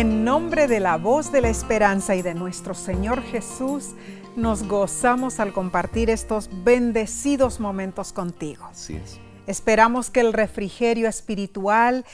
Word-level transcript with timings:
En 0.00 0.24
nombre 0.24 0.66
de 0.66 0.80
la 0.80 0.96
voz 0.96 1.30
de 1.30 1.42
la 1.42 1.50
esperanza 1.50 2.14
y 2.14 2.22
de 2.22 2.32
nuestro 2.32 2.72
Señor 2.72 3.22
Jesús, 3.22 3.90
nos 4.34 4.62
gozamos 4.66 5.40
al 5.40 5.52
compartir 5.52 6.08
estos 6.08 6.48
bendecidos 6.64 7.60
momentos 7.60 8.14
contigo. 8.14 8.64
Así 8.64 8.96
es. 8.96 9.20
Esperamos 9.46 10.08
que 10.08 10.20
el 10.20 10.32
refrigerio 10.32 11.06
espiritual 11.06 12.06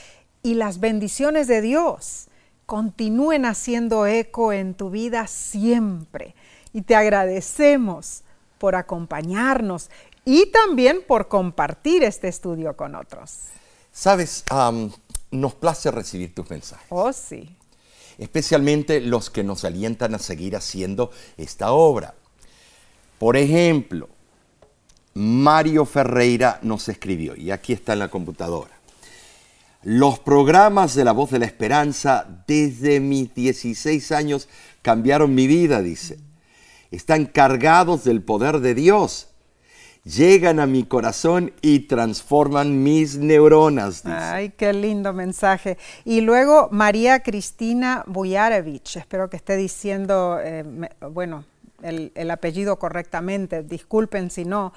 y 0.43 0.55
las 0.55 0.81
bendiciones 0.81 1.47
de 1.47 1.61
Dios 1.61 2.27
continúen 2.67 3.45
haciendo 3.45 4.05
eco 4.05 4.53
en 4.53 4.75
tu 4.75 4.91
vida 4.91 5.29
siempre. 5.29 6.35
Y 6.73 6.83
te 6.83 6.97
agradecemos 6.97 8.25
por 8.59 8.75
acompañarnos 8.75 9.91
y 10.25 10.47
también 10.47 11.05
por 11.07 11.29
compartir 11.29 12.03
este 12.03 12.27
estudio 12.27 12.77
con 12.77 12.97
otros. 12.97 13.45
Sabes, 13.93 14.45
nos 15.31 15.55
place 15.55 15.89
recibir 15.93 16.35
tus 16.35 16.51
mensajes, 16.51 16.87
Oh, 16.91 17.13
sí. 17.13 17.56
Especialmente 18.19 19.01
los 19.01 19.31
que 19.31 19.45
nos 19.45 19.65
alientan 19.65 20.15
a 20.15 20.19
seguir 20.19 20.57
haciendo 20.57 21.11
esta 21.37 21.73
obra. 21.73 22.15
Por 23.19 23.37
ejemplo, 23.37 24.09
Mario 25.15 25.87
Ferreira 25.87 26.59
nos 26.63 26.89
escribió, 26.89 27.35
y 27.37 27.51
aquí 27.51 27.73
está 27.73 27.95
en 27.95 28.01
la 28.01 28.09
computadora. 28.09 28.77
Los 29.83 30.19
programas 30.19 30.95
de 30.95 31.05
La 31.05 31.13
Voz 31.13 31.31
de 31.31 31.39
la 31.39 31.47
Esperanza 31.47 32.27
desde 32.47 33.01
mis 33.01 33.33
16 33.35 34.13
años 34.13 34.49
cambiaron 34.83 35.35
mi 35.35 35.47
vida, 35.47 35.81
dice. 35.81 36.19
Están 36.91 37.27
cargados 37.27 38.05
del 38.05 38.23
poder 38.23 38.61
de 38.61 38.75
Dios. 38.75 39.29
Llegan 40.07 40.61
a 40.61 40.67
mi 40.67 40.85
corazón 40.85 41.53
y 41.63 41.81
transforman 41.81 42.85
mis 42.85 43.17
neuronas. 43.17 44.07
Ay, 44.07 44.51
qué 44.51 44.73
lindo 44.73 45.13
mensaje. 45.13 45.79
Y 46.05 46.21
luego 46.21 46.69
María 46.71 47.25
Cristina 47.25 48.05
Bujarevich, 48.07 48.99
espero 48.99 49.29
que 49.29 49.37
esté 49.37 49.57
diciendo, 49.57 50.39
eh, 50.41 50.63
bueno, 51.11 51.45
el, 51.83 52.13
el 52.15 52.31
apellido 52.31 52.79
correctamente, 52.79 53.65
disculpen 53.65 54.31
si 54.31 54.45
no, 54.45 54.73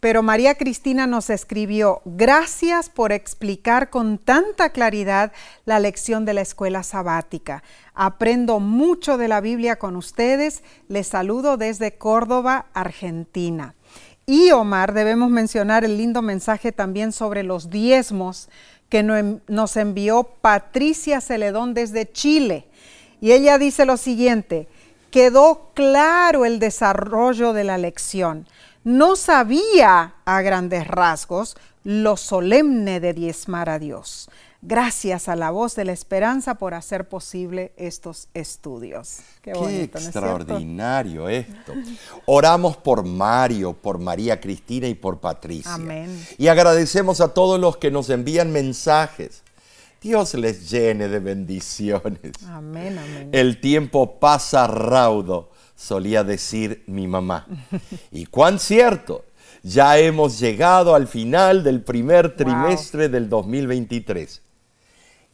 pero 0.00 0.22
María 0.22 0.54
Cristina 0.56 1.06
nos 1.06 1.30
escribió, 1.30 2.02
gracias 2.04 2.90
por 2.90 3.10
explicar 3.10 3.88
con 3.88 4.18
tanta 4.18 4.68
claridad 4.68 5.32
la 5.64 5.80
lección 5.80 6.26
de 6.26 6.34
la 6.34 6.42
escuela 6.42 6.82
sabática. 6.82 7.62
Aprendo 7.94 8.60
mucho 8.60 9.16
de 9.16 9.28
la 9.28 9.40
Biblia 9.40 9.76
con 9.76 9.96
ustedes. 9.96 10.62
Les 10.88 11.06
saludo 11.06 11.56
desde 11.56 11.96
Córdoba, 11.96 12.66
Argentina. 12.74 13.74
Y 14.26 14.50
Omar, 14.52 14.94
debemos 14.94 15.30
mencionar 15.30 15.84
el 15.84 15.98
lindo 15.98 16.22
mensaje 16.22 16.72
también 16.72 17.12
sobre 17.12 17.42
los 17.42 17.68
diezmos 17.70 18.48
que 18.88 19.02
no- 19.02 19.40
nos 19.48 19.76
envió 19.76 20.24
Patricia 20.40 21.20
Celedón 21.20 21.74
desde 21.74 22.10
Chile. 22.10 22.66
Y 23.20 23.32
ella 23.32 23.58
dice 23.58 23.84
lo 23.84 23.96
siguiente, 23.96 24.68
quedó 25.10 25.70
claro 25.74 26.44
el 26.44 26.58
desarrollo 26.58 27.52
de 27.52 27.64
la 27.64 27.78
lección. 27.78 28.46
No 28.82 29.16
sabía 29.16 30.14
a 30.24 30.42
grandes 30.42 30.86
rasgos 30.86 31.56
lo 31.84 32.16
solemne 32.16 33.00
de 33.00 33.12
diezmar 33.12 33.68
a 33.68 33.78
Dios. 33.78 34.30
Gracias 34.66 35.28
a 35.28 35.36
la 35.36 35.50
voz 35.50 35.74
de 35.74 35.84
la 35.84 35.92
esperanza 35.92 36.54
por 36.54 36.72
hacer 36.72 37.06
posible 37.06 37.72
estos 37.76 38.28
estudios. 38.32 39.18
Qué, 39.42 39.52
Qué 39.52 39.58
bonito, 39.58 39.98
¿no 39.98 40.00
es 40.00 40.06
extraordinario 40.06 41.28
esto. 41.28 41.74
Oramos 42.24 42.78
por 42.78 43.04
Mario, 43.04 43.74
por 43.74 43.98
María 43.98 44.40
Cristina 44.40 44.88
y 44.88 44.94
por 44.94 45.20
Patricia. 45.20 45.74
Amén. 45.74 46.26
Y 46.38 46.48
agradecemos 46.48 47.20
a 47.20 47.34
todos 47.34 47.60
los 47.60 47.76
que 47.76 47.90
nos 47.90 48.08
envían 48.08 48.52
mensajes. 48.52 49.42
Dios 50.00 50.32
les 50.32 50.70
llene 50.70 51.08
de 51.08 51.18
bendiciones. 51.18 52.32
Amén, 52.48 52.98
amén. 52.98 53.28
El 53.32 53.60
tiempo 53.60 54.18
pasa 54.18 54.66
raudo, 54.66 55.50
solía 55.76 56.24
decir 56.24 56.84
mi 56.86 57.06
mamá. 57.06 57.46
Y 58.10 58.26
cuán 58.26 58.58
cierto, 58.58 59.26
ya 59.62 59.98
hemos 59.98 60.38
llegado 60.38 60.94
al 60.94 61.06
final 61.06 61.64
del 61.64 61.82
primer 61.82 62.34
trimestre 62.34 63.10
del 63.10 63.28
2023. 63.28 64.43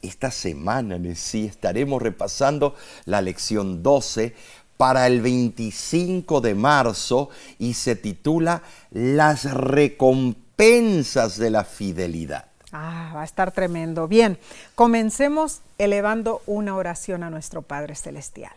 Esta 0.02 0.30
semana 0.30 0.96
en 0.96 1.14
sí 1.16 1.46
estaremos 1.46 2.00
repasando 2.00 2.74
la 3.04 3.20
lección 3.20 3.82
12 3.82 4.34
para 4.76 5.06
el 5.06 5.20
25 5.20 6.40
de 6.40 6.54
marzo 6.54 7.28
y 7.58 7.74
se 7.74 7.96
titula 7.96 8.62
Las 8.90 9.52
recompensas 9.52 11.36
de 11.36 11.50
la 11.50 11.64
fidelidad. 11.64 12.46
Ah, 12.72 13.12
va 13.14 13.22
a 13.22 13.24
estar 13.24 13.52
tremendo. 13.52 14.08
Bien, 14.08 14.38
comencemos 14.74 15.60
elevando 15.76 16.40
una 16.46 16.76
oración 16.76 17.22
a 17.22 17.30
nuestro 17.30 17.60
Padre 17.60 17.94
Celestial. 17.94 18.54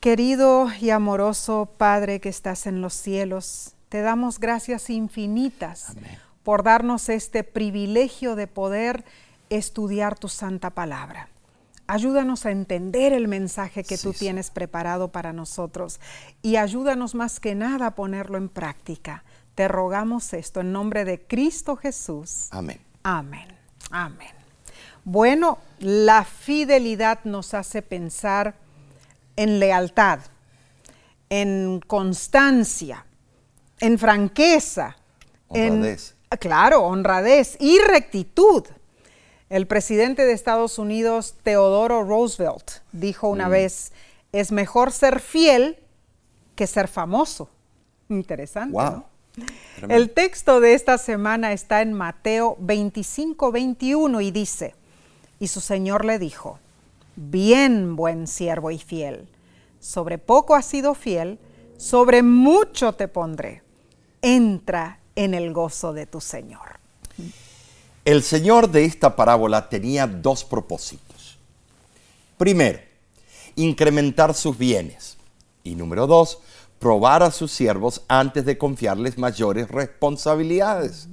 Querido 0.00 0.68
y 0.80 0.90
amoroso 0.90 1.68
Padre 1.78 2.20
que 2.20 2.28
estás 2.28 2.66
en 2.66 2.80
los 2.80 2.94
cielos, 2.94 3.74
te 3.88 4.00
damos 4.00 4.40
gracias 4.40 4.90
infinitas 4.90 5.90
Amén. 5.90 6.18
por 6.42 6.62
darnos 6.62 7.08
este 7.08 7.44
privilegio 7.44 8.34
de 8.36 8.46
poder 8.46 9.04
estudiar 9.50 10.18
tu 10.18 10.28
santa 10.28 10.70
palabra. 10.70 11.28
Ayúdanos 11.86 12.46
a 12.46 12.50
entender 12.50 13.12
el 13.12 13.28
mensaje 13.28 13.84
que 13.84 13.96
Sí, 13.98 14.04
tú 14.04 14.12
sí. 14.14 14.20
tienes 14.20 14.50
preparado 14.50 15.08
para 15.08 15.32
nosotros 15.34 16.00
y 16.40 16.56
ayúdanos 16.56 17.14
más 17.14 17.40
que 17.40 17.54
nada 17.54 17.88
a 17.88 17.94
ponerlo 17.94 18.38
en 18.38 18.48
práctica. 18.48 19.22
Te 19.54 19.68
rogamos 19.68 20.32
esto 20.32 20.60
en 20.60 20.72
nombre 20.72 21.04
de 21.04 21.20
Cristo 21.26 21.76
Jesús. 21.76 22.48
Amén. 22.50 22.80
Amén. 23.02 23.46
Amén. 23.90 24.30
Bueno, 25.04 25.58
la 25.78 26.24
fidelidad 26.24 27.20
nos 27.24 27.52
hace 27.52 27.82
pensar 27.82 28.54
en 29.36 29.58
lealtad, 29.60 30.20
en 31.28 31.80
constancia, 31.86 33.04
en 33.80 33.98
franqueza, 33.98 34.96
Honradez. 35.48 36.14
en 36.30 36.38
claro, 36.38 36.82
honradez 36.84 37.56
y 37.60 37.78
rectitud. 37.80 38.64
El 39.54 39.68
presidente 39.68 40.26
de 40.26 40.32
Estados 40.32 40.80
Unidos, 40.80 41.36
Teodoro 41.44 42.02
Roosevelt, 42.02 42.72
dijo 42.90 43.28
una 43.28 43.48
vez, 43.48 43.92
es 44.32 44.50
mejor 44.50 44.90
ser 44.90 45.20
fiel 45.20 45.78
que 46.56 46.66
ser 46.66 46.88
famoso. 46.88 47.48
Interesante. 48.08 48.72
Wow. 48.72 49.04
¿no? 49.36 49.94
El 49.94 50.10
texto 50.10 50.58
de 50.58 50.74
esta 50.74 50.98
semana 50.98 51.52
está 51.52 51.82
en 51.82 51.92
Mateo 51.92 52.56
25, 52.58 53.52
21 53.52 54.20
y 54.22 54.32
dice, 54.32 54.74
y 55.38 55.46
su 55.46 55.60
Señor 55.60 56.04
le 56.04 56.18
dijo, 56.18 56.58
bien 57.14 57.94
buen 57.94 58.26
siervo 58.26 58.72
y 58.72 58.80
fiel, 58.80 59.28
sobre 59.78 60.18
poco 60.18 60.56
has 60.56 60.64
sido 60.64 60.96
fiel, 60.96 61.38
sobre 61.76 62.24
mucho 62.24 62.94
te 62.94 63.06
pondré, 63.06 63.62
entra 64.20 64.98
en 65.14 65.32
el 65.32 65.52
gozo 65.52 65.92
de 65.92 66.06
tu 66.06 66.20
Señor. 66.20 66.83
El 68.04 68.22
Señor 68.22 68.70
de 68.70 68.84
esta 68.84 69.16
parábola 69.16 69.68
tenía 69.68 70.06
dos 70.06 70.44
propósitos. 70.44 71.38
Primero, 72.36 72.80
incrementar 73.56 74.34
sus 74.34 74.58
bienes. 74.58 75.16
Y 75.62 75.74
número 75.74 76.06
dos, 76.06 76.38
probar 76.78 77.22
a 77.22 77.30
sus 77.30 77.50
siervos 77.50 78.02
antes 78.08 78.44
de 78.44 78.58
confiarles 78.58 79.16
mayores 79.16 79.70
responsabilidades. 79.70 81.08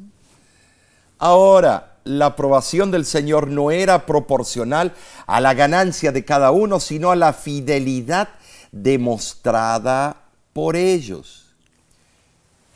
Ahora, 1.17 1.99
la 2.03 2.25
aprobación 2.25 2.91
del 2.91 3.05
Señor 3.05 3.47
no 3.47 3.71
era 3.71 4.05
proporcional 4.05 4.93
a 5.27 5.39
la 5.39 5.53
ganancia 5.53 6.11
de 6.11 6.25
cada 6.25 6.51
uno, 6.51 6.81
sino 6.81 7.11
a 7.11 7.15
la 7.15 7.31
fidelidad 7.31 8.27
demostrada 8.71 10.23
por 10.51 10.75
ellos. 10.75 11.45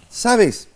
¿Sabes? 0.10 0.70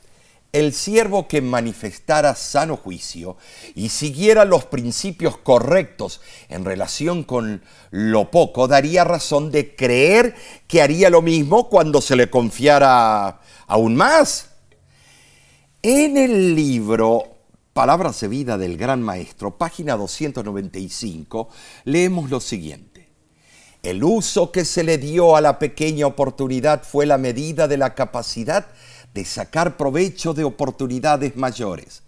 El 0.52 0.74
siervo 0.74 1.28
que 1.28 1.42
manifestara 1.42 2.34
sano 2.34 2.76
juicio 2.76 3.38
y 3.76 3.90
siguiera 3.90 4.46
los 4.46 4.66
principios 4.66 5.38
correctos 5.38 6.22
en 6.50 6.66
relación 6.66 7.24
con 7.24 7.62
lo 7.92 8.32
poco, 8.32 8.68
daría 8.68 9.04
razón 9.04 9.52
de 9.52 9.76
creer 9.76 10.36
que 10.68 10.82
haría 10.82 11.12
lo 11.12 11.22
mismo 11.22 11.70
cuando 11.70 12.02
se 12.02 12.16
le 12.16 12.32
confiara 12.32 13.42
aún 13.68 13.96
más. 13.96 14.50
En 15.84 16.18
el 16.18 16.56
libro 16.56 17.24
Palabras 17.74 18.20
de 18.20 18.28
vida 18.28 18.58
del 18.58 18.76
Gran 18.76 19.02
Maestro, 19.04 19.58
página 19.58 19.96
295, 19.96 21.48
leemos 21.86 22.32
lo 22.32 22.40
siguiente. 22.40 23.08
El 23.82 24.04
uso 24.04 24.52
que 24.52 24.66
se 24.66 24.84
le 24.84 24.98
dio 24.98 25.38
a 25.38 25.42
la 25.42 25.60
pequeña 25.60 26.06
oportunidad 26.06 26.84
fue 26.84 27.06
la 27.06 27.18
medida 27.18 27.70
de 27.70 27.78
la 27.78 27.96
capacidad 27.96 28.68
de 29.14 29.26
sacar 29.26 29.78
provecho 29.78 30.34
de 30.34 30.44
oportunidades 30.44 31.36
mayores. 31.36 32.04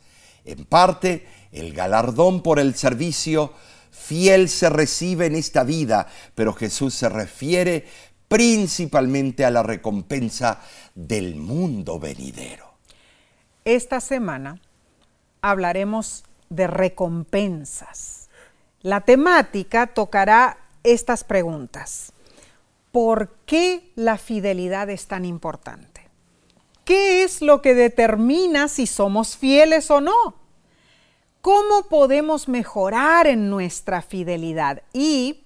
En 0.45 0.65
parte, 0.65 1.27
el 1.51 1.73
galardón 1.73 2.41
por 2.41 2.59
el 2.59 2.75
servicio 2.75 3.53
fiel 3.91 4.49
se 4.49 4.69
recibe 4.69 5.25
en 5.25 5.35
esta 5.35 5.63
vida, 5.63 6.07
pero 6.35 6.53
Jesús 6.53 6.93
se 6.93 7.09
refiere 7.09 7.85
principalmente 8.27 9.43
a 9.43 9.51
la 9.51 9.61
recompensa 9.61 10.61
del 10.95 11.35
mundo 11.35 11.99
venidero. 11.99 12.71
Esta 13.65 13.99
semana 13.99 14.59
hablaremos 15.41 16.23
de 16.49 16.67
recompensas. 16.67 18.29
La 18.81 19.01
temática 19.01 19.87
tocará 19.87 20.57
estas 20.83 21.23
preguntas. 21.23 22.13
¿Por 22.91 23.35
qué 23.45 23.91
la 23.95 24.17
fidelidad 24.17 24.89
es 24.89 25.07
tan 25.07 25.25
importante? 25.25 25.90
¿Qué 26.85 27.23
es 27.23 27.41
lo 27.41 27.61
que 27.61 27.75
determina 27.75 28.67
si 28.67 28.87
somos 28.87 29.37
fieles 29.37 29.91
o 29.91 30.01
no? 30.01 30.35
¿Cómo 31.41 31.87
podemos 31.89 32.47
mejorar 32.47 33.27
en 33.27 33.49
nuestra 33.49 34.01
fidelidad? 34.01 34.83
Y 34.93 35.43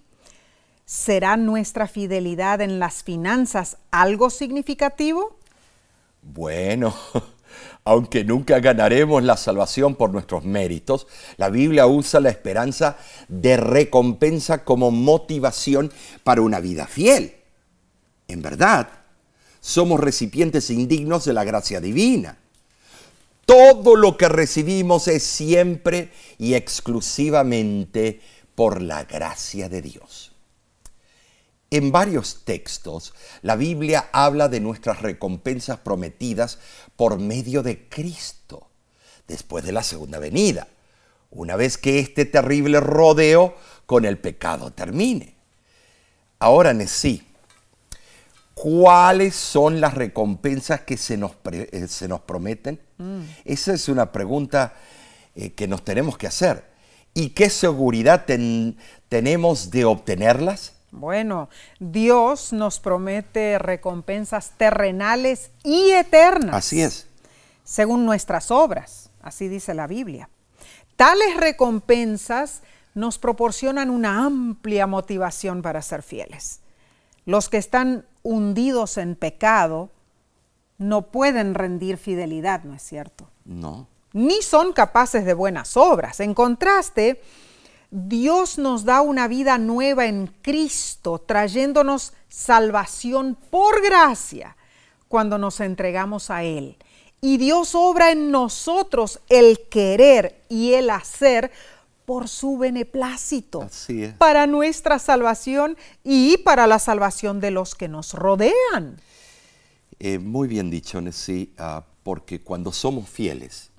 ¿será 0.86 1.38
nuestra 1.38 1.88
fidelidad 1.88 2.62
en 2.62 2.80
las 2.80 3.04
finanzas 3.04 3.78
algo 3.92 4.30
significativo? 4.30 5.38
Bueno, 6.22 6.94
aunque 7.86 8.24
nunca 8.24 8.60
ganaremos 8.60 9.24
la 9.24 9.38
salvación 9.38 9.96
por 9.96 10.12
nuestros 10.12 10.44
méritos, 10.44 11.08
la 11.38 11.50
Biblia 11.50 11.88
usa 11.88 12.20
la 12.20 12.30
esperanza 12.30 12.98
de 13.28 13.58
recompensa 13.58 14.64
como 14.64 14.92
motivación 14.92 15.92
para 16.24 16.42
una 16.42 16.60
vida 16.60 16.88
fiel. 16.88 17.36
En 18.28 18.42
verdad, 18.42 18.90
somos 19.66 20.00
recipientes 20.00 20.70
indignos 20.70 21.26
de 21.26 21.34
la 21.34 21.44
gracia 21.44 21.82
divina. 21.82 22.38
Todo 23.48 23.96
lo 23.96 24.16
que 24.16 24.30
recibimos 24.30 25.08
es 25.08 25.24
siempre 25.24 26.12
y 26.38 26.54
exclusivamente 26.54 28.22
por 28.54 28.80
la 28.80 29.06
gracia 29.06 29.68
de 29.68 29.82
Dios. 29.82 30.34
En 31.72 31.92
varios 31.92 32.44
textos, 32.46 33.16
la 33.42 33.56
Biblia 33.56 34.08
habla 34.12 34.50
de 34.50 34.60
nuestras 34.60 35.02
recompensas 35.02 35.80
prometidas 35.80 36.60
por 36.96 37.18
medio 37.18 37.64
de 37.64 37.90
Cristo, 37.90 38.68
después 39.28 39.66
de 39.66 39.72
la 39.72 39.82
segunda 39.82 40.20
venida, 40.20 40.68
una 41.32 41.56
vez 41.56 41.80
que 41.80 41.98
este 41.98 42.26
terrible 42.26 42.82
rodeo 42.82 43.56
con 43.88 44.06
el 44.06 44.20
pecado 44.20 44.72
termine. 44.72 45.34
Ahora, 46.38 46.72
sí, 46.88 47.24
¿cuáles 48.56 49.36
son 49.36 49.80
las 49.80 49.94
recompensas 49.94 50.82
que 50.82 50.98
se 50.98 51.18
nos, 51.18 51.34
eh, 51.52 51.88
se 51.88 52.08
nos 52.08 52.22
prometen? 52.22 52.80
Mm. 52.98 53.22
Esa 53.44 53.74
es 53.74 53.88
una 53.88 54.12
pregunta 54.12 54.74
eh, 55.36 55.54
que 55.54 55.68
nos 55.68 55.84
tenemos 55.84 56.18
que 56.18 56.26
hacer. 56.26 56.66
¿Y 57.14 57.30
qué 57.30 57.50
seguridad 57.50 58.26
tenemos 59.08 59.72
de 59.72 59.86
obtenerlas? 59.86 60.74
Bueno, 60.92 61.50
Dios 61.80 62.52
nos 62.52 62.80
promete 62.80 63.60
recompensas 63.60 64.54
terrenales 64.58 65.52
y 65.64 65.92
eternas. 65.92 66.56
Así 66.56 66.82
es. 66.82 67.08
Según 67.64 68.06
nuestras 68.06 68.52
obras, 68.52 69.10
así 69.22 69.48
dice 69.48 69.74
la 69.74 69.88
Biblia. 69.88 70.30
Tales 70.96 71.38
recompensas 71.38 72.62
nos 72.94 73.18
proporcionan 73.18 73.90
una 73.90 74.26
amplia 74.26 74.88
motivación 74.88 75.62
para 75.62 75.82
ser 75.82 76.02
fieles. 76.02 76.62
Los 77.26 77.50
que 77.50 77.58
están 77.58 78.06
hundidos 78.26 78.98
en 78.98 79.16
pecado 79.16 79.92
no 80.80 81.04
pueden 81.04 81.54
rendir 81.54 81.98
fidelidad, 81.98 82.64
¿no 82.64 82.74
es 82.74 82.82
cierto? 82.82 83.30
No. 83.46 83.88
Ni 84.14 84.42
son 84.42 84.74
capaces 84.74 85.26
de 85.26 85.36
buenas 85.36 85.78
obras. 85.78 86.20
En 86.20 86.34
contraste, 86.34 87.22
Dios 87.92 88.58
nos 88.58 88.84
da 88.84 89.02
una 89.02 89.28
vida 89.28 89.60
nueva 89.60 90.08
en 90.08 90.28
Cristo, 90.42 91.20
trayéndonos 91.20 92.14
salvación 92.28 93.38
por 93.52 93.82
gracia 93.84 94.58
cuando 95.08 95.38
nos 95.38 95.60
entregamos 95.60 96.32
a 96.32 96.44
Él. 96.44 96.78
Y 97.22 97.38
Dios 97.38 97.76
obra 97.76 98.12
en 98.12 98.32
nosotros 98.32 99.20
el 99.30 99.68
querer 99.70 100.44
y 100.50 100.74
el 100.74 100.90
hacer 100.90 101.52
por 102.06 102.28
su 102.28 102.58
beneplácito, 102.58 103.68
para 104.18 104.48
nuestra 104.48 105.00
salvación 105.00 105.78
y 106.04 106.38
para 106.38 106.68
la 106.68 106.80
salvación 106.80 107.40
de 107.40 107.52
los 107.52 107.76
que 107.76 107.88
nos 107.88 108.14
rodean. 108.14 109.02
Eh, 110.00 110.20
muy 110.20 110.48
bien 110.48 110.70
dicho, 110.70 111.02
Nessie, 111.02 111.52
ah, 111.58 111.84
porque 112.04 112.42
cuando 112.42 112.72
somos 112.72 113.10
fieles, 113.10 113.72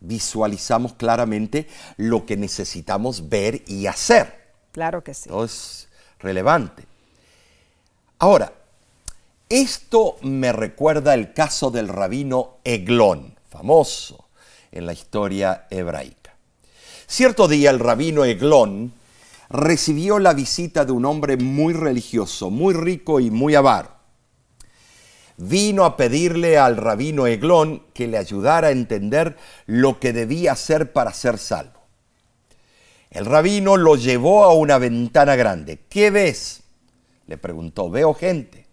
visualizamos 0.00 0.94
claramente 0.94 1.68
lo 1.96 2.26
que 2.26 2.36
necesitamos 2.36 3.28
ver 3.28 3.62
y 3.66 3.86
hacer. 3.86 4.42
Claro 4.72 5.02
que 5.02 5.14
sí. 5.14 5.28
Esto 5.28 5.44
es 5.44 5.88
relevante. 6.18 6.84
Ahora, 8.18 8.52
esto 9.48 10.16
me 10.22 10.52
recuerda 10.52 11.14
el 11.14 11.32
caso 11.32 11.70
del 11.70 11.88
rabino 11.88 12.58
Eglón, 12.64 13.34
famoso 13.48 14.28
en 14.70 14.86
la 14.86 14.92
historia 14.92 15.66
hebraica. 15.70 16.21
Cierto 17.06 17.48
día 17.48 17.70
el 17.70 17.78
rabino 17.78 18.24
Eglón 18.24 18.92
recibió 19.50 20.18
la 20.18 20.34
visita 20.34 20.84
de 20.84 20.92
un 20.92 21.04
hombre 21.04 21.36
muy 21.36 21.74
religioso, 21.74 22.50
muy 22.50 22.74
rico 22.74 23.20
y 23.20 23.30
muy 23.30 23.54
avaro 23.54 24.02
vino 25.36 25.84
a 25.84 25.96
pedirle 25.96 26.58
al 26.58 26.76
rabino 26.76 27.26
Eglón 27.26 27.82
que 27.94 28.06
le 28.06 28.18
ayudara 28.18 28.68
a 28.68 28.72
entender 28.72 29.36
lo 29.66 29.98
que 29.98 30.12
debía 30.12 30.52
hacer 30.52 30.92
para 30.92 31.12
ser 31.12 31.38
salvo. 31.38 31.80
El 33.10 33.26
rabino 33.26 33.76
lo 33.76 33.96
llevó 33.96 34.44
a 34.44 34.54
una 34.54 34.78
ventana 34.78 35.36
grande. 35.36 35.80
¿Qué 35.88 36.10
ves? 36.10 36.62
Le 37.26 37.36
preguntó, 37.36 37.90
veo 37.90 38.14
gente. 38.14 38.66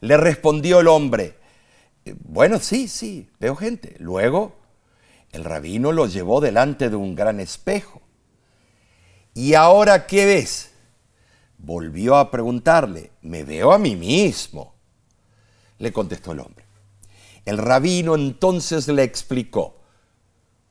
Le 0.00 0.16
respondió 0.16 0.80
el 0.80 0.88
hombre, 0.88 1.36
bueno, 2.24 2.58
sí, 2.58 2.88
sí, 2.88 3.28
veo 3.38 3.54
gente. 3.54 3.96
Luego, 3.98 4.56
el 5.32 5.44
rabino 5.44 5.92
lo 5.92 6.06
llevó 6.06 6.40
delante 6.40 6.90
de 6.90 6.96
un 6.96 7.14
gran 7.14 7.40
espejo. 7.40 8.00
¿Y 9.34 9.54
ahora 9.54 10.06
qué 10.06 10.26
ves? 10.26 10.72
Volvió 11.58 12.16
a 12.16 12.30
preguntarle, 12.30 13.12
me 13.22 13.44
veo 13.44 13.72
a 13.72 13.78
mí 13.78 13.96
mismo 13.96 14.74
le 15.80 15.92
contestó 15.92 16.32
el 16.32 16.40
hombre. 16.40 16.64
El 17.44 17.58
rabino 17.58 18.14
entonces 18.14 18.86
le 18.86 19.02
explicó, 19.02 19.80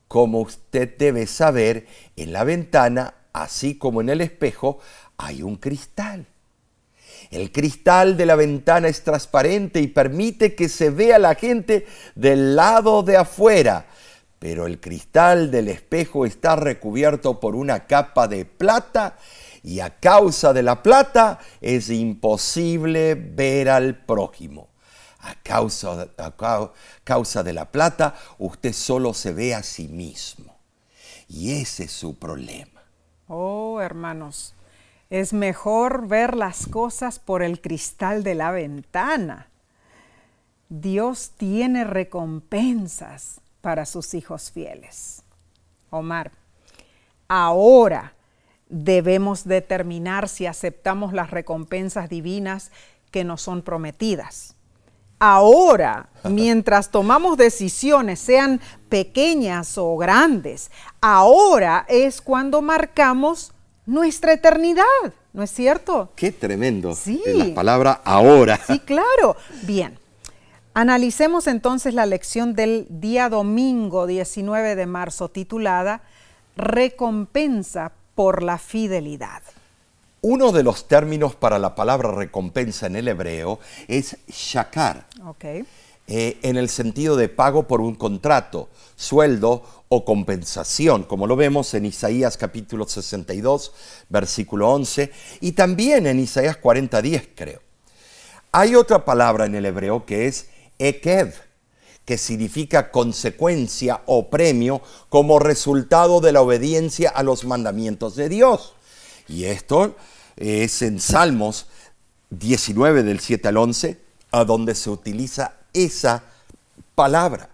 como 0.08 0.40
usted 0.40 0.96
debe 0.96 1.26
saber, 1.26 1.86
en 2.16 2.32
la 2.32 2.44
ventana, 2.44 3.14
así 3.32 3.76
como 3.76 4.00
en 4.00 4.08
el 4.08 4.20
espejo, 4.20 4.78
hay 5.18 5.42
un 5.42 5.56
cristal. 5.56 6.26
El 7.30 7.52
cristal 7.52 8.16
de 8.16 8.26
la 8.26 8.34
ventana 8.34 8.88
es 8.88 9.04
transparente 9.04 9.80
y 9.80 9.88
permite 9.88 10.54
que 10.54 10.68
se 10.68 10.90
vea 10.90 11.18
la 11.18 11.34
gente 11.34 11.86
del 12.14 12.56
lado 12.56 13.02
de 13.02 13.16
afuera, 13.16 13.86
pero 14.40 14.66
el 14.66 14.80
cristal 14.80 15.52
del 15.52 15.68
espejo 15.68 16.26
está 16.26 16.56
recubierto 16.56 17.38
por 17.38 17.54
una 17.54 17.86
capa 17.86 18.26
de 18.26 18.44
plata 18.44 19.16
y 19.62 19.78
a 19.78 20.00
causa 20.00 20.52
de 20.52 20.64
la 20.64 20.82
plata 20.82 21.38
es 21.60 21.90
imposible 21.90 23.14
ver 23.14 23.68
al 23.68 24.04
prójimo 24.04 24.70
a 25.22 25.34
causa, 25.42 27.42
de 27.42 27.52
la 27.52 27.70
plata, 27.70 28.14
usted 28.38 28.72
solo 28.72 29.14
se 29.14 29.32
ve 29.32 29.54
a 29.54 29.62
sí 29.62 29.88
mismo. 29.88 30.56
Y 31.28 31.60
ese 31.60 31.84
es 31.84 31.92
su 31.92 32.18
problema. 32.18 32.82
Oh, 33.28 33.80
hermanos, 33.80 34.54
es 35.10 35.32
mejor 35.32 36.08
ver 36.08 36.36
las 36.36 36.66
cosas 36.66 37.18
por 37.18 37.42
el 37.42 37.60
cristal 37.60 38.22
de 38.22 38.34
la 38.34 38.50
ventana. 38.50 39.48
Dios 40.68 41.32
tiene 41.36 41.84
recompensas 41.84 43.40
para 43.60 43.86
sus 43.86 44.14
hijos 44.14 44.50
fieles. 44.50 45.22
Omar, 45.90 46.32
ahora 47.28 48.14
debemos 48.68 49.44
determinar 49.44 50.28
si 50.28 50.46
aceptamos 50.46 51.12
las 51.12 51.30
recompensas 51.30 52.08
divinas 52.08 52.70
que 53.10 53.24
nos 53.24 53.42
son 53.42 53.62
prometidas 53.62 54.54
ahora, 55.20 56.08
mientras 56.24 56.90
tomamos 56.90 57.36
decisiones, 57.36 58.18
sean 58.18 58.60
pequeñas 58.88 59.78
o 59.78 59.96
grandes, 59.96 60.72
ahora 61.00 61.86
es 61.88 62.20
cuando 62.20 62.60
marcamos 62.60 63.52
nuestra 63.86 64.32
eternidad, 64.32 64.84
¿no 65.32 65.44
es 65.44 65.50
cierto? 65.52 66.10
Qué 66.16 66.32
tremendo. 66.32 66.94
Sí. 66.94 67.22
La 67.26 67.54
palabra 67.54 68.00
ahora. 68.04 68.58
Sí, 68.66 68.80
claro. 68.80 69.36
Bien. 69.62 69.99
Analicemos 70.72 71.48
entonces 71.48 71.94
la 71.94 72.06
lección 72.06 72.54
del 72.54 72.86
día 72.88 73.28
domingo 73.28 74.06
19 74.06 74.76
de 74.76 74.86
marzo 74.86 75.28
titulada 75.28 76.02
Recompensa 76.56 77.90
por 78.14 78.44
la 78.44 78.56
fidelidad. 78.56 79.42
Uno 80.22 80.52
de 80.52 80.62
los 80.62 80.86
términos 80.86 81.34
para 81.34 81.58
la 81.58 81.74
palabra 81.74 82.12
recompensa 82.12 82.86
en 82.86 82.94
el 82.94 83.08
hebreo 83.08 83.58
es 83.88 84.16
shakar, 84.28 85.08
eh, 86.06 86.38
en 86.42 86.56
el 86.56 86.68
sentido 86.68 87.16
de 87.16 87.28
pago 87.28 87.66
por 87.66 87.80
un 87.80 87.96
contrato, 87.96 88.68
sueldo 88.94 89.64
o 89.88 90.04
compensación, 90.04 91.02
como 91.02 91.26
lo 91.26 91.34
vemos 91.34 91.74
en 91.74 91.86
Isaías 91.86 92.36
capítulo 92.36 92.86
62, 92.86 93.72
versículo 94.08 94.70
11, 94.70 95.10
y 95.40 95.52
también 95.52 96.06
en 96.06 96.20
Isaías 96.20 96.58
40, 96.58 97.02
10, 97.02 97.28
creo. 97.34 97.60
Hay 98.52 98.74
otra 98.74 99.04
palabra 99.04 99.46
en 99.46 99.54
el 99.54 99.64
hebreo 99.64 100.04
que 100.04 100.26
es 100.26 100.48
ekev, 100.80 101.34
que 102.04 102.18
significa 102.18 102.90
consecuencia 102.90 104.02
o 104.06 104.28
premio 104.30 104.82
como 105.08 105.38
resultado 105.38 106.20
de 106.20 106.32
la 106.32 106.40
obediencia 106.40 107.10
a 107.10 107.22
los 107.22 107.44
mandamientos 107.44 108.16
de 108.16 108.28
Dios. 108.28 108.74
Y 109.28 109.44
esto 109.44 109.94
es 110.36 110.82
en 110.82 110.98
Salmos 110.98 111.66
19 112.30 113.04
del 113.04 113.20
7 113.20 113.48
al 113.48 113.58
11, 113.58 114.00
a 114.32 114.44
donde 114.44 114.74
se 114.74 114.90
utiliza 114.90 115.54
esa 115.72 116.24
palabra. 116.94 117.50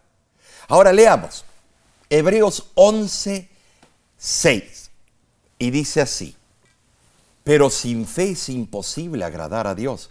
Ahora 0.69 0.93
leamos 0.93 1.45
Hebreos 2.09 2.71
11, 2.75 3.49
6. 4.17 4.91
Y 5.59 5.71
dice 5.71 6.01
así, 6.03 6.37
pero 7.45 7.71
sin 7.71 8.07
fe 8.07 8.31
es 8.31 8.49
imposible 8.49 9.25
agradar 9.25 9.67
a 9.67 9.75
Dios, 9.75 10.11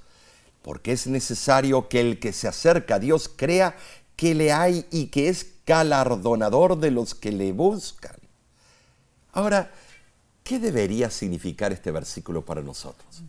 porque 0.65 0.91
es 0.93 1.05
necesario 1.05 1.87
que 1.87 2.01
el 2.01 2.19
que 2.19 2.33
se 2.33 2.47
acerca 2.47 2.95
a 2.95 2.99
Dios 2.99 3.29
crea 3.29 3.77
que 4.15 4.33
le 4.33 4.51
hay 4.51 4.87
y 4.89 5.09
que 5.09 5.29
es 5.29 5.45
galardonador 5.63 6.79
de 6.79 6.89
los 6.89 7.13
que 7.13 7.31
le 7.31 7.51
buscan. 7.51 8.15
Ahora, 9.33 9.71
¿qué 10.43 10.57
debería 10.57 11.11
significar 11.11 11.71
este 11.71 11.91
versículo 11.91 12.43
para 12.43 12.63
nosotros? 12.63 13.21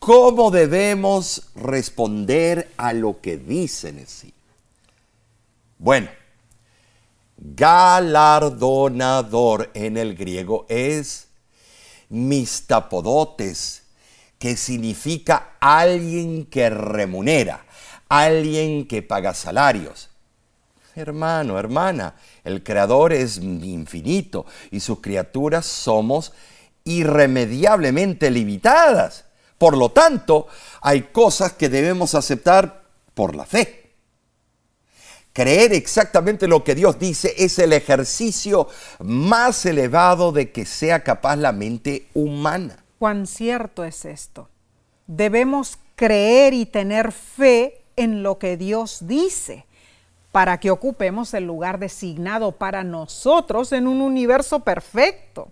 ¿Cómo 0.00 0.50
debemos 0.50 1.50
responder 1.54 2.72
a 2.76 2.92
lo 2.92 3.20
que 3.20 3.36
dice 3.36 3.90
en 3.90 4.04
sí? 4.08 4.34
Bueno, 5.78 6.08
galardonador 7.36 9.70
en 9.72 9.96
el 9.96 10.16
griego 10.16 10.66
es 10.68 11.28
mistapodotes, 12.08 13.84
que 14.38 14.56
significa 14.56 15.56
alguien 15.60 16.46
que 16.46 16.70
remunera, 16.70 17.64
alguien 18.08 18.86
que 18.86 19.02
paga 19.02 19.34
salarios. 19.34 20.08
Hermano, 20.94 21.58
hermana, 21.58 22.14
el 22.44 22.62
Creador 22.62 23.12
es 23.12 23.38
infinito 23.38 24.46
y 24.70 24.80
sus 24.80 25.00
criaturas 25.00 25.66
somos 25.66 26.32
irremediablemente 26.84 28.30
limitadas. 28.30 29.24
Por 29.58 29.76
lo 29.76 29.90
tanto, 29.90 30.46
hay 30.80 31.02
cosas 31.02 31.52
que 31.52 31.68
debemos 31.68 32.14
aceptar 32.14 32.82
por 33.14 33.34
la 33.34 33.44
fe. 33.44 33.92
Creer 35.32 35.72
exactamente 35.72 36.48
lo 36.48 36.64
que 36.64 36.74
Dios 36.74 36.98
dice 36.98 37.34
es 37.36 37.58
el 37.60 37.72
ejercicio 37.72 38.68
más 38.98 39.66
elevado 39.66 40.32
de 40.32 40.50
que 40.50 40.64
sea 40.64 41.04
capaz 41.04 41.36
la 41.36 41.52
mente 41.52 42.08
humana. 42.14 42.84
Cuán 42.98 43.26
cierto 43.26 43.84
es 43.84 44.04
esto. 44.04 44.48
Debemos 45.06 45.78
creer 45.94 46.54
y 46.54 46.66
tener 46.66 47.12
fe 47.12 47.82
en 47.96 48.22
lo 48.22 48.38
que 48.38 48.56
Dios 48.56 49.06
dice 49.06 49.66
para 50.32 50.60
que 50.60 50.70
ocupemos 50.70 51.34
el 51.34 51.44
lugar 51.44 51.78
designado 51.78 52.52
para 52.52 52.84
nosotros 52.84 53.72
en 53.72 53.88
un 53.88 54.00
universo 54.00 54.60
perfecto. 54.60 55.50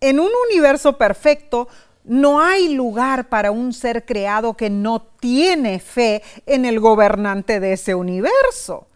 En 0.00 0.20
un 0.20 0.30
universo 0.48 0.96
perfecto 0.96 1.68
no 2.04 2.40
hay 2.40 2.74
lugar 2.74 3.28
para 3.28 3.50
un 3.50 3.72
ser 3.72 4.04
creado 4.04 4.54
que 4.54 4.70
no 4.70 5.02
tiene 5.02 5.80
fe 5.80 6.22
en 6.46 6.64
el 6.66 6.78
gobernante 6.78 7.60
de 7.60 7.72
ese 7.72 7.94
universo. 7.94 8.86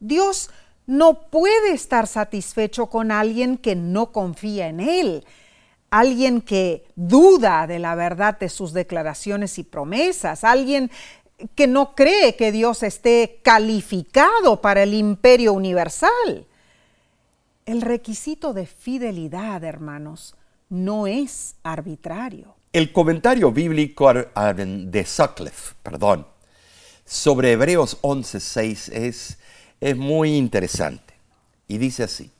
Dios 0.00 0.50
no 0.86 1.28
puede 1.30 1.72
estar 1.72 2.06
satisfecho 2.06 2.86
con 2.86 3.12
alguien 3.12 3.56
que 3.56 3.76
no 3.76 4.12
confía 4.12 4.68
en 4.68 4.80
Él, 4.80 5.24
alguien 5.92 6.40
que 6.40 6.86
duda 6.96 7.66
de 7.66 7.78
la 7.78 7.94
verdad 7.94 8.38
de 8.38 8.48
sus 8.48 8.72
declaraciones 8.72 9.58
y 9.58 9.62
promesas, 9.62 10.42
alguien 10.42 10.90
que 11.54 11.66
no 11.66 11.94
cree 11.94 12.34
que 12.34 12.50
Dios 12.50 12.82
esté 12.82 13.40
calificado 13.42 14.62
para 14.62 14.84
el 14.84 14.94
imperio 14.94 15.52
universal. 15.52 16.46
El 17.66 17.82
requisito 17.82 18.54
de 18.54 18.64
fidelidad, 18.64 19.62
hermanos, 19.64 20.34
no 20.70 21.06
es 21.06 21.56
arbitrario. 21.62 22.54
El 22.72 22.90
comentario 22.90 23.52
bíblico 23.52 24.10
de 24.14 25.04
Sutcliffe, 25.04 25.74
perdón, 25.82 26.26
sobre 27.04 27.52
Hebreos 27.52 27.98
11:6 28.00 28.92
es, 28.94 29.38
es 29.78 29.96
muy 29.98 30.36
interesante 30.36 31.12
y 31.68 31.76
dice 31.76 32.04
así: 32.04 32.30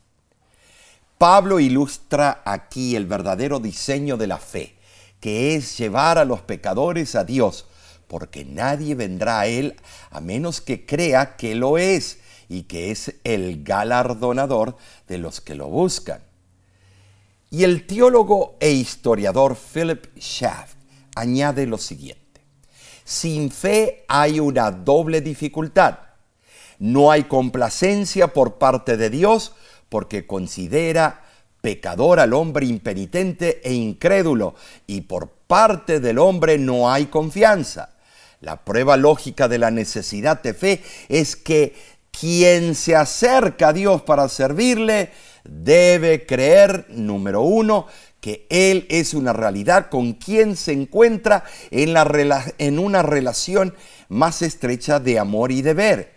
Pablo 1.23 1.61
ilustra 1.61 2.43
aquí 2.45 2.97
el 2.97 3.07
verdadero 3.07 3.61
diseño 3.61 4.17
de 4.17 4.27
la 4.27 4.39
fe, 4.39 4.75
que 5.21 5.55
es 5.55 5.79
llevar 5.79 6.19
a 6.19 6.25
los 6.25 6.41
pecadores 6.41 7.15
a 7.15 7.23
Dios, 7.23 7.67
porque 8.09 8.45
nadie 8.45 8.97
vendrá 8.97 9.39
a 9.39 9.47
Él 9.47 9.77
a 10.11 10.21
menos 10.21 10.61
que 10.61 10.85
crea 10.85 11.37
que 11.37 11.55
lo 11.55 11.79
es 11.79 12.19
y 12.49 12.65
que 12.65 12.91
es 12.91 13.15
el 13.23 13.63
galardonador 13.63 14.77
de 15.07 15.19
los 15.19 15.41
que 15.41 15.55
lo 15.55 15.69
buscan. 15.69 16.25
Y 17.53 17.63
el 17.63 17.87
teólogo 17.87 18.57
e 18.59 18.73
historiador 18.73 19.57
Philip 19.57 20.07
Schaff 20.19 20.75
añade 21.15 21.69
lo 21.69 21.79
siguiente. 21.79 22.41
Sin 23.05 23.53
fe 23.53 24.05
hay 24.09 24.41
una 24.41 24.73
doble 24.73 25.21
dificultad. 25.21 26.01
No 26.81 27.13
hay 27.13 27.23
complacencia 27.23 28.33
por 28.33 28.59
parte 28.59 28.97
de 28.97 29.09
Dios 29.09 29.53
porque 29.93 30.27
considera 30.27 31.21
pecador 31.61 32.19
al 32.19 32.33
hombre 32.33 32.65
impenitente 32.65 33.61
e 33.63 33.75
incrédulo 33.75 34.55
y 34.87 35.03
por 35.03 35.29
parte 35.47 36.01
del 36.01 36.19
hombre 36.19 36.57
no 36.57 36.91
hay 36.91 37.07
confianza. 37.07 37.91
La 38.41 38.65
prueba 38.65 38.97
lógica 38.97 39.49
de 39.49 39.59
la 39.59 39.71
necesidad 39.71 40.43
de 40.43 40.55
fe 40.55 40.83
es 41.11 41.37
que 41.37 41.75
quien 42.11 42.75
se 42.75 42.97
acerca 42.97 43.69
a 43.69 43.73
Dios 43.75 44.01
para 44.01 44.31
servirle, 44.31 45.11
debe 45.45 46.25
creer, 46.25 46.87
número 46.89 47.43
uno, 47.43 47.87
que 48.19 48.47
Él 48.49 48.87
es 48.89 49.13
una 49.13 49.35
realidad 49.35 49.91
con 49.91 50.15
quien 50.15 50.57
se 50.57 50.73
encuentra 50.73 51.45
en, 51.71 51.95
en 52.57 52.79
una 52.79 53.03
relación 53.03 53.75
más 54.09 54.41
estrecha 54.41 55.01
de 55.01 55.19
amor 55.19 55.53
y 55.53 55.61
deber. 55.61 56.15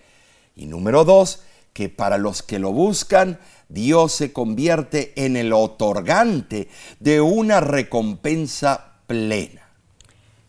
Y 0.55 0.65
número 0.65 1.03
dos, 1.03 1.41
que 1.75 1.89
para 1.89 2.17
los 2.17 2.41
que 2.41 2.57
lo 2.57 2.71
buscan, 2.71 3.37
Dios 3.67 4.13
se 4.13 4.31
convierte 4.31 5.11
en 5.17 5.35
el 5.35 5.51
otorgante 5.51 6.69
de 7.01 7.19
una 7.19 7.59
recompensa 7.59 8.93
plena. 9.07 9.61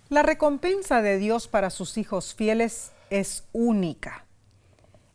La 0.08 0.22
recompensa 0.22 1.02
de 1.02 1.18
Dios 1.18 1.48
para 1.48 1.70
sus 1.70 1.98
hijos 1.98 2.36
fieles 2.36 2.92
es 3.10 3.42
única. 3.52 4.24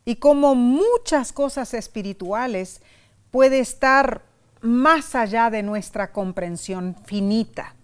Y 0.04 0.16
como 0.16 0.54
muchas 0.54 1.32
cosas 1.32 1.72
espirituales, 1.72 2.82
puede 3.30 3.60
estar 3.60 4.20
más 4.60 5.14
allá 5.14 5.48
de 5.48 5.62
nuestra 5.62 6.12
comprensión 6.12 6.94
finita. 7.06 7.74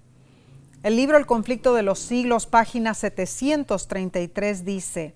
El 0.83 0.97
libro 0.97 1.17
El 1.17 1.25
conflicto 1.25 1.73
de 1.73 1.83
los 1.83 1.99
siglos, 1.99 2.45
página 2.45 2.93
733, 2.93 4.67
dice, 4.67 5.15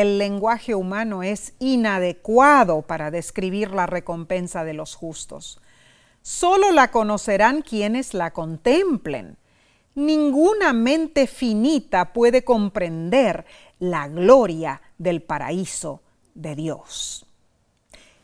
el 0.00 0.18
lenguaje 0.18 0.74
humano 0.74 1.22
es 1.22 1.52
inadecuado 1.58 2.82
para 2.82 3.10
describir 3.10 3.70
la 3.72 3.86
recompensa 3.86 4.64
de 4.64 4.74
los 4.74 4.94
justos. 4.94 5.60
Solo 6.22 6.72
la 6.72 6.90
conocerán 6.90 7.62
quienes 7.62 8.14
la 8.14 8.32
contemplen. 8.32 9.36
Ninguna 9.94 10.72
mente 10.72 11.26
finita 11.26 12.12
puede 12.12 12.44
comprender 12.44 13.44
la 13.78 14.08
gloria 14.08 14.80
del 14.98 15.22
paraíso 15.22 16.00
de 16.34 16.54
Dios. 16.54 17.26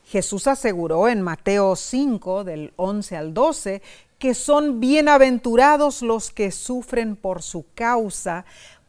Jesús 0.06 0.47
aseguró 0.47 1.09
en 1.09 1.21
Mateo 1.21 1.75
5, 1.75 2.45
del 2.45 2.73
11 2.76 3.16
al 3.16 3.35
12, 3.35 3.83
que 4.18 4.35
son 4.35 4.80
bienaventurados 4.80 6.00
los 6.00 6.30
que 6.30 6.50
sufren 6.52 7.16
por 7.16 7.42
su 7.42 7.66
causa, 7.75 8.45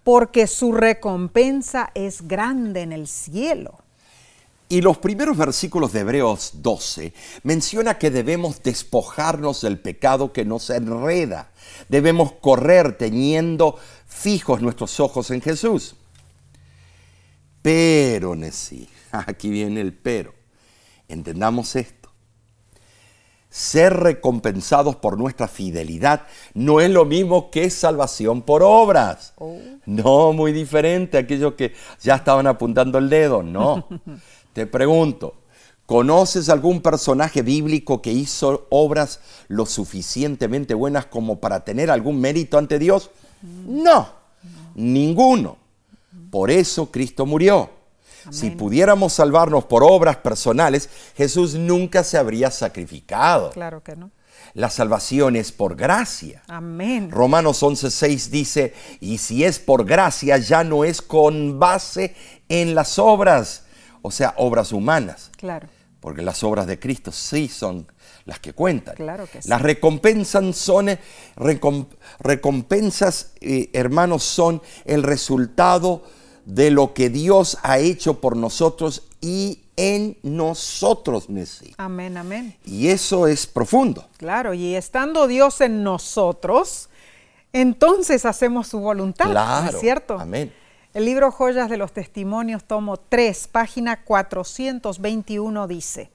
porque 0.07 0.47
su 0.47 0.71
recompensa 0.71 1.91
es 1.93 2.29
grande 2.29 2.81
en 2.81 2.93
el 2.93 3.09
cielo. 3.09 3.77
Y 4.69 4.79
los 4.79 4.99
primeros 4.99 5.35
versículos 5.35 5.91
de 5.91 5.99
Hebreos 5.99 6.51
12 6.61 7.13
menciona 7.43 7.97
que 7.97 8.09
debemos 8.09 8.63
despojarnos 8.63 9.59
del 9.59 9.77
pecado 9.77 10.31
que 10.31 10.45
nos 10.45 10.69
enreda. 10.69 11.51
Debemos 11.89 12.31
correr 12.39 12.97
teniendo 12.97 13.77
fijos 14.05 14.61
nuestros 14.61 14.97
ojos 15.01 15.29
en 15.31 15.41
Jesús. 15.41 15.97
Pero, 17.61 18.33
Nesí, 18.33 18.87
aquí 19.11 19.49
viene 19.49 19.81
el 19.81 19.91
pero. 19.91 20.33
Entendamos 21.09 21.75
esto. 21.75 21.96
Ser 23.49 23.93
recompensados 23.93 24.97
por 24.97 25.17
nuestra 25.17 25.47
fidelidad 25.47 26.23
no 26.53 26.81
es 26.81 26.89
lo 26.89 27.05
mismo 27.05 27.49
que 27.49 27.69
salvación 27.69 28.41
por 28.41 28.61
obras. 28.61 29.33
Oh. 29.37 29.57
No, 29.85 30.33
muy 30.33 30.51
diferente. 30.51 31.17
Aquellos 31.17 31.53
que 31.53 31.73
ya 32.01 32.15
estaban 32.15 32.45
apuntando 32.45 32.97
el 32.97 33.09
dedo. 33.09 33.43
No. 33.43 33.87
Te 34.53 34.67
pregunto, 34.67 35.35
¿conoces 35.85 36.49
algún 36.49 36.81
personaje 36.81 37.41
bíblico 37.41 38.01
que 38.01 38.11
hizo 38.11 38.67
obras 38.69 39.21
lo 39.47 39.65
suficientemente 39.65 40.73
buenas 40.73 41.05
como 41.05 41.39
para 41.39 41.63
tener 41.63 41.89
algún 41.89 42.19
mérito 42.19 42.57
ante 42.57 42.79
Dios? 42.79 43.11
No, 43.41 44.09
ninguno. 44.75 45.57
Por 46.29 46.51
eso 46.51 46.91
Cristo 46.91 47.25
murió 47.25 47.76
Si 48.31 48.51
pudiéramos 48.51 49.13
salvarnos 49.13 49.65
por 49.65 49.83
obras 49.83 50.17
personales, 50.17 50.89
Jesús 51.15 51.55
nunca 51.55 52.03
se 52.03 52.17
habría 52.17 52.51
sacrificado. 52.51 53.51
Claro 53.51 53.83
que 53.83 53.95
no. 53.95 54.11
La 54.53 54.69
salvación 54.69 55.35
es 55.35 55.51
por 55.51 55.75
gracia. 55.75 56.41
Amén. 56.47 57.11
Romanos 57.11 57.61
11:6 57.61 58.29
dice, 58.29 58.73
y 58.99 59.17
si 59.19 59.43
es 59.43 59.59
por 59.59 59.85
gracia, 59.85 60.37
ya 60.37 60.63
no 60.63 60.83
es 60.83 61.01
con 61.01 61.59
base 61.59 62.15
en 62.49 62.73
las 62.73 62.97
obras, 62.97 63.65
o 64.01 64.11
sea, 64.11 64.33
obras 64.37 64.71
humanas. 64.71 65.31
Claro. 65.37 65.67
Porque 65.99 66.21
las 66.21 66.43
obras 66.43 66.67
de 66.67 66.79
Cristo 66.79 67.11
sí 67.11 67.47
son 67.47 67.87
las 68.25 68.39
que 68.39 68.53
cuentan. 68.53 68.95
Claro 68.95 69.27
que 69.31 69.41
sí. 69.41 69.49
Las 69.49 69.61
recompensas 69.61 70.55
son, 70.55 70.97
recompensas, 72.19 73.33
eh, 73.41 73.69
hermanos, 73.73 74.23
son 74.23 74.61
el 74.85 75.03
resultado 75.03 76.03
de 76.47 76.71
lo 76.71 76.93
que 76.93 77.09
Dios 77.09 77.57
ha 77.61 77.77
hecho 77.77 78.21
por 78.21 78.37
nosotros 78.37 79.03
y 79.19 79.63
en 79.75 80.17
nosotros, 80.23 81.29
Messi. 81.29 81.75
Amén, 81.77 82.15
amén. 82.15 82.55
Y 82.65 82.87
eso 82.87 83.27
es 83.27 83.45
profundo. 83.45 84.07
Claro, 84.15 84.53
y 84.53 84.73
estando 84.73 85.27
Dios 85.27 85.59
en 85.59 85.83
nosotros, 85.83 86.89
entonces 87.51 88.25
hacemos 88.25 88.69
su 88.69 88.79
voluntad. 88.79 89.29
Claro. 89.29 89.75
es 89.75 89.81
cierto? 89.81 90.17
Amén. 90.17 90.53
El 90.93 91.03
libro 91.03 91.31
Joyas 91.31 91.69
de 91.69 91.75
los 91.75 91.91
Testimonios, 91.91 92.63
tomo 92.63 92.95
3, 92.97 93.49
página 93.49 94.03
421 94.05 95.67
dice, 95.67 96.09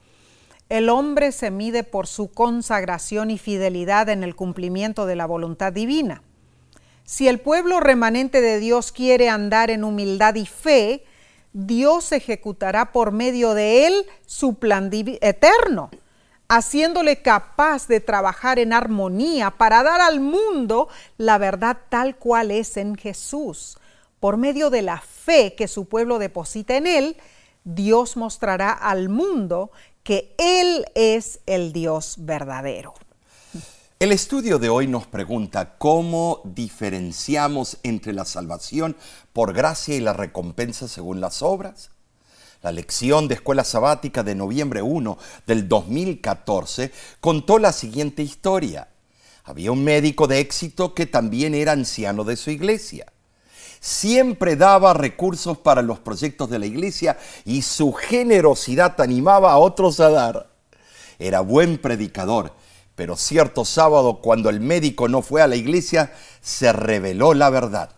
el 0.70 0.88
hombre 0.88 1.30
se 1.32 1.50
mide 1.50 1.84
por 1.84 2.06
su 2.06 2.32
consagración 2.32 3.30
y 3.30 3.36
fidelidad 3.36 4.08
en 4.08 4.24
el 4.24 4.34
cumplimiento 4.34 5.04
de 5.04 5.14
la 5.14 5.26
voluntad 5.26 5.74
divina. 5.74 6.22
Si 7.04 7.28
el 7.28 7.40
pueblo 7.40 7.80
remanente 7.80 8.40
de 8.40 8.58
Dios 8.58 8.92
quiere 8.92 9.28
andar 9.28 9.70
en 9.70 9.84
humildad 9.84 10.34
y 10.36 10.46
fe, 10.46 11.04
Dios 11.52 12.12
ejecutará 12.12 12.92
por 12.92 13.12
medio 13.12 13.54
de 13.54 13.86
él 13.86 14.06
su 14.24 14.54
plan 14.54 14.90
eterno, 14.92 15.90
haciéndole 16.48 17.20
capaz 17.20 17.88
de 17.88 18.00
trabajar 18.00 18.58
en 18.58 18.72
armonía 18.72 19.50
para 19.50 19.82
dar 19.82 20.00
al 20.00 20.20
mundo 20.20 20.88
la 21.18 21.38
verdad 21.38 21.76
tal 21.88 22.16
cual 22.16 22.50
es 22.50 22.76
en 22.76 22.94
Jesús. 22.94 23.78
Por 24.20 24.36
medio 24.36 24.70
de 24.70 24.82
la 24.82 25.00
fe 25.00 25.54
que 25.54 25.68
su 25.68 25.86
pueblo 25.86 26.18
deposita 26.18 26.76
en 26.76 26.86
él, 26.86 27.16
Dios 27.64 28.16
mostrará 28.16 28.70
al 28.70 29.08
mundo 29.08 29.70
que 30.02 30.34
Él 30.38 30.84
es 30.94 31.40
el 31.46 31.72
Dios 31.72 32.16
verdadero. 32.18 32.94
El 34.02 34.10
estudio 34.10 34.58
de 34.58 34.68
hoy 34.68 34.88
nos 34.88 35.06
pregunta 35.06 35.76
cómo 35.78 36.40
diferenciamos 36.44 37.76
entre 37.84 38.12
la 38.12 38.24
salvación 38.24 38.96
por 39.32 39.52
gracia 39.52 39.94
y 39.94 40.00
la 40.00 40.12
recompensa 40.12 40.88
según 40.88 41.20
las 41.20 41.40
obras. 41.40 41.90
La 42.62 42.72
lección 42.72 43.28
de 43.28 43.34
escuela 43.34 43.62
sabática 43.62 44.24
de 44.24 44.34
noviembre 44.34 44.82
1 44.82 45.18
del 45.46 45.68
2014 45.68 46.90
contó 47.20 47.60
la 47.60 47.70
siguiente 47.70 48.24
historia. 48.24 48.88
Había 49.44 49.70
un 49.70 49.84
médico 49.84 50.26
de 50.26 50.40
éxito 50.40 50.94
que 50.94 51.06
también 51.06 51.54
era 51.54 51.70
anciano 51.70 52.24
de 52.24 52.34
su 52.34 52.50
iglesia. 52.50 53.06
Siempre 53.78 54.56
daba 54.56 54.94
recursos 54.94 55.58
para 55.58 55.80
los 55.80 56.00
proyectos 56.00 56.50
de 56.50 56.58
la 56.58 56.66
iglesia 56.66 57.18
y 57.44 57.62
su 57.62 57.92
generosidad 57.92 59.00
animaba 59.00 59.52
a 59.52 59.58
otros 59.58 60.00
a 60.00 60.10
dar. 60.10 60.50
Era 61.20 61.40
buen 61.40 61.78
predicador 61.78 62.52
pero 63.02 63.16
cierto 63.16 63.64
sábado, 63.64 64.20
cuando 64.22 64.48
el 64.48 64.60
médico 64.60 65.08
no 65.08 65.22
fue 65.22 65.42
a 65.42 65.48
la 65.48 65.56
iglesia, 65.56 66.14
se 66.40 66.72
reveló 66.72 67.34
la 67.34 67.50
verdad. 67.50 67.90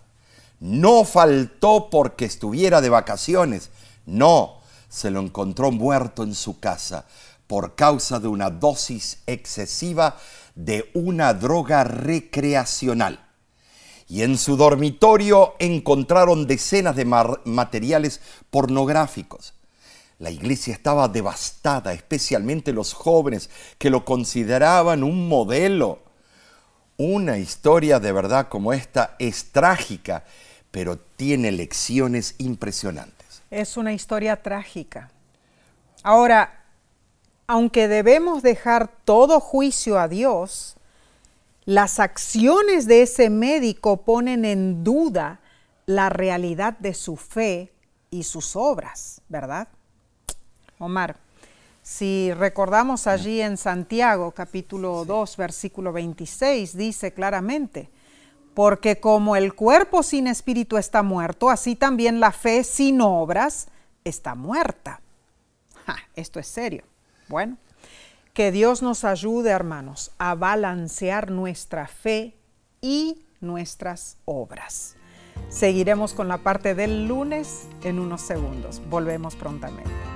No 0.61 1.05
faltó 1.05 1.91
porque 1.91 2.25
estuviera 2.25 2.81
de 2.81 2.89
vacaciones, 2.89 3.69
no, 4.07 4.63
se 4.89 5.11
lo 5.11 5.21
encontró 5.21 5.71
muerto 5.71 6.23
en 6.23 6.35
su 6.35 6.59
casa 6.59 7.05
por 7.47 7.75
causa 7.75 8.19
de 8.19 8.29
una 8.29 8.49
dosis 8.49 9.19
excesiva 9.27 10.17
de 10.55 10.91
una 10.95 11.35
droga 11.35 11.85
recreacional. 11.85 13.27
Y 14.09 14.23
en 14.23 14.39
su 14.39 14.57
dormitorio 14.57 15.53
encontraron 15.59 16.47
decenas 16.47 16.97
de 16.97 17.05
materiales 17.45 18.23
pornográficos. 18.49 19.53
La 20.19 20.31
iglesia 20.31 20.73
estaba 20.73 21.09
devastada, 21.09 21.93
especialmente 21.93 22.73
los 22.73 22.93
jóvenes 22.93 23.51
que 23.79 23.91
lo 23.91 24.05
consideraban 24.05 25.03
un 25.03 25.29
modelo. 25.29 26.01
Una 26.97 27.39
historia 27.39 27.99
de 27.99 28.13
verdad 28.13 28.49
como 28.49 28.73
esta 28.73 29.17
es 29.19 29.51
trágica, 29.51 30.25
pero 30.71 30.99
tiene 30.99 31.51
lecciones 31.51 32.37
impresionantes. 32.39 33.43
Es 33.51 33.77
una 33.77 33.93
historia 33.93 34.43
trágica. 34.43 35.11
Ahora, 36.03 36.65
aunque 37.47 37.89
debemos 37.89 38.43
dejar 38.43 38.91
todo 39.05 39.41
juicio 39.41 39.99
a 39.99 40.09
Dios, 40.09 40.77
las 41.65 41.99
acciones 41.99 42.87
de 42.87 43.03
ese 43.03 43.31
médico 43.31 44.03
ponen 44.05 44.45
en 44.45 44.85
duda 44.85 45.41
la 45.87 46.09
realidad 46.09 46.79
de 46.79 46.95
su 46.95 47.17
fe 47.17 47.73
y 48.11 48.23
sus 48.23 48.55
obras, 48.55 49.21
¿verdad? 49.29 49.69
Omar, 50.85 51.17
si 51.83 52.33
recordamos 52.33 53.07
allí 53.07 53.43
en 53.43 53.57
Santiago 53.57 54.31
capítulo 54.31 55.05
2 55.05 55.37
versículo 55.37 55.93
26 55.93 56.77
dice 56.77 57.13
claramente, 57.13 57.91
porque 58.55 59.01
como 59.01 59.37
el 59.37 59.55
cuerpo 59.55 60.03
sin 60.03 60.27
espíritu 60.27 60.79
está 60.79 61.03
muerto, 61.03 61.51
así 61.51 61.77
también 61.77 62.21
la 62.21 62.33
fe 62.33 62.65
sin 62.65 63.01
obras 63.01 63.69
está 64.05 64.35
muerta. 64.35 65.01
esto 66.15 66.41
es 66.41 66.47
serio. 66.47 66.85
Bueno, 67.29 67.59
que 68.33 68.51
Dios 68.51 68.81
nos 68.83 69.05
ayude, 69.05 69.51
hermanos, 69.51 70.13
a 70.19 70.35
balancear 70.35 71.31
nuestra 71.31 71.87
fe 71.87 72.37
y 72.81 73.27
nuestras 73.41 74.17
obras. 74.25 74.97
Seguiremos 75.49 76.15
con 76.15 76.29
la 76.29 76.39
parte 76.39 76.75
del 76.75 77.07
lunes 77.07 77.67
en 77.83 78.01
unos 78.01 78.23
segundos. 78.23 78.81
Volvemos 78.89 79.37
prontamente. 79.37 80.14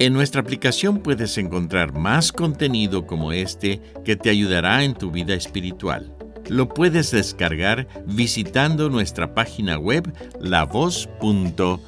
En 0.00 0.12
nuestra 0.12 0.40
aplicación 0.40 0.98
puedes 0.98 1.38
encontrar 1.38 1.92
más 1.92 2.32
contenido 2.32 3.06
como 3.06 3.30
este 3.30 3.80
que 4.04 4.16
te 4.16 4.28
ayudará 4.28 4.82
en 4.82 4.94
tu 4.94 5.12
vida 5.12 5.34
espiritual. 5.34 6.12
Lo 6.48 6.68
puedes 6.68 7.12
descargar 7.12 7.86
visitando 8.04 8.90
nuestra 8.90 9.34
página 9.34 9.78
web 9.78 10.12
lavoz.org. 10.40 11.78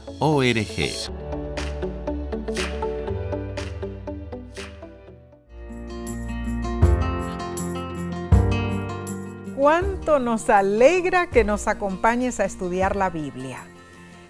Cuánto 9.56 10.20
nos 10.20 10.48
alegra 10.48 11.28
que 11.28 11.42
nos 11.42 11.66
acompañes 11.66 12.38
a 12.38 12.44
estudiar 12.44 12.94
la 12.94 13.10
Biblia. 13.10 13.64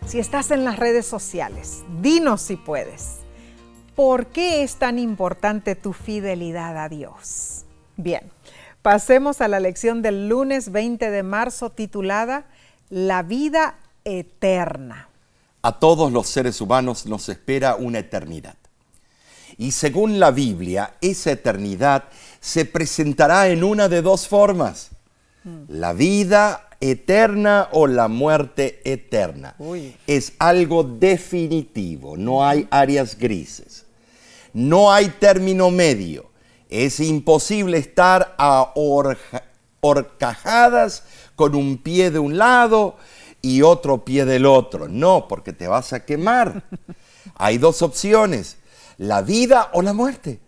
Si 0.07 0.19
estás 0.19 0.51
en 0.51 0.65
las 0.65 0.79
redes 0.79 1.05
sociales, 1.05 1.85
dinos 2.01 2.41
si 2.41 2.57
puedes 2.57 3.26
¿Por 3.97 4.27
qué 4.27 4.63
es 4.63 4.77
tan 4.77 4.99
importante 4.99 5.75
tu 5.75 5.95
fidelidad 5.95 6.77
a 6.77 6.91
Dios? 6.91 7.65
Bien, 7.97 8.31
pasemos 8.83 9.41
a 9.41 9.49
la 9.49 9.59
lección 9.59 10.03
del 10.03 10.29
lunes 10.29 10.71
20 10.71 11.11
de 11.11 11.23
marzo 11.23 11.71
titulada 11.71 12.45
La 12.91 13.23
vida 13.23 13.79
eterna. 14.05 15.09
A 15.63 15.79
todos 15.79 16.13
los 16.13 16.29
seres 16.29 16.61
humanos 16.61 17.07
nos 17.07 17.31
espera 17.31 17.77
una 17.77 18.01
eternidad. 18.01 18.57
Y 19.57 19.73
según 19.73 20.21
la 20.21 20.31
Biblia, 20.31 20.97
esa 21.01 21.31
eternidad 21.31 22.05
se 22.39 22.67
presentará 22.67 23.49
en 23.49 23.65
una 23.65 23.89
de 23.89 24.03
dos 24.03 24.29
formas. 24.29 24.91
Mm. 25.43 25.63
La 25.69 25.95
vida 25.95 26.69
eterna 26.81 27.71
o 27.73 27.87
la 27.87 28.09
muerte 28.09 28.83
eterna. 28.85 29.57
Es 30.07 30.35
algo 30.39 30.85
definitivo, 30.85 32.19
no 32.19 32.47
hay 32.47 32.69
áreas 32.71 33.17
grises. 33.17 33.86
No 34.57 34.91
hay 34.91 35.11
término 35.11 35.71
medio. 35.71 36.31
Es 36.71 36.99
imposible 37.01 37.77
estar 37.77 38.35
a 38.39 38.73
horcajadas 39.83 41.03
con 41.35 41.55
un 41.55 41.77
pie 41.77 42.11
de 42.11 42.19
un 42.19 42.39
lado 42.39 42.97
y 43.43 43.61
otro 43.61 44.03
pie 44.03 44.25
del 44.25 44.47
otro. 44.47 44.89
No, 44.89 45.29
porque 45.29 45.53
te 45.53 45.69
vas 45.69 45.93
a 45.93 46.07
quemar. 46.07 46.65
Hay 47.35 47.59
dos 47.59 47.83
opciones, 47.83 48.57
la 48.97 49.21
vida 49.21 49.69
o 49.75 49.83
la 49.83 49.93
muerte, 49.93 50.41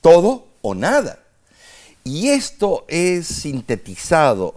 todo 0.00 0.46
o 0.62 0.74
nada. 0.74 1.18
Y 2.02 2.30
esto 2.30 2.86
es 2.88 3.26
sintetizado 3.26 4.54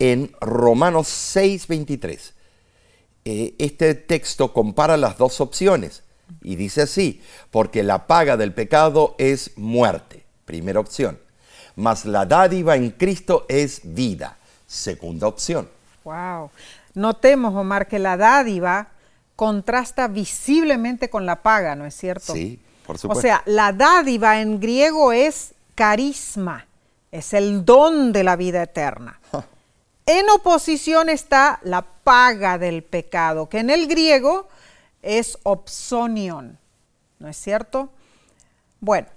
en 0.00 0.34
Romanos 0.40 1.06
6:23. 1.06 2.32
Eh, 3.24 3.54
este 3.58 3.94
texto 3.94 4.52
compara 4.52 4.96
las 4.96 5.16
dos 5.16 5.40
opciones. 5.40 6.02
Y 6.42 6.56
dice 6.56 6.82
así, 6.82 7.20
porque 7.50 7.82
la 7.82 8.06
paga 8.06 8.36
del 8.36 8.52
pecado 8.52 9.14
es 9.18 9.56
muerte, 9.56 10.24
primera 10.44 10.80
opción, 10.80 11.18
mas 11.76 12.04
la 12.04 12.26
dádiva 12.26 12.76
en 12.76 12.90
Cristo 12.90 13.46
es 13.48 13.80
vida, 13.84 14.36
segunda 14.66 15.26
opción. 15.26 15.68
Wow. 16.04 16.50
Notemos, 16.94 17.54
Omar, 17.54 17.86
que 17.88 17.98
la 17.98 18.16
dádiva 18.16 18.88
contrasta 19.36 20.08
visiblemente 20.08 21.08
con 21.10 21.26
la 21.26 21.42
paga, 21.42 21.74
¿no 21.74 21.86
es 21.86 21.94
cierto? 21.96 22.32
Sí, 22.32 22.60
por 22.86 22.96
O 22.96 22.98
supuesto. 22.98 23.22
sea, 23.22 23.42
la 23.46 23.72
dádiva 23.72 24.40
en 24.40 24.60
griego 24.60 25.12
es 25.12 25.54
carisma, 25.74 26.66
es 27.10 27.32
el 27.32 27.64
don 27.64 28.12
de 28.12 28.24
la 28.24 28.36
vida 28.36 28.62
eterna. 28.62 29.18
En 30.04 30.28
oposición 30.30 31.08
está 31.08 31.60
la 31.62 31.82
paga 31.82 32.58
del 32.58 32.82
pecado, 32.82 33.48
que 33.48 33.60
en 33.60 33.70
el 33.70 33.86
griego 33.86 34.48
es 35.02 35.38
opsonion, 35.42 36.58
¿no 37.18 37.28
es 37.28 37.36
cierto? 37.36 37.90
Bueno, 38.80 39.08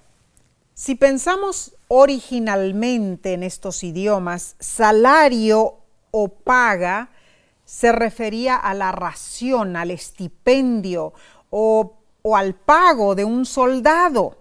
si 0.74 0.96
pensamos 0.96 1.76
originalmente 1.88 3.34
en 3.34 3.44
estos 3.44 3.84
idiomas, 3.84 4.56
salario 4.60 5.78
o 6.12 6.28
paga 6.28 7.10
se 7.64 7.92
refería 7.92 8.56
a 8.56 8.74
la 8.74 8.92
ración, 8.92 9.76
al 9.76 9.92
estipendio 9.92 11.14
o, 11.50 11.98
o 12.22 12.36
al 12.36 12.54
pago 12.56 13.16
de 13.16 13.26
un 13.26 13.46
soldado. 13.46 14.38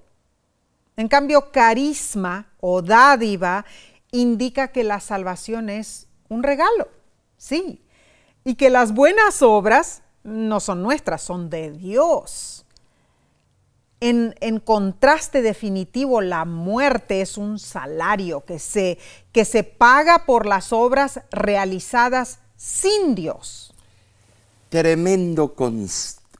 En 0.97 1.09
cambio, 1.09 1.51
carisma 1.51 2.49
o 2.61 2.83
dádiva 2.83 3.65
indica 4.11 4.69
que 4.69 4.85
la 4.85 5.01
salvación 5.01 5.69
es 5.69 6.07
un 6.29 6.43
regalo, 6.43 6.89
sí, 7.37 7.83
y 8.45 8.55
que 8.55 8.71
las 8.71 8.95
buenas 8.95 9.43
obras 9.43 10.04
no 10.25 10.59
son 10.59 10.83
nuestras, 10.83 11.23
son 11.23 11.51
de 11.51 11.71
Dios. 11.71 12.65
En, 14.01 14.35
en, 14.41 14.59
contraste 14.59 15.41
definitivo, 15.41 16.21
la 16.21 16.45
muerte 16.45 17.21
es 17.21 17.39
un 17.39 17.59
salario 17.59 18.45
que 18.45 18.59
se, 18.59 18.99
que 19.33 19.45
se 19.45 19.63
paga 19.63 20.27
por 20.27 20.47
las 20.47 20.73
obras 20.73 21.21
realizadas 21.31 22.41
sin 22.57 23.15
Dios. 23.15 23.73
Tremendo 24.69 25.55
con, 25.55 25.87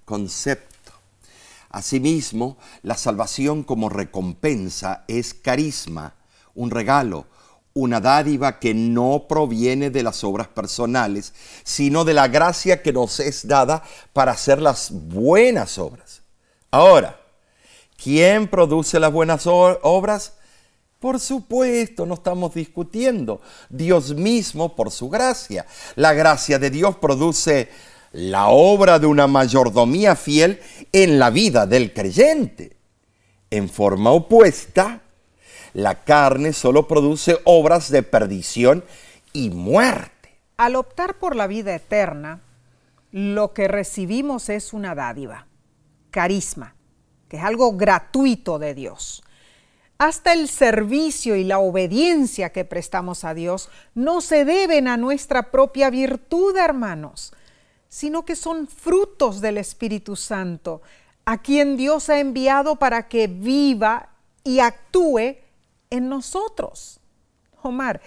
concepto. 0.05 0.93
Asimismo, 1.71 2.57
la 2.83 2.97
salvación 2.97 3.63
como 3.63 3.89
recompensa 3.89 5.05
es 5.09 5.35
carisma, 5.35 6.15
un 6.55 6.71
regalo, 6.71 7.27
una 7.75 8.01
dádiva 8.01 8.61
que 8.61 8.73
no 8.73 9.27
proviene 9.29 9.91
de 9.91 10.05
las 10.05 10.23
obras 10.23 10.47
personales, 10.47 11.35
sino 11.65 12.05
de 12.05 12.15
la 12.15 12.29
gracia 12.29 12.83
que 12.83 12.93
nos 12.93 13.19
es 13.19 13.49
dada 13.49 13.83
para 14.13 14.33
hacer 14.33 14.63
las 14.63 14.91
buenas 14.93 15.77
obras. 15.79 16.23
Ahora, 16.71 17.21
¿quién 17.97 18.47
produce 18.47 19.01
las 19.01 19.13
buenas 19.13 19.47
obras? 19.47 20.35
Por 21.01 21.19
supuesto, 21.19 22.07
no 22.07 22.15
estamos 22.15 22.55
discutiendo. 22.55 23.41
Dios 23.69 24.15
mismo 24.15 24.77
por 24.77 24.93
su 24.93 25.11
gracia. 25.11 25.67
La 25.97 26.15
gracia 26.15 26.61
de 26.61 26.71
Dios 26.71 26.97
produce 26.97 27.69
la 28.13 28.49
obra 28.49 29.01
de 29.01 29.07
una 29.07 29.27
mayordomía 29.27 30.15
fiel 30.15 30.61
en 30.93 31.19
la 31.19 31.31
vida 31.31 31.67
del 31.67 31.93
creyente. 31.93 32.77
En 33.51 33.69
forma 33.69 34.13
opuesta, 34.13 35.04
la 35.75 36.05
carne 36.05 36.53
solo 36.53 36.89
produce 36.89 37.39
obras 37.45 37.91
de 37.91 38.03
perdición 38.05 38.85
y 39.33 39.51
muerte. 39.51 40.39
Al 40.57 40.77
optar 40.77 41.19
por 41.19 41.35
la 41.35 41.49
vida 41.49 41.75
eterna, 41.75 42.41
lo 43.11 43.53
que 43.53 43.69
recibimos 43.69 44.49
es 44.49 44.73
una 44.73 44.95
dádiva, 44.95 45.47
carisma, 46.11 46.75
que 47.29 47.37
es 47.37 47.43
algo 47.43 47.77
gratuito 47.77 48.61
de 48.61 48.75
Dios. 48.75 49.25
Hasta 49.99 50.33
el 50.33 50.49
servicio 50.49 51.35
y 51.35 51.45
la 51.45 51.59
obediencia 51.59 52.51
que 52.51 52.65
prestamos 52.65 53.25
a 53.25 53.35
Dios 53.35 53.69
no 53.95 54.21
se 54.21 54.45
deben 54.45 54.87
a 54.87 54.97
nuestra 54.97 55.51
propia 55.51 55.91
virtud, 55.91 56.57
hermanos, 56.57 57.33
sino 57.89 58.25
que 58.25 58.37
son 58.37 58.69
frutos 58.69 59.41
del 59.41 59.59
Espíritu 59.59 60.15
Santo, 60.15 60.83
a 61.25 61.43
quien 61.43 61.77
Dios 61.77 62.11
ha 62.11 62.21
enviado 62.21 62.77
para 62.77 63.09
que 63.09 63.27
viva 63.27 64.11
y 64.45 64.61
actúe 64.61 65.44
en 65.91 66.09
nosotros. 66.09 67.01
Omar, 67.63 68.01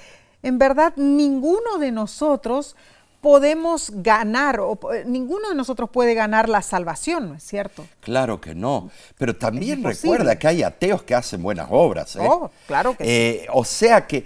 en 0.44 0.58
verdad 0.58 0.94
ninguno 0.98 1.78
de 1.80 1.92
nosotros 1.92 2.76
podemos 3.22 3.92
ganar, 3.96 4.60
o 4.60 4.78
ninguno 5.06 5.50
de 5.50 5.56
nosotros 5.56 5.90
puede 5.90 6.14
ganar 6.14 6.48
la 6.48 6.62
salvación, 6.62 7.30
¿no 7.30 7.36
es 7.36 7.44
cierto? 7.44 7.86
Claro 8.00 8.40
que 8.40 8.54
no, 8.54 8.90
pero 9.18 9.36
también 9.36 9.84
recuerda 9.84 10.38
que 10.38 10.48
hay 10.48 10.64
ateos 10.64 11.04
que 11.04 11.16
hacen 11.16 11.42
buenas 11.42 11.68
obras. 11.72 12.16
¿eh? 12.16 12.20
Oh, 12.22 12.52
claro 12.68 12.96
que 12.96 13.04
eh, 13.04 13.40
sí. 13.42 13.48
O 13.52 13.66
sea 13.66 14.06
que, 14.06 14.26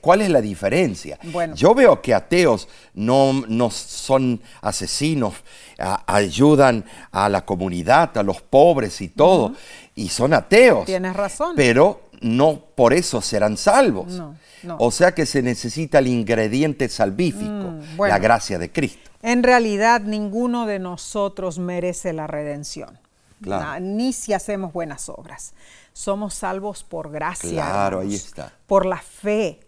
¿cuál 0.00 0.22
es 0.22 0.30
la 0.30 0.40
diferencia? 0.40 1.18
Bueno. 1.24 1.54
Yo 1.54 1.74
veo 1.74 2.00
que 2.00 2.14
ateos 2.14 2.66
no, 2.94 3.44
no 3.46 3.70
son 3.70 4.40
asesinos, 4.62 5.34
a, 5.78 6.02
ayudan 6.12 6.84
a 7.12 7.28
la 7.28 7.44
comunidad, 7.44 8.16
a 8.16 8.22
los 8.22 8.40
pobres 8.40 9.00
y 9.00 9.08
todo, 9.08 9.46
uh 9.46 9.50
-huh. 9.50 9.56
y 9.94 10.08
son 10.08 10.32
ateos. 10.34 10.86
Tienes 10.86 11.14
razón. 11.14 11.54
Pero 11.56 12.09
no 12.20 12.64
por 12.74 12.92
eso 12.92 13.20
serán 13.20 13.56
salvos. 13.56 14.12
No, 14.12 14.36
no. 14.62 14.76
O 14.78 14.90
sea 14.90 15.14
que 15.14 15.26
se 15.26 15.42
necesita 15.42 15.98
el 16.00 16.06
ingrediente 16.08 16.88
salvífico, 16.88 17.50
Mm, 17.50 17.96
bueno. 17.96 18.14
la 18.14 18.18
gracia 18.18 18.58
de 18.58 18.70
Cristo. 18.70 19.10
En 19.22 19.42
realidad 19.42 20.00
ninguno 20.02 20.66
de 20.66 20.78
nosotros 20.78 21.58
merece 21.58 22.12
la 22.12 22.26
redención, 22.26 22.98
Claro. 23.42 23.80
Ni 23.80 24.12
si 24.12 24.32
hacemos 24.34 24.72
buenas 24.72 25.08
obras. 25.08 25.54
Somos 25.94 26.34
salvos 26.34 26.84
por 26.84 27.10
gracia, 27.10 27.50
Claro, 27.52 28.00
ahí 28.00 28.14
está. 28.14 28.52
por 28.66 28.84
la 28.84 28.98
fe. 28.98 29.60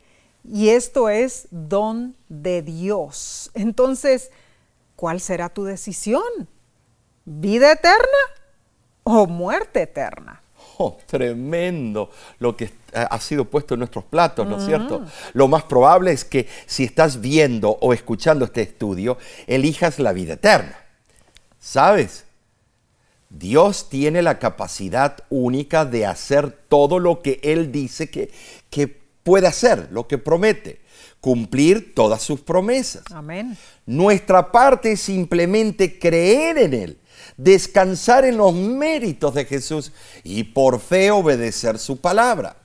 Y 0.45 0.69
esto 0.71 1.09
es 1.09 1.49
don 1.51 2.15
de 2.29 2.61
Dios. 2.63 3.51
Entonces, 3.55 4.31
¿cuál 4.97 5.21
será 5.21 5.49
tu 5.49 5.65
decisión? 5.65 6.23
¿Vida 7.25 7.73
eterna 7.73 8.19
o 9.05 9.27
muerte 9.27 9.83
eterna? 9.83 10.42
Oh, 10.85 10.99
tremendo 11.07 12.11
lo 12.41 12.57
que 12.57 12.71
ha 12.93 13.21
sido 13.21 13.45
puesto 13.45 13.75
en 13.75 13.81
nuestros 13.81 14.05
platos, 14.05 14.47
¿no 14.47 14.57
es 14.57 14.65
cierto? 14.65 15.05
Lo 15.33 15.47
más 15.47 15.63
probable 15.63 16.11
es 16.11 16.25
que 16.25 16.49
si 16.67 16.85
estás 16.85 17.21
viendo 17.21 17.79
o 17.81 17.93
escuchando 17.93 18.45
este 18.45 18.63
estudio, 18.63 19.17
elijas 19.47 20.01
la 20.01 20.13
vida 20.13 20.35
eterna. 20.35 20.77
¿Sabes? 21.61 22.25
Dios 23.31 23.89
tiene 23.89 24.23
la 24.23 24.41
capacidad 24.41 25.19
única 25.31 25.85
de 25.85 26.05
hacer 26.05 26.51
todo 26.51 26.99
lo 26.99 27.23
que 27.23 27.39
Él 27.45 27.71
dice 27.71 28.11
que, 28.11 28.31
que 28.69 28.89
puede 29.23 29.47
hacer, 29.47 29.89
lo 29.93 30.09
que 30.09 30.19
promete, 30.19 30.81
cumplir 31.21 31.95
todas 31.95 32.23
sus 32.23 32.41
promesas. 32.41 33.05
Amén. 33.13 33.57
Nuestra 33.87 34.51
parte 34.51 34.93
es 34.93 35.01
simplemente 35.01 35.99
creer 35.99 36.59
en 36.59 36.75
Él, 36.75 36.99
descansar 37.37 38.25
en 38.25 38.37
los 38.37 38.55
méritos 38.55 39.35
de 39.35 39.45
Jesús 39.45 39.93
y 40.25 40.45
por 40.45 40.81
fe 40.81 41.11
obedecer 41.11 41.79
su 41.79 41.99
palabra. 41.99 42.57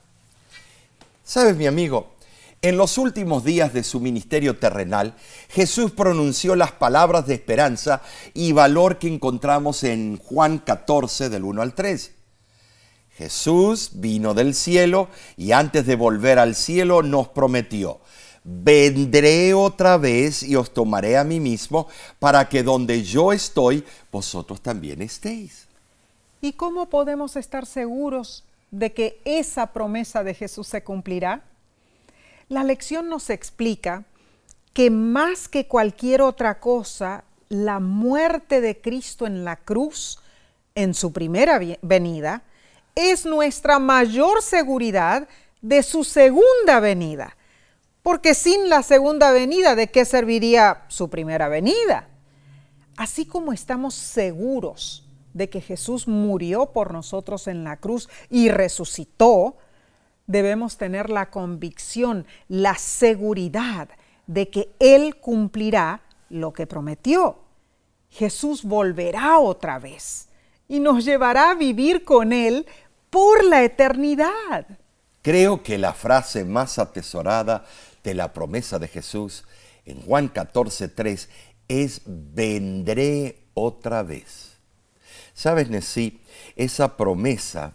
Sabes, 1.24 1.56
mi 1.56 1.66
amigo, 1.66 2.14
en 2.60 2.76
los 2.76 2.98
últimos 2.98 3.44
días 3.44 3.72
de 3.72 3.84
su 3.84 4.00
ministerio 4.00 4.58
terrenal, 4.58 5.14
Jesús 5.48 5.92
pronunció 5.92 6.56
las 6.56 6.72
palabras 6.72 7.26
de 7.26 7.34
esperanza 7.34 8.02
y 8.34 8.52
valor 8.52 8.98
que 8.98 9.06
encontramos 9.06 9.84
en 9.84 10.16
Juan 10.16 10.58
14 10.58 11.28
del 11.28 11.44
1 11.44 11.62
al 11.62 11.74
3. 11.74 12.12
Jesús 13.18 13.90
vino 13.94 14.34
del 14.34 14.54
cielo 14.54 15.08
y 15.36 15.52
antes 15.52 15.86
de 15.86 15.96
volver 15.96 16.38
al 16.38 16.54
cielo 16.54 17.02
nos 17.02 17.28
prometió, 17.28 18.00
vendré 18.48 19.52
otra 19.52 19.98
vez 19.98 20.42
y 20.42 20.56
os 20.56 20.72
tomaré 20.72 21.18
a 21.18 21.24
mí 21.24 21.38
mismo 21.38 21.86
para 22.18 22.48
que 22.48 22.62
donde 22.62 23.02
yo 23.02 23.32
estoy, 23.32 23.84
vosotros 24.10 24.60
también 24.60 25.02
estéis. 25.02 25.66
¿Y 26.40 26.52
cómo 26.52 26.88
podemos 26.88 27.36
estar 27.36 27.66
seguros 27.66 28.44
de 28.70 28.92
que 28.92 29.20
esa 29.24 29.72
promesa 29.72 30.24
de 30.24 30.34
Jesús 30.34 30.66
se 30.66 30.82
cumplirá? 30.82 31.42
La 32.48 32.64
lección 32.64 33.08
nos 33.08 33.28
explica 33.28 34.04
que 34.72 34.90
más 34.90 35.48
que 35.48 35.66
cualquier 35.66 36.22
otra 36.22 36.60
cosa, 36.60 37.24
la 37.48 37.80
muerte 37.80 38.60
de 38.60 38.80
Cristo 38.80 39.26
en 39.26 39.44
la 39.44 39.56
cruz, 39.56 40.20
en 40.74 40.94
su 40.94 41.12
primera 41.12 41.60
venida, 41.82 42.42
es 42.94 43.26
nuestra 43.26 43.78
mayor 43.78 44.42
seguridad 44.42 45.28
de 45.60 45.82
su 45.82 46.04
segunda 46.04 46.80
venida. 46.80 47.36
Porque 48.08 48.32
sin 48.32 48.70
la 48.70 48.82
segunda 48.82 49.32
venida, 49.32 49.74
¿de 49.74 49.90
qué 49.90 50.06
serviría 50.06 50.84
su 50.88 51.10
primera 51.10 51.48
venida? 51.48 52.08
Así 52.96 53.26
como 53.26 53.52
estamos 53.52 53.94
seguros 53.94 55.06
de 55.34 55.50
que 55.50 55.60
Jesús 55.60 56.08
murió 56.08 56.72
por 56.72 56.94
nosotros 56.94 57.48
en 57.48 57.64
la 57.64 57.76
cruz 57.76 58.08
y 58.30 58.48
resucitó, 58.48 59.58
debemos 60.26 60.78
tener 60.78 61.10
la 61.10 61.28
convicción, 61.28 62.26
la 62.48 62.76
seguridad 62.76 63.90
de 64.26 64.48
que 64.48 64.70
Él 64.78 65.16
cumplirá 65.16 66.00
lo 66.30 66.54
que 66.54 66.66
prometió. 66.66 67.36
Jesús 68.08 68.64
volverá 68.64 69.38
otra 69.38 69.78
vez 69.78 70.30
y 70.66 70.80
nos 70.80 71.04
llevará 71.04 71.50
a 71.50 71.56
vivir 71.56 72.06
con 72.06 72.32
Él 72.32 72.64
por 73.10 73.44
la 73.44 73.64
eternidad. 73.64 74.66
Creo 75.20 75.62
que 75.62 75.76
la 75.76 75.92
frase 75.92 76.42
más 76.46 76.78
atesorada 76.78 77.66
de 78.04 78.14
la 78.14 78.32
promesa 78.32 78.78
de 78.78 78.88
Jesús 78.88 79.44
en 79.84 80.02
Juan 80.02 80.28
14, 80.28 80.88
3 80.88 81.28
es 81.68 82.02
vendré 82.04 83.44
otra 83.54 84.02
vez. 84.02 84.58
¿Sabes, 85.34 85.70
Nesí? 85.70 86.20
Esa 86.56 86.96
promesa 86.96 87.74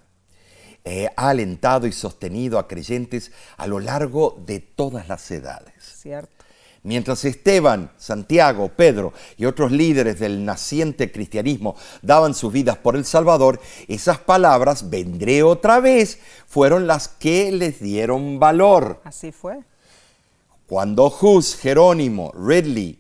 eh, 0.83 1.09
ha 1.15 1.29
alentado 1.29 1.87
y 1.87 1.91
sostenido 1.91 2.59
a 2.59 2.67
creyentes 2.67 3.31
a 3.57 3.67
lo 3.67 3.79
largo 3.79 4.41
de 4.45 4.59
todas 4.59 5.07
las 5.07 5.29
edades. 5.31 5.73
Cierto. 5.79 6.43
Mientras 6.83 7.23
Esteban, 7.23 7.91
Santiago, 7.97 8.67
Pedro 8.67 9.13
y 9.37 9.45
otros 9.45 9.71
líderes 9.71 10.19
del 10.19 10.43
naciente 10.43 11.13
cristianismo 11.13 11.77
daban 12.01 12.33
sus 12.33 12.51
vidas 12.51 12.77
por 12.77 12.97
el 12.97 13.05
Salvador, 13.05 13.61
esas 13.87 14.19
palabras, 14.19 14.89
vendré 14.89 15.43
otra 15.43 15.79
vez, 15.79 16.19
fueron 16.45 16.85
las 16.85 17.07
que 17.07 17.53
les 17.53 17.79
dieron 17.79 18.37
valor. 18.37 18.99
Así 19.05 19.31
fue. 19.31 19.61
Cuando 20.67 21.13
Hus, 21.21 21.55
Jerónimo, 21.55 22.31
Ridley, 22.33 22.99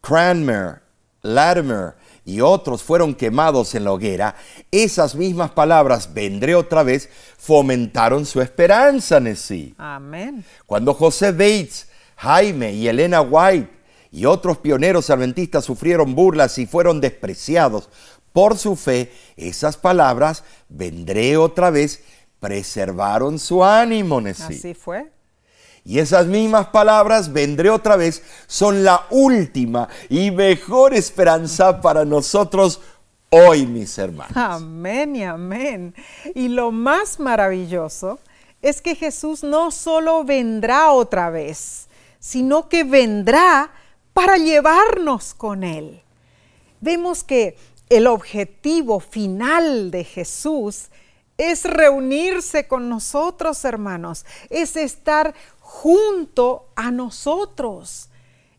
Cranmer, 0.00 0.82
Latimer 1.22 1.94
y 2.24 2.40
otros 2.40 2.82
fueron 2.82 3.14
quemados 3.14 3.74
en 3.74 3.84
la 3.84 3.92
hoguera, 3.92 4.36
esas 4.70 5.14
mismas 5.14 5.50
palabras, 5.50 6.12
vendré 6.14 6.54
otra 6.54 6.82
vez, 6.82 7.08
fomentaron 7.36 8.24
su 8.26 8.40
esperanza 8.40 9.18
en 9.18 9.36
sí. 9.36 9.74
Amén. 9.78 10.44
Cuando 10.66 10.94
José 10.94 11.32
Bates, 11.32 11.88
Jaime 12.16 12.72
y 12.72 12.88
Elena 12.88 13.20
White 13.20 13.70
y 14.10 14.26
otros 14.26 14.58
pioneros 14.58 15.10
adventistas 15.10 15.64
sufrieron 15.64 16.14
burlas 16.14 16.58
y 16.58 16.66
fueron 16.66 17.00
despreciados 17.00 17.88
por 18.32 18.58
su 18.58 18.74
fe, 18.76 19.12
esas 19.36 19.76
palabras, 19.76 20.42
vendré 20.68 21.36
otra 21.36 21.70
vez, 21.70 22.02
preservaron 22.40 23.38
su 23.38 23.64
ánimo, 23.64 24.20
Nesí. 24.20 24.54
Así 24.54 24.74
fue. 24.74 25.10
Y 25.84 25.98
esas 25.98 26.26
mismas 26.26 26.68
palabras, 26.68 27.32
vendré 27.32 27.68
otra 27.68 27.96
vez, 27.96 28.22
son 28.46 28.84
la 28.84 29.06
última 29.10 29.88
y 30.08 30.30
mejor 30.30 30.94
esperanza 30.94 31.82
para 31.82 32.06
nosotros 32.06 32.80
hoy, 33.28 33.66
mis 33.66 33.98
hermanos. 33.98 34.34
Amén 34.34 35.14
y 35.14 35.24
amén. 35.24 35.94
Y 36.34 36.48
lo 36.48 36.72
más 36.72 37.20
maravilloso 37.20 38.18
es 38.62 38.80
que 38.80 38.94
Jesús 38.94 39.42
no 39.42 39.70
solo 39.70 40.24
vendrá 40.24 40.90
otra 40.90 41.28
vez, 41.28 41.88
sino 42.18 42.70
que 42.70 42.84
vendrá 42.84 43.70
para 44.14 44.38
llevarnos 44.38 45.34
con 45.34 45.64
Él. 45.64 46.00
Vemos 46.80 47.22
que 47.24 47.58
el 47.90 48.06
objetivo 48.06 49.00
final 49.00 49.90
de 49.90 50.04
Jesús 50.04 50.86
es 50.86 50.90
reunirse 51.64 52.66
con 52.68 52.88
nosotros, 52.88 53.64
hermanos, 53.64 54.24
es 54.50 54.76
estar 54.76 55.34
junto 55.60 56.68
a 56.76 56.90
nosotros. 56.90 58.08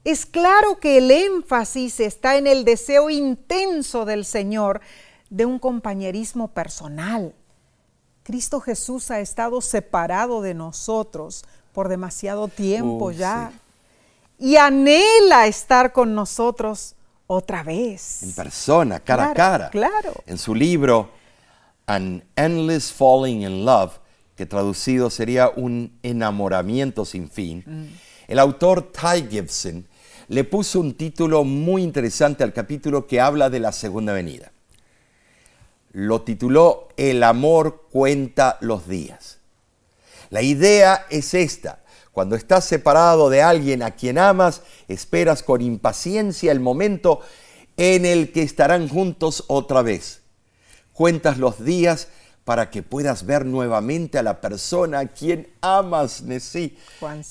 Es 0.04 0.26
claro 0.26 0.80
que 0.80 0.98
el 1.00 1.10
énfasis 1.10 2.00
está 2.00 2.36
en 2.36 2.48
el 2.48 2.64
deseo 2.66 3.10
intenso 3.10 4.06
del 4.06 4.26
Señor 4.26 4.82
de 5.30 5.46
un 5.46 5.58
compañerismo 5.58 6.50
personal. 6.50 7.34
Cristo 8.24 8.60
Jesús 8.60 9.10
ha 9.12 9.20
estado 9.20 9.62
separado 9.62 10.42
de 10.42 10.54
nosotros 10.54 11.46
por 11.74 11.90
demasiado 11.90 12.48
tiempo 12.48 13.06
Oh, 13.06 13.12
ya 13.12 13.52
sí. 14.40 14.46
y 14.48 14.58
anhela 14.58 15.48
estar 15.48 15.92
con 15.92 16.14
nosotros 16.16 16.96
otra 17.28 17.64
vez. 17.64 18.24
En 18.24 18.34
persona, 18.34 19.00
cara 19.00 19.32
a 19.32 19.34
cara. 19.34 19.70
claro. 19.70 20.14
En 20.28 20.38
su 20.38 20.54
libro 20.54 21.10
An 21.88 22.24
Endless 22.36 22.92
Falling 22.92 23.44
in 23.44 23.66
Love, 23.66 24.00
que 24.36 24.46
traducido 24.46 25.10
sería 25.10 25.52
un 25.56 25.98
enamoramiento 26.04 27.06
sin 27.06 27.30
fin, 27.30 27.64
Mm. 27.66 27.86
el 28.28 28.40
autor 28.40 28.92
Ty 28.92 29.28
Gibson 29.30 29.88
le 30.28 30.44
puso 30.44 30.80
un 30.80 30.96
título 30.96 31.44
muy 31.44 31.84
interesante 31.84 32.44
al 32.44 32.52
capítulo 32.52 33.06
que 33.06 33.22
habla 33.22 33.50
de 33.50 33.60
la 33.60 33.72
segunda 33.72 34.14
venida. 34.14 34.52
Lo 35.92 36.24
tituló 36.24 36.90
El 36.98 37.24
amor 37.24 37.88
cuenta 37.92 38.58
los 38.62 38.88
días. 38.88 39.38
La 40.32 40.42
idea 40.42 41.06
es 41.10 41.34
esta. 41.34 41.84
Cuando 42.12 42.36
estás 42.36 42.66
separado 42.66 43.30
de 43.30 43.42
alguien 43.42 43.84
a 43.84 43.92
quien 43.92 44.18
amas, 44.18 44.62
esperas 44.88 45.44
con 45.44 45.62
impaciencia 45.62 46.52
el 46.52 46.60
momento 46.60 47.22
en 47.78 48.06
el 48.06 48.32
que 48.32 48.42
estarán 48.42 48.90
juntos 48.90 49.44
otra 49.48 49.82
vez. 49.82 50.22
Cuentas 50.96 51.38
los 51.38 51.64
días 51.64 52.08
para 52.46 52.70
que 52.70 52.82
puedas 52.84 53.26
ver 53.26 53.46
nuevamente 53.46 54.18
a 54.18 54.24
la 54.24 54.40
persona 54.40 55.00
a 55.00 55.08
quien 55.08 55.48
amas, 55.62 56.22
Nesí. 56.22 56.78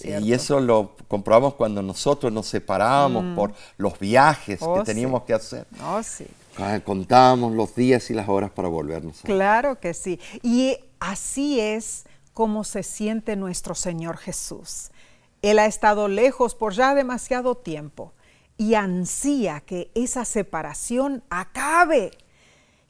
Y 0.05 0.33
eso 0.35 0.61
lo 0.61 0.97
comprobamos 1.09 1.55
cuando 1.55 1.81
nosotros 1.83 2.31
nos 2.33 2.47
separamos 2.47 3.35
por 3.35 3.55
los 3.79 3.99
viajes 3.99 4.59
Oh, 4.61 4.75
que 4.75 4.81
sí. 4.81 4.87
teníamos 4.87 5.23
que 5.23 5.33
hacer. 5.33 5.67
Oh, 5.83 6.03
sí. 6.03 6.27
Ah, 6.59 6.79
Contábamos 6.85 7.55
los 7.55 7.75
días 7.75 8.11
y 8.11 8.15
las 8.15 8.29
horas 8.29 8.51
para 8.51 8.69
volvernos 8.69 9.25
a. 9.25 9.27
Claro 9.27 9.81
que 9.81 9.95
sí. 9.95 10.21
Y 10.43 10.77
así 11.01 11.59
es 11.59 12.05
como 12.35 12.65
se 12.65 12.83
siente 12.83 13.35
nuestro 13.35 13.75
Señor 13.75 14.19
Jesús. 14.19 14.91
Él 15.43 15.59
ha 15.59 15.67
estado 15.67 16.09
lejos 16.09 16.55
por 16.55 16.75
ya 16.75 16.95
demasiado 16.95 17.55
tiempo 17.55 18.13
y 18.59 18.75
ansía 18.75 19.61
que 19.61 19.91
esa 19.95 20.25
separación 20.25 21.23
acabe. 21.31 22.11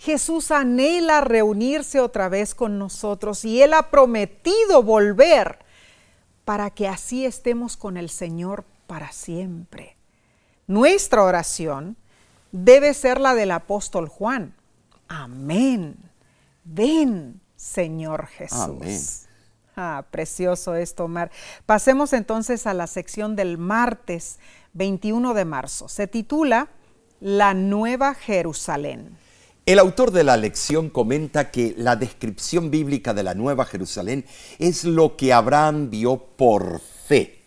Jesús 0.04 0.50
anhela 0.50 1.22
reunirse 1.22 1.98
otra 1.98 2.28
vez 2.28 2.54
con 2.54 2.78
nosotros 2.78 3.42
y 3.46 3.62
Él 3.62 3.72
ha 3.72 3.90
prometido 3.90 4.82
volver 4.82 5.60
para 6.44 6.68
que 6.68 6.88
así 6.88 7.24
estemos 7.24 7.78
con 7.78 7.96
el 7.96 8.10
Señor 8.10 8.66
para 8.86 9.12
siempre. 9.12 9.96
Nuestra 10.66 11.24
oración 11.24 11.96
debe 12.52 12.92
ser 12.92 13.18
la 13.18 13.34
del 13.34 13.50
apóstol 13.50 14.10
Juan. 14.10 14.54
Amén. 15.08 15.96
Ven, 16.64 17.40
Señor 17.56 18.26
Jesús. 18.26 18.60
Amén. 18.60 19.00
Ah, 19.74 20.04
precioso 20.10 20.74
esto, 20.74 21.06
Omar. 21.06 21.30
Pasemos 21.64 22.12
entonces 22.12 22.66
a 22.66 22.74
la 22.74 22.88
sección 22.88 23.36
del 23.36 23.56
martes 23.56 24.38
21 24.74 25.32
de 25.32 25.46
marzo. 25.46 25.88
Se 25.88 26.06
titula 26.06 26.68
La 27.20 27.54
Nueva 27.54 28.12
Jerusalén. 28.14 29.23
El 29.66 29.78
autor 29.78 30.10
de 30.10 30.24
la 30.24 30.36
lección 30.36 30.90
comenta 30.90 31.50
que 31.50 31.74
la 31.78 31.96
descripción 31.96 32.70
bíblica 32.70 33.14
de 33.14 33.22
la 33.22 33.34
Nueva 33.34 33.64
Jerusalén 33.64 34.26
es 34.58 34.84
lo 34.84 35.16
que 35.16 35.32
Abraham 35.32 35.88
vio 35.88 36.18
por 36.18 36.82
fe. 37.06 37.40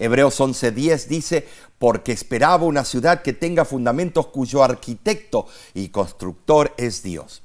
Hebreos 0.00 0.40
11:10 0.40 1.06
dice, 1.06 1.46
porque 1.78 2.10
esperaba 2.10 2.64
una 2.64 2.84
ciudad 2.84 3.22
que 3.22 3.32
tenga 3.32 3.64
fundamentos 3.64 4.26
cuyo 4.26 4.64
arquitecto 4.64 5.46
y 5.72 5.90
constructor 5.90 6.74
es 6.78 7.04
Dios. 7.04 7.42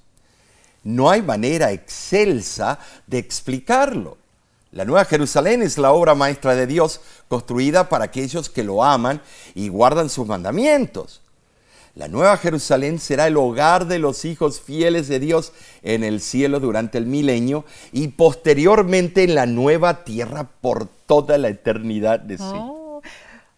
No 0.83 1.11
hay 1.11 1.21
manera 1.21 1.71
excelsa 1.71 2.79
de 3.05 3.19
explicarlo. 3.19 4.17
La 4.71 4.83
Nueva 4.83 5.05
Jerusalén 5.05 5.61
es 5.61 5.77
la 5.77 5.91
obra 5.91 6.15
maestra 6.15 6.55
de 6.55 6.65
Dios 6.65 7.01
construida 7.27 7.87
para 7.87 8.05
aquellos 8.05 8.49
que 8.49 8.63
lo 8.63 8.83
aman 8.83 9.21
y 9.53 9.67
guardan 9.67 10.09
sus 10.09 10.25
mandamientos. 10.25 11.21
La 11.99 12.07
Nueva 12.07 12.37
Jerusalén 12.37 12.97
será 12.97 13.27
el 13.27 13.35
hogar 13.35 13.85
de 13.85 13.99
los 13.99 14.23
hijos 14.23 14.61
fieles 14.61 15.09
de 15.09 15.19
Dios 15.19 15.51
en 15.83 16.05
el 16.05 16.21
cielo 16.21 16.61
durante 16.61 16.97
el 16.97 17.05
milenio 17.05 17.65
y 17.91 18.07
posteriormente 18.07 19.25
en 19.25 19.35
la 19.35 19.45
nueva 19.45 20.05
tierra 20.05 20.47
por 20.61 20.87
toda 21.05 21.37
la 21.37 21.49
eternidad 21.49 22.21
de 22.21 22.37
sí. 22.37 22.43
Oh, 22.45 23.01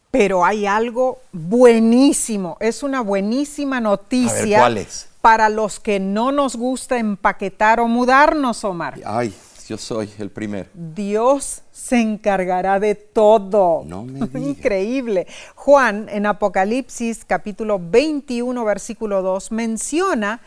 pero 0.10 0.44
hay 0.44 0.66
algo 0.66 1.20
buenísimo, 1.32 2.58
es 2.60 2.82
una 2.82 3.02
buenísima 3.02 3.80
noticia 3.80 4.58
¿cuál 4.58 4.80
es? 4.80 5.08
para 5.22 5.48
los 5.48 5.80
que 5.80 6.00
no 6.00 6.32
nos 6.32 6.56
gusta 6.56 6.98
empaquetar 6.98 7.80
o 7.80 7.88
mudarnos, 7.88 8.64
Omar. 8.64 9.00
Ay, 9.06 9.36
yo 9.72 9.78
soy 9.78 10.12
el 10.20 10.30
primero. 10.30 10.70
Dios 10.74 11.62
se 11.72 12.02
encargará 12.02 12.78
de 12.78 12.94
todo. 12.94 13.84
No 13.86 14.04
me 14.04 14.20
diga. 14.28 14.40
Increíble. 14.40 15.28
Juan 15.56 16.10
en 16.10 16.26
Apocalipsis 16.26 17.24
capítulo 17.24 17.80
21 17.82 18.66
versículo 18.66 19.22
2 19.22 19.54
menciona 19.54 20.42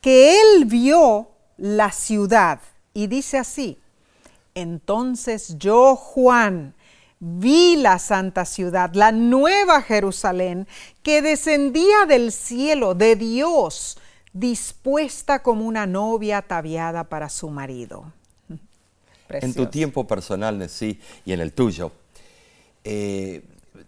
que 0.00 0.40
él 0.40 0.64
vio 0.64 1.28
la 1.58 1.92
ciudad 1.92 2.60
y 2.94 3.08
dice 3.08 3.36
así, 3.36 3.78
entonces 4.54 5.58
yo 5.58 5.94
Juan 5.94 6.74
vi 7.20 7.76
la 7.76 7.98
santa 7.98 8.46
ciudad, 8.46 8.94
la 8.94 9.12
nueva 9.12 9.82
Jerusalén, 9.82 10.66
que 11.02 11.20
descendía 11.20 12.06
del 12.08 12.32
cielo 12.32 12.94
de 12.94 13.16
Dios, 13.16 13.98
dispuesta 14.32 15.42
como 15.42 15.66
una 15.66 15.86
novia 15.86 16.38
ataviada 16.38 17.04
para 17.04 17.28
su 17.28 17.50
marido. 17.50 18.12
En 19.40 19.54
tu 19.54 19.66
tiempo 19.66 20.06
personal, 20.06 20.68
sí, 20.68 21.00
y 21.24 21.32
en 21.32 21.40
el 21.40 21.52
tuyo, 21.52 21.92
eh, 22.84 23.42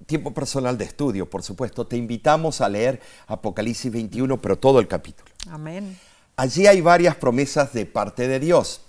tiempo 0.06 0.32
personal 0.32 0.78
de 0.78 0.84
estudio, 0.84 1.28
por 1.28 1.42
supuesto, 1.42 1.86
te 1.86 1.96
invitamos 1.96 2.60
a 2.60 2.68
leer 2.68 3.00
Apocalipsis 3.26 3.90
21, 3.92 4.40
pero 4.40 4.58
todo 4.58 4.80
el 4.80 4.88
capítulo. 4.88 5.30
Amén. 5.50 5.98
Allí 6.36 6.66
hay 6.66 6.80
varias 6.80 7.16
promesas 7.16 7.72
de 7.72 7.86
parte 7.86 8.28
de 8.28 8.40
Dios. 8.40 8.80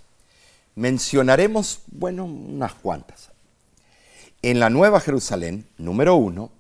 Mencionaremos, 0.76 1.82
bueno, 1.88 2.26
unas 2.26 2.74
cuantas. 2.74 3.32
En 4.42 4.60
la 4.60 4.70
Nueva 4.70 5.00
Jerusalén, 5.00 5.68
número 5.78 6.16
uno, 6.16 6.52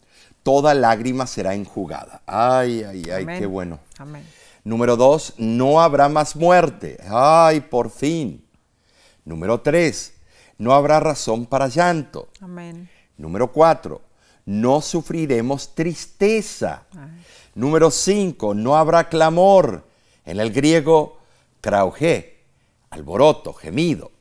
toda 0.43 0.73
lágrima 0.73 1.27
será 1.27 1.53
enjugada. 1.53 2.21
Ay, 2.25 2.83
ay, 2.83 3.03
ay, 3.09 3.23
Amén. 3.23 3.39
qué 3.39 3.45
bueno. 3.45 3.79
Amén. 3.97 4.23
Número 4.63 4.95
dos, 4.95 5.33
no 5.37 5.81
habrá 5.81 6.07
más 6.09 6.35
muerte. 6.35 6.97
Ay, 7.09 7.61
por 7.61 7.89
fin. 7.89 8.44
Número 9.25 9.59
tres, 9.61 10.13
no 10.57 10.73
habrá 10.73 10.99
razón 10.99 11.45
para 11.45 11.67
llanto. 11.67 12.29
Amén. 12.39 12.89
Número 13.17 13.51
cuatro, 13.51 14.01
no 14.45 14.81
sufriremos 14.81 15.73
tristeza. 15.73 16.83
Número 17.55 17.89
cinco, 17.91 18.53
no 18.53 18.75
habrá 18.75 19.09
clamor. 19.09 19.83
En 20.25 20.39
el 20.39 20.51
griego, 20.51 21.19
krauge, 21.61 22.37
alboroto, 22.89 23.53
gemido. 23.53 24.11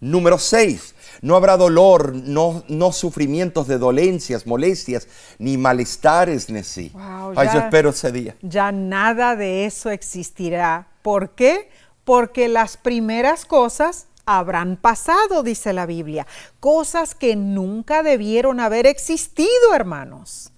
Número 0.00 0.36
seis, 0.38 0.96
no 1.22 1.36
habrá 1.36 1.56
dolor, 1.56 2.12
no, 2.12 2.64
no 2.66 2.90
sufrimientos 2.90 3.68
de 3.68 3.78
dolencias, 3.78 4.44
molestias, 4.44 5.06
ni 5.38 5.56
malestares, 5.56 6.50
ni 6.50 6.64
sí. 6.64 6.90
Wow, 6.92 7.34
Ay, 7.36 7.48
yo 7.52 7.60
espero 7.60 7.90
ese 7.90 8.10
día. 8.10 8.36
Ya 8.42 8.72
nada 8.72 9.36
de 9.36 9.66
eso 9.66 9.90
existirá. 9.90 10.88
¿Por 11.02 11.30
qué? 11.30 11.70
Porque 12.04 12.48
las 12.48 12.76
primeras 12.76 13.44
cosas 13.44 14.08
habrán 14.38 14.76
pasado, 14.76 15.42
dice 15.42 15.72
la 15.72 15.86
Biblia. 15.86 16.26
Cosas 16.60 17.14
que 17.14 17.36
nunca 17.36 18.02
debieron 18.02 18.60
haber 18.60 18.86
existido, 18.86 19.74
hermanos. 19.74 20.52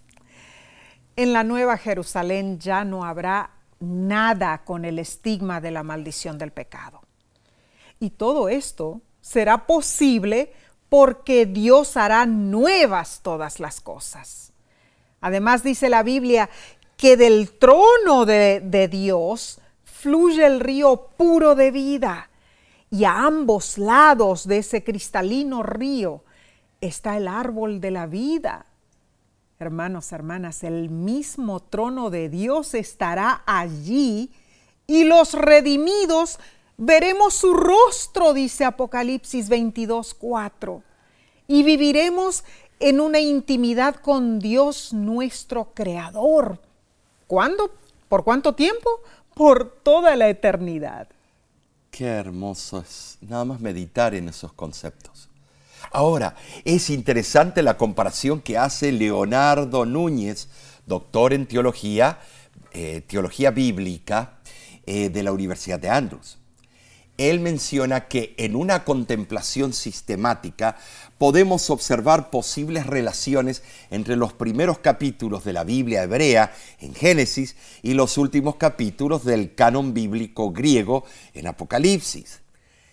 En 1.16 1.32
la 1.32 1.44
Nueva 1.44 1.76
Jerusalén 1.76 2.58
ya 2.58 2.84
no 2.84 3.04
habrá 3.04 3.50
nada 3.80 4.64
con 4.64 4.84
el 4.84 4.98
estigma 4.98 5.60
de 5.60 5.70
la 5.70 5.82
maldición 5.82 6.38
del 6.38 6.52
pecado. 6.52 7.02
Y 8.00 8.10
todo 8.10 8.48
esto 8.48 9.00
será 9.20 9.66
posible 9.66 10.52
porque 10.88 11.46
Dios 11.46 11.96
hará 11.96 12.26
nuevas 12.26 13.20
todas 13.22 13.60
las 13.60 13.80
cosas. 13.80 14.52
Además 15.20 15.62
dice 15.62 15.88
la 15.88 16.02
Biblia 16.02 16.50
que 16.96 17.16
del 17.16 17.52
trono 17.58 18.26
de, 18.26 18.88
Dios 18.90 19.60
fluye 19.84 20.44
el 20.44 20.60
río 20.60 21.08
puro 21.16 21.54
de 21.54 21.70
vida 21.70 22.28
y 22.92 23.06
a 23.06 23.24
ambos 23.24 23.78
lados 23.78 24.46
de 24.46 24.58
ese 24.58 24.84
cristalino 24.84 25.62
río 25.62 26.22
está 26.82 27.16
el 27.16 27.26
árbol 27.26 27.80
de 27.80 27.90
la 27.90 28.04
vida. 28.04 28.66
Hermanos, 29.58 30.12
hermanas, 30.12 30.62
el 30.62 30.90
mismo 30.90 31.60
trono 31.60 32.10
de 32.10 32.28
Dios 32.28 32.74
estará 32.74 33.44
allí 33.46 34.30
y 34.86 35.04
los 35.04 35.32
redimidos 35.32 36.38
veremos 36.76 37.32
su 37.32 37.54
rostro, 37.54 38.34
dice 38.34 38.66
Apocalipsis 38.66 39.48
22, 39.48 40.12
4. 40.12 40.82
Y 41.48 41.62
viviremos 41.62 42.44
en 42.78 43.00
una 43.00 43.20
intimidad 43.20 43.96
con 43.96 44.38
Dios 44.38 44.92
nuestro 44.92 45.72
Creador. 45.72 46.60
¿Cuándo? 47.26 47.70
¿Por 48.10 48.22
cuánto 48.22 48.54
tiempo? 48.54 49.00
Por 49.34 49.80
toda 49.82 50.14
la 50.14 50.28
eternidad. 50.28 51.08
Qué 51.92 52.06
hermoso 52.06 52.80
es 52.80 53.18
nada 53.20 53.44
más 53.44 53.60
meditar 53.60 54.14
en 54.14 54.26
esos 54.26 54.50
conceptos. 54.54 55.28
Ahora, 55.90 56.34
es 56.64 56.88
interesante 56.88 57.62
la 57.62 57.76
comparación 57.76 58.40
que 58.40 58.56
hace 58.56 58.92
Leonardo 58.92 59.84
Núñez, 59.84 60.48
doctor 60.86 61.34
en 61.34 61.44
teología, 61.44 62.18
eh, 62.72 63.02
teología 63.06 63.50
bíblica 63.50 64.38
eh, 64.86 65.10
de 65.10 65.22
la 65.22 65.32
Universidad 65.32 65.78
de 65.78 65.90
Andrews. 65.90 66.38
Él 67.30 67.38
menciona 67.38 68.08
que 68.08 68.34
en 68.36 68.56
una 68.56 68.84
contemplación 68.84 69.72
sistemática 69.72 70.76
podemos 71.18 71.70
observar 71.70 72.30
posibles 72.30 72.86
relaciones 72.86 73.62
entre 73.90 74.16
los 74.16 74.32
primeros 74.32 74.78
capítulos 74.78 75.44
de 75.44 75.52
la 75.52 75.62
Biblia 75.62 76.02
hebrea 76.02 76.52
en 76.80 76.94
Génesis 76.94 77.54
y 77.82 77.94
los 77.94 78.18
últimos 78.18 78.56
capítulos 78.56 79.24
del 79.24 79.54
canon 79.54 79.94
bíblico 79.94 80.50
griego 80.50 81.04
en 81.32 81.46
Apocalipsis. 81.46 82.40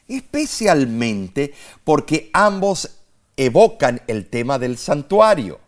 Especialmente 0.08 1.54
porque 1.84 2.30
ambos 2.32 2.98
evocan 3.36 4.02
el 4.06 4.28
tema 4.28 4.60
del 4.60 4.78
santuario. 4.78 5.60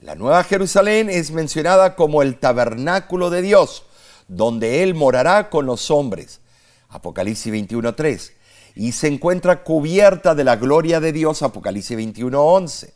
La 0.00 0.16
Nueva 0.16 0.42
Jerusalén 0.42 1.08
es 1.08 1.30
mencionada 1.30 1.94
como 1.94 2.22
el 2.22 2.38
tabernáculo 2.38 3.30
de 3.30 3.42
Dios, 3.42 3.84
donde 4.26 4.82
Él 4.82 4.94
morará 4.94 5.50
con 5.50 5.66
los 5.66 5.90
hombres. 5.90 6.40
Apocalipsis 6.90 7.52
21.3. 7.52 8.32
Y 8.76 8.92
se 8.92 9.08
encuentra 9.08 9.64
cubierta 9.64 10.34
de 10.34 10.44
la 10.44 10.56
gloria 10.56 11.00
de 11.00 11.12
Dios, 11.12 11.42
Apocalipsis 11.42 11.98
21.11. 11.98 12.92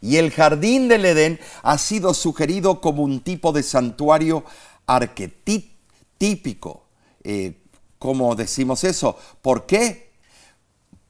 Y 0.00 0.16
el 0.16 0.30
jardín 0.30 0.88
del 0.88 1.04
Edén 1.04 1.40
ha 1.62 1.78
sido 1.78 2.14
sugerido 2.14 2.80
como 2.80 3.02
un 3.02 3.20
tipo 3.20 3.52
de 3.52 3.62
santuario 3.62 4.44
arquetípico. 4.86 5.74
Eh, 7.22 7.58
¿Cómo 7.98 8.34
decimos 8.34 8.84
eso? 8.84 9.18
¿Por 9.40 9.66
qué? 9.66 10.12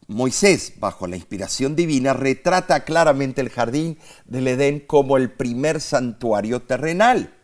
Moisés, 0.06 0.74
bajo 0.76 1.06
la 1.06 1.16
inspiración 1.16 1.74
divina, 1.74 2.12
retrata 2.12 2.84
claramente 2.84 3.40
el 3.40 3.48
jardín 3.48 3.98
del 4.26 4.48
Edén 4.48 4.80
como 4.80 5.16
el 5.16 5.32
primer 5.32 5.80
santuario 5.80 6.60
terrenal. 6.62 7.34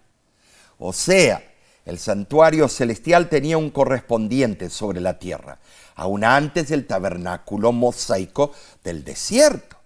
O 0.79 0.93
sea, 0.93 1.43
el 1.85 1.99
santuario 1.99 2.69
celestial 2.69 3.29
tenía 3.29 3.59
un 3.59 3.71
correspondiente 3.71 4.71
sobre 4.71 5.01
la 5.01 5.19
tierra, 5.19 5.59
aún 5.95 6.25
antes 6.25 6.69
del 6.69 6.87
tabernáculo 6.87 7.73
mosaico 7.73 8.53
del 8.85 9.05
desierto. 9.05 9.77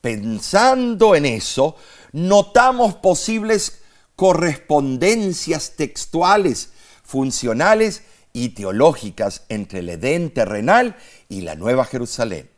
Pensando 0.00 1.14
en 1.14 1.26
eso, 1.26 1.76
notamos 2.12 2.94
posibles 2.96 3.80
correspondencias 4.14 5.72
textuales, 5.76 6.70
funcionales 7.02 8.02
y 8.32 8.50
teológicas 8.50 9.44
entre 9.48 9.80
el 9.80 9.88
Edén 9.88 10.30
terrenal 10.30 10.96
y 11.28 11.42
la 11.42 11.56
Nueva 11.56 11.84
Jerusalén. 11.84 12.50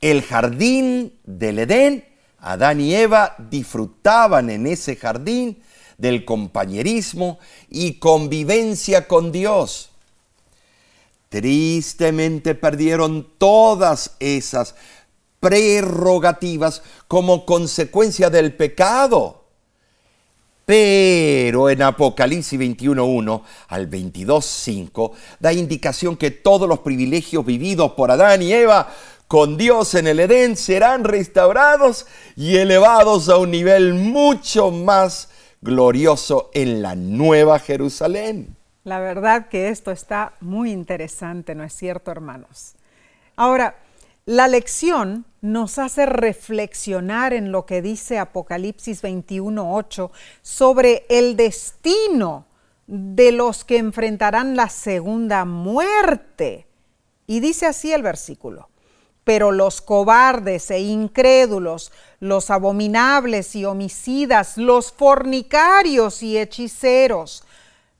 El 0.00 0.22
jardín 0.22 1.18
del 1.24 1.60
Edén, 1.60 2.04
Adán 2.38 2.80
y 2.80 2.94
Eva 2.94 3.34
disfrutaban 3.38 4.48
en 4.48 4.66
ese 4.66 4.96
jardín 4.96 5.60
del 5.98 6.24
compañerismo 6.24 7.38
y 7.68 7.94
convivencia 7.94 9.06
con 9.06 9.32
Dios. 9.32 9.90
Tristemente 11.28 12.54
perdieron 12.54 13.26
todas 13.36 14.12
esas 14.18 14.74
prerrogativas 15.40 16.82
como 17.06 17.44
consecuencia 17.44 18.30
del 18.30 18.54
pecado. 18.54 19.44
Pero 20.64 21.70
en 21.70 21.82
Apocalipsis 21.82 22.58
21.1 22.58 23.42
al 23.68 23.90
22.5 23.90 25.12
da 25.40 25.52
indicación 25.52 26.16
que 26.16 26.30
todos 26.30 26.68
los 26.68 26.80
privilegios 26.80 27.44
vividos 27.44 27.92
por 27.92 28.10
Adán 28.10 28.42
y 28.42 28.52
Eva 28.52 28.92
con 29.28 29.56
Dios 29.56 29.94
en 29.94 30.06
el 30.06 30.20
Edén 30.20 30.56
serán 30.56 31.04
restaurados 31.04 32.06
y 32.36 32.56
elevados 32.56 33.28
a 33.28 33.38
un 33.38 33.50
nivel 33.50 33.94
mucho 33.94 34.70
más 34.70 35.28
glorioso 35.60 36.50
en 36.54 36.82
la 36.82 36.94
Nueva 36.94 37.58
Jerusalén. 37.58 38.56
La 38.84 39.00
verdad 39.00 39.48
que 39.48 39.68
esto 39.68 39.90
está 39.90 40.32
muy 40.40 40.72
interesante, 40.72 41.54
¿no 41.54 41.64
es 41.64 41.74
cierto, 41.74 42.10
hermanos? 42.10 42.74
Ahora, 43.36 43.76
la 44.24 44.46
lección 44.48 45.24
nos 45.40 45.78
hace 45.78 46.04
reflexionar 46.06 47.32
en 47.32 47.50
lo 47.50 47.66
que 47.66 47.82
dice 47.82 48.18
Apocalipsis 48.18 49.02
21.8 49.02 50.10
sobre 50.42 51.06
el 51.08 51.36
destino 51.36 52.46
de 52.86 53.32
los 53.32 53.64
que 53.64 53.78
enfrentarán 53.78 54.56
la 54.56 54.68
segunda 54.68 55.44
muerte. 55.44 56.66
Y 57.26 57.40
dice 57.40 57.66
así 57.66 57.92
el 57.92 58.02
versículo. 58.02 58.67
Pero 59.28 59.52
los 59.52 59.82
cobardes 59.82 60.70
e 60.70 60.80
incrédulos, 60.80 61.92
los 62.18 62.48
abominables 62.48 63.54
y 63.56 63.66
homicidas, 63.66 64.56
los 64.56 64.90
fornicarios 64.90 66.22
y 66.22 66.38
hechiceros, 66.38 67.44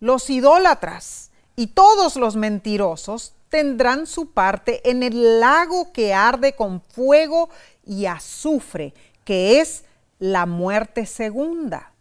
los 0.00 0.30
idólatras 0.30 1.30
y 1.54 1.66
todos 1.66 2.16
los 2.16 2.36
mentirosos 2.36 3.34
tendrán 3.50 4.06
su 4.06 4.30
parte 4.30 4.80
en 4.88 5.02
el 5.02 5.38
lago 5.38 5.92
que 5.92 6.14
arde 6.14 6.54
con 6.54 6.80
fuego 6.80 7.50
y 7.84 8.06
azufre, 8.06 8.94
que 9.26 9.60
es 9.60 9.84
la 10.18 10.46
muerte 10.46 11.04
segunda. 11.04 11.92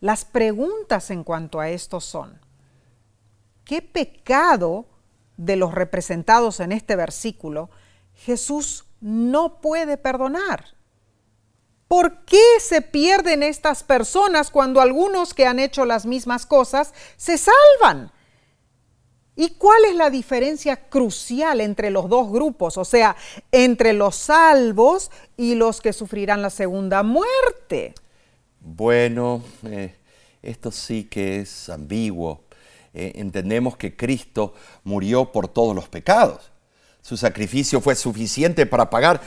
Las 0.00 0.26
preguntas 0.26 1.10
en 1.10 1.24
cuanto 1.24 1.60
a 1.60 1.70
esto 1.70 1.98
son, 1.98 2.38
¿qué 3.64 3.80
pecado 3.80 4.84
de 5.38 5.56
los 5.56 5.72
representados 5.72 6.60
en 6.60 6.72
este 6.72 6.94
versículo 6.94 7.70
Jesús 8.24 8.84
no 9.00 9.60
puede 9.60 9.96
perdonar? 9.96 10.64
¿Por 11.86 12.24
qué 12.26 12.60
se 12.60 12.82
pierden 12.82 13.42
estas 13.42 13.82
personas 13.82 14.50
cuando 14.50 14.80
algunos 14.80 15.32
que 15.32 15.46
han 15.46 15.58
hecho 15.58 15.86
las 15.86 16.04
mismas 16.04 16.44
cosas 16.44 16.92
se 17.16 17.38
salvan? 17.38 18.12
¿Y 19.34 19.50
cuál 19.50 19.84
es 19.86 19.94
la 19.94 20.10
diferencia 20.10 20.88
crucial 20.90 21.60
entre 21.60 21.90
los 21.90 22.08
dos 22.08 22.30
grupos? 22.30 22.76
O 22.76 22.84
sea, 22.84 23.16
entre 23.52 23.92
los 23.92 24.16
salvos 24.16 25.10
y 25.36 25.54
los 25.54 25.80
que 25.80 25.92
sufrirán 25.92 26.42
la 26.42 26.50
segunda 26.50 27.02
muerte. 27.02 27.94
Bueno, 28.60 29.42
eh, 29.64 29.94
esto 30.42 30.72
sí 30.72 31.04
que 31.04 31.40
es 31.40 31.68
ambiguo. 31.68 32.42
Eh, 32.92 33.12
entendemos 33.14 33.76
que 33.76 33.96
Cristo 33.96 34.54
murió 34.82 35.30
por 35.30 35.48
todos 35.48 35.74
los 35.74 35.88
pecados. 35.88 36.50
Su 37.08 37.16
sacrificio 37.16 37.80
fue 37.80 37.94
suficiente 37.94 38.66
para 38.66 38.90
pagar 38.90 39.22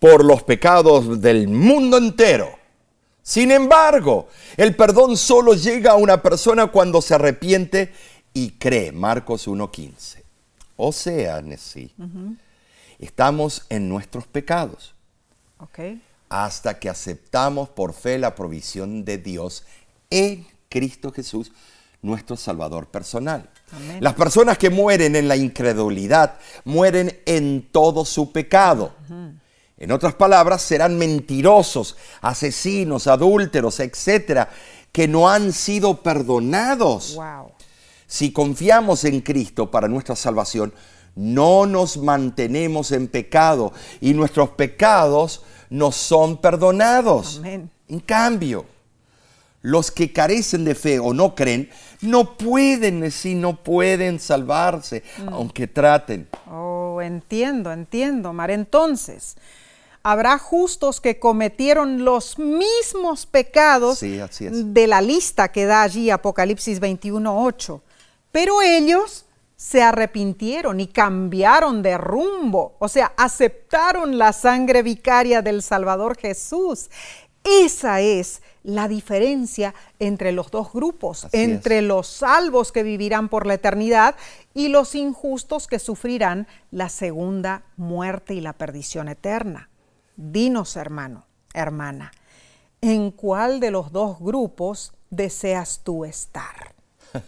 por 0.00 0.24
los 0.24 0.42
pecados 0.42 1.20
del 1.20 1.46
mundo 1.46 1.96
entero. 1.96 2.58
Sin 3.22 3.52
embargo, 3.52 4.26
el 4.56 4.74
perdón 4.74 5.16
solo 5.16 5.54
llega 5.54 5.92
a 5.92 5.94
una 5.94 6.20
persona 6.20 6.66
cuando 6.66 7.00
se 7.00 7.14
arrepiente 7.14 7.92
y 8.34 8.50
cree, 8.50 8.90
Marcos 8.90 9.46
1.15. 9.46 10.20
O 10.76 10.90
sea, 10.90 11.40
Nessie, 11.42 11.94
estamos 12.98 13.66
en 13.68 13.88
nuestros 13.88 14.26
pecados. 14.26 14.92
Hasta 16.28 16.80
que 16.80 16.88
aceptamos 16.88 17.68
por 17.68 17.92
fe 17.92 18.18
la 18.18 18.34
provisión 18.34 19.04
de 19.04 19.18
Dios 19.18 19.64
en 20.10 20.44
Cristo 20.68 21.12
Jesús, 21.12 21.52
nuestro 22.02 22.36
Salvador 22.36 22.88
personal. 22.88 23.48
Las 24.00 24.14
personas 24.14 24.58
que 24.58 24.70
mueren 24.70 25.16
en 25.16 25.28
la 25.28 25.36
incredulidad 25.36 26.38
mueren 26.64 27.20
en 27.24 27.68
todo 27.70 28.04
su 28.04 28.32
pecado. 28.32 28.92
En 29.78 29.90
otras 29.90 30.14
palabras, 30.14 30.62
serán 30.62 30.98
mentirosos, 30.98 31.96
asesinos, 32.20 33.06
adúlteros, 33.06 33.80
etcétera, 33.80 34.50
que 34.92 35.08
no 35.08 35.28
han 35.28 35.52
sido 35.52 36.02
perdonados. 36.02 37.16
Wow. 37.16 37.52
Si 38.06 38.30
confiamos 38.30 39.04
en 39.04 39.22
Cristo 39.22 39.70
para 39.70 39.88
nuestra 39.88 40.14
salvación, 40.14 40.74
no 41.14 41.66
nos 41.66 41.96
mantenemos 41.96 42.92
en 42.92 43.08
pecado 43.08 43.72
y 44.00 44.12
nuestros 44.14 44.50
pecados 44.50 45.42
nos 45.70 45.96
son 45.96 46.36
perdonados. 46.36 47.40
En 47.44 48.00
cambio, 48.00 48.66
los 49.62 49.90
que 49.90 50.12
carecen 50.12 50.64
de 50.64 50.74
fe 50.74 50.98
o 50.98 51.14
no 51.14 51.34
creen, 51.34 51.70
no 52.00 52.36
pueden 52.36 53.00
decir, 53.00 53.36
no 53.36 53.56
pueden 53.56 54.20
salvarse, 54.20 55.02
mm. 55.18 55.28
aunque 55.28 55.66
traten. 55.66 56.28
Oh, 56.50 57.00
entiendo, 57.00 57.72
entiendo, 57.72 58.32
Mar. 58.32 58.50
Entonces, 58.50 59.36
habrá 60.02 60.38
justos 60.38 61.00
que 61.00 61.18
cometieron 61.18 62.04
los 62.04 62.38
mismos 62.38 63.24
pecados 63.26 64.00
de 64.00 64.86
la 64.86 65.00
lista 65.00 65.52
que 65.52 65.64
da 65.64 65.82
allí 65.82 66.10
Apocalipsis 66.10 66.80
21.8 66.80 67.80
pero 68.32 68.62
ellos 68.62 69.26
se 69.54 69.80
arrepintieron 69.80 70.80
y 70.80 70.88
cambiaron 70.88 71.82
de 71.82 71.96
rumbo, 71.96 72.74
o 72.80 72.88
sea, 72.88 73.12
aceptaron 73.16 74.18
la 74.18 74.32
sangre 74.32 74.82
vicaria 74.82 75.40
del 75.40 75.62
Salvador 75.62 76.18
Jesús. 76.18 76.90
Esa 77.44 78.00
es 78.00 78.42
la 78.62 78.86
diferencia 78.86 79.74
entre 79.98 80.32
los 80.32 80.50
dos 80.50 80.72
grupos, 80.72 81.26
entre 81.32 81.82
los 81.82 82.06
salvos 82.06 82.70
que 82.70 82.82
vivirán 82.82 83.28
por 83.28 83.46
la 83.46 83.54
eternidad 83.54 84.14
y 84.54 84.68
los 84.68 84.94
injustos 84.94 85.66
que 85.66 85.78
sufrirán 85.78 86.46
la 86.70 86.88
segunda 86.88 87.64
muerte 87.76 88.34
y 88.34 88.40
la 88.40 88.52
perdición 88.52 89.08
eterna. 89.08 89.68
Dinos, 90.16 90.76
hermano, 90.76 91.26
hermana, 91.52 92.12
¿en 92.80 93.10
cuál 93.10 93.58
de 93.58 93.72
los 93.72 93.90
dos 93.90 94.20
grupos 94.20 94.92
deseas 95.10 95.80
tú 95.82 96.04
estar? 96.04 96.74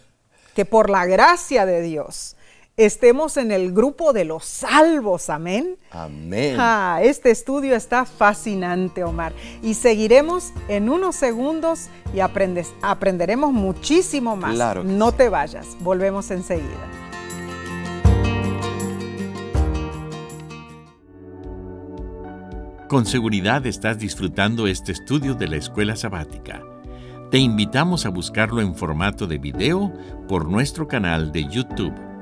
que 0.54 0.64
por 0.64 0.90
la 0.90 1.06
gracia 1.06 1.66
de 1.66 1.82
Dios 1.82 2.33
estemos 2.76 3.36
en 3.36 3.52
el 3.52 3.72
grupo 3.72 4.12
de 4.12 4.24
los 4.24 4.44
salvos. 4.44 5.30
Amén. 5.30 5.76
Amén. 5.90 6.56
Ah, 6.58 7.00
este 7.02 7.30
estudio 7.30 7.74
está 7.76 8.04
fascinante, 8.04 9.04
Omar. 9.04 9.32
Y 9.62 9.74
seguiremos 9.74 10.52
en 10.68 10.88
unos 10.88 11.16
segundos 11.16 11.88
y 12.12 12.20
aprendes, 12.20 12.72
aprenderemos 12.82 13.52
muchísimo 13.52 14.36
más. 14.36 14.54
Claro. 14.54 14.84
No 14.84 15.12
te 15.12 15.28
vayas. 15.28 15.76
Volvemos 15.80 16.30
enseguida. 16.30 16.90
Con 22.88 23.06
seguridad 23.06 23.66
estás 23.66 23.98
disfrutando 23.98 24.66
este 24.66 24.92
estudio 24.92 25.34
de 25.34 25.48
la 25.48 25.56
escuela 25.56 25.96
sabática. 25.96 26.62
Te 27.30 27.38
invitamos 27.38 28.06
a 28.06 28.10
buscarlo 28.10 28.60
en 28.60 28.76
formato 28.76 29.26
de 29.26 29.38
video 29.38 29.92
por 30.28 30.48
nuestro 30.48 30.86
canal 30.86 31.32
de 31.32 31.48
YouTube. 31.48 32.13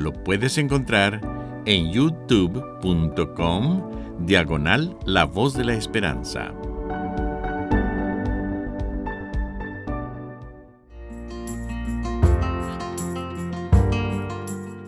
Lo 0.00 0.14
puedes 0.14 0.56
encontrar 0.56 1.20
en 1.66 1.92
youtube.com 1.92 3.82
diagonal 4.20 4.96
La 5.04 5.24
Voz 5.24 5.52
de 5.52 5.64
la 5.64 5.74
Esperanza. 5.74 6.54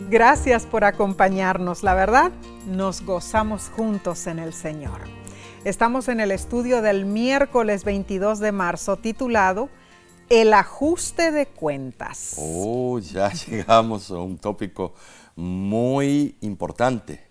Gracias 0.09 0.65
por 0.65 0.83
acompañarnos, 0.83 1.83
la 1.83 1.93
verdad, 1.93 2.31
nos 2.65 3.05
gozamos 3.05 3.69
juntos 3.69 4.25
en 4.25 4.39
el 4.39 4.51
Señor. 4.51 5.01
Estamos 5.63 6.07
en 6.07 6.21
el 6.21 6.31
estudio 6.31 6.81
del 6.81 7.05
miércoles 7.05 7.83
22 7.83 8.39
de 8.39 8.51
marzo 8.51 8.97
titulado 8.97 9.69
El 10.29 10.53
ajuste 10.53 11.31
de 11.31 11.47
cuentas. 11.47 12.35
Oh, 12.37 12.99
ya 12.99 13.31
llegamos 13.47 14.09
a 14.09 14.15
un 14.15 14.37
tópico 14.37 14.93
muy 15.35 16.35
importante 16.41 17.21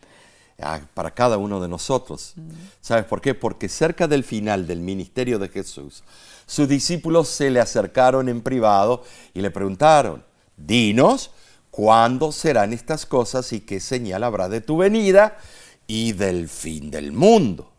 ah, 0.61 0.81
para 0.95 1.13
cada 1.13 1.39
uno 1.39 1.61
de 1.61 1.69
nosotros. 1.69 2.35
¿Sabes 2.81 3.05
por 3.05 3.21
qué? 3.21 3.35
Porque 3.35 3.69
cerca 3.69 4.07
del 4.07 4.25
final 4.25 4.67
del 4.67 4.81
ministerio 4.81 5.39
de 5.39 5.49
Jesús, 5.49 6.05
sus 6.47 6.69
discípulos 6.69 7.29
se 7.29 7.51
le 7.51 7.61
acercaron 7.61 8.29
en 8.29 8.43
privado 8.43 9.05
y 9.35 9.41
le 9.41 9.51
preguntaron, 9.51 10.25
dinos, 10.57 11.31
¿cuándo 11.71 12.31
serán 12.33 12.73
estas 12.73 13.07
cosas 13.07 13.53
y 13.53 13.61
qué 13.61 13.81
señal 13.81 14.25
habrá 14.25 14.49
de 14.49 14.61
tu 14.61 14.77
venida 14.77 15.39
y 15.87 16.13
del 16.13 16.49
fin 16.49 16.91
del 16.91 17.13
mundo? 17.13 17.73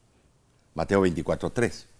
Mateo 0.73 1.05
24.3. 1.05 1.92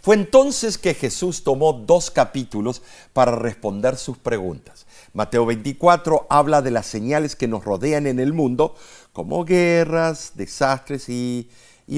Fue 0.00 0.14
entonces 0.14 0.78
que 0.78 0.94
Jesús 0.94 1.44
tomó 1.44 1.72
dos 1.72 2.10
capítulos 2.10 2.82
para 3.12 3.32
responder 3.32 3.96
sus 3.96 4.18
preguntas. 4.18 4.86
Mateo 5.12 5.46
24 5.46 6.26
habla 6.30 6.62
de 6.62 6.70
las 6.70 6.86
señales 6.86 7.36
que 7.36 7.48
nos 7.48 7.64
rodean 7.64 8.06
en 8.06 8.20
el 8.20 8.32
mundo, 8.32 8.74
como 9.12 9.44
guerras, 9.44 10.32
desastres 10.34 11.08
y, 11.08 11.48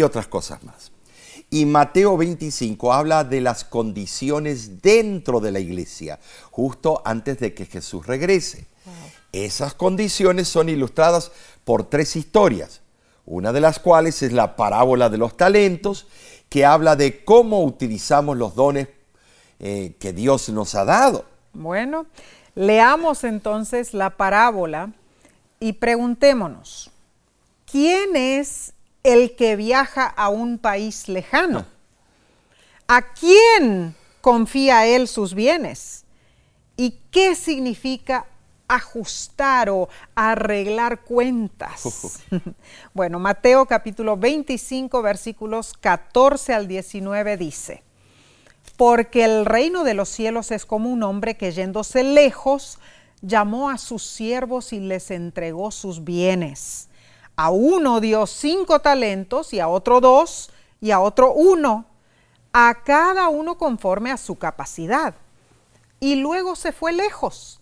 otras 0.03 0.27
cosas 0.27 0.63
más. 0.65 0.91
Y 1.51 1.67
Mateo 1.67 2.17
25 2.17 2.93
habla 2.93 3.25
de 3.25 3.43
las 3.43 3.65
condiciones 3.65 4.81
dentro 4.81 5.41
de 5.41 5.53
la 5.53 5.61
iglesia, 5.61 6.19
justo 6.51 7.03
antes 7.05 7.39
de 7.39 7.53
que 7.53 7.67
Jesús 7.67 8.07
regrese. 8.07 8.67
Esas 9.33 9.75
condiciones 9.75 10.49
son 10.49 10.69
ilustradas 10.69 11.31
por 11.65 11.85
tres 11.85 12.17
historias 12.17 12.82
una 13.27 13.53
de 13.53 13.61
las 13.61 13.79
cuales 13.79 14.23
es 14.23 14.33
la 14.33 14.57
parábola 14.57 15.09
de 15.09 15.19
los 15.19 15.37
talentos, 15.37 16.07
que 16.49 16.65
habla 16.65 16.97
de 16.97 17.25
cómo 17.25 17.65
utilizamos 17.65 18.37
los 18.37 18.55
dones 18.55 18.89
eh, 19.59 19.95
que 19.99 20.13
Dios 20.13 20.49
nos 20.49 20.75
ha 20.75 20.85
dado. 20.85 21.25
Bueno, 21.53 22.07
leamos 22.55 23.25
entonces 23.25 23.95
la 23.95 24.11
parábola 24.11 24.93
y 25.61 25.75
preguntémonos, 25.75 26.91
¿quién 27.71 28.17
es 28.17 28.75
el 29.03 29.37
que 29.37 29.57
viaja 29.57 30.07
a 30.07 30.29
un 30.29 30.59
país 30.59 31.09
lejano? 31.09 31.65
¿A 32.89 33.13
quién 33.15 33.95
confía 34.21 34.87
él 34.87 35.09
sus 35.09 35.35
bienes? 35.35 36.05
¿Y 36.77 36.99
qué 37.11 37.35
significa 37.35 38.27
ajustar 38.75 39.69
o 39.71 39.89
arreglar 40.15 41.03
cuentas. 41.03 42.21
bueno, 42.95 43.19
Mateo 43.19 43.67
capítulo 43.67 44.17
25 44.17 45.03
versículos 45.03 45.75
14 45.75 46.55
al 46.55 46.69
19 46.69 47.37
dice, 47.37 47.83
porque 48.77 49.25
el 49.25 49.45
reino 49.45 49.85
de 49.85 49.95
los 49.95 50.09
cielos 50.09 50.51
es 50.51 50.65
como 50.65 50.91
un 50.91 51.03
hombre 51.03 51.37
que 51.37 51.53
yéndose 51.53 52.03
lejos, 52.03 52.79
llamó 53.21 53.71
a 53.71 53.79
sus 53.79 54.03
siervos 54.03 54.73
y 54.73 54.81
les 54.81 55.11
entregó 55.11 55.71
sus 55.71 56.03
bienes. 56.05 56.89
A 57.37 57.51
uno 57.51 58.01
dio 58.01 58.27
cinco 58.27 58.81
talentos 58.81 59.53
y 59.53 59.61
a 59.61 59.69
otro 59.69 60.01
dos 60.01 60.51
y 60.81 60.91
a 60.91 61.01
otro 61.01 61.33
uno, 61.33 61.87
a 62.53 62.83
cada 62.85 63.29
uno 63.29 63.57
conforme 63.57 64.11
a 64.11 64.17
su 64.17 64.37
capacidad. 64.37 65.15
Y 66.01 66.17
luego 66.17 66.57
se 66.57 66.73
fue 66.73 66.93
lejos. 66.93 67.62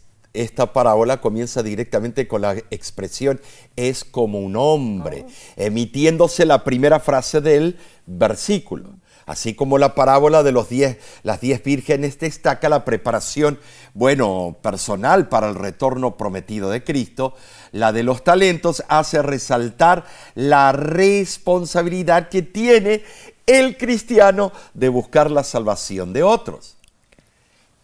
esta 0.33 0.71
parábola 0.73 1.19
comienza 1.19 1.61
directamente 1.61 2.27
con 2.27 2.41
la 2.41 2.53
expresión 2.71 3.41
es 3.75 4.05
como 4.05 4.39
un 4.39 4.55
hombre, 4.55 5.25
oh. 5.27 5.31
emitiéndose 5.57 6.45
la 6.45 6.63
primera 6.63 6.99
frase 6.99 7.41
del 7.41 7.77
versículo. 8.05 8.95
Así 9.25 9.53
como 9.53 9.77
la 9.77 9.93
parábola 9.93 10.41
de 10.43 10.51
los 10.51 10.67
diez, 10.69 10.97
las 11.23 11.39
diez 11.41 11.63
vírgenes 11.63 12.19
destaca 12.19 12.69
la 12.69 12.83
preparación, 12.83 13.59
bueno, 13.93 14.57
personal 14.61 15.29
para 15.29 15.47
el 15.47 15.55
retorno 15.55 16.17
prometido 16.17 16.69
de 16.69 16.83
Cristo, 16.83 17.35
la 17.71 17.91
de 17.91 18.03
los 18.03 18.23
talentos 18.23 18.83
hace 18.87 19.21
resaltar 19.21 20.05
la 20.33 20.71
responsabilidad 20.71 22.29
que 22.29 22.41
tiene 22.41 23.03
el 23.45 23.77
cristiano 23.77 24.51
de 24.73 24.89
buscar 24.89 25.29
la 25.29 25.43
salvación 25.43 26.13
de 26.13 26.23
otros. 26.23 26.77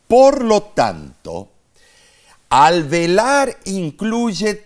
Por 0.08 0.44
lo 0.44 0.64
tanto, 0.64 1.50
al 2.50 2.84
velar 2.84 3.58
incluye 3.66 4.64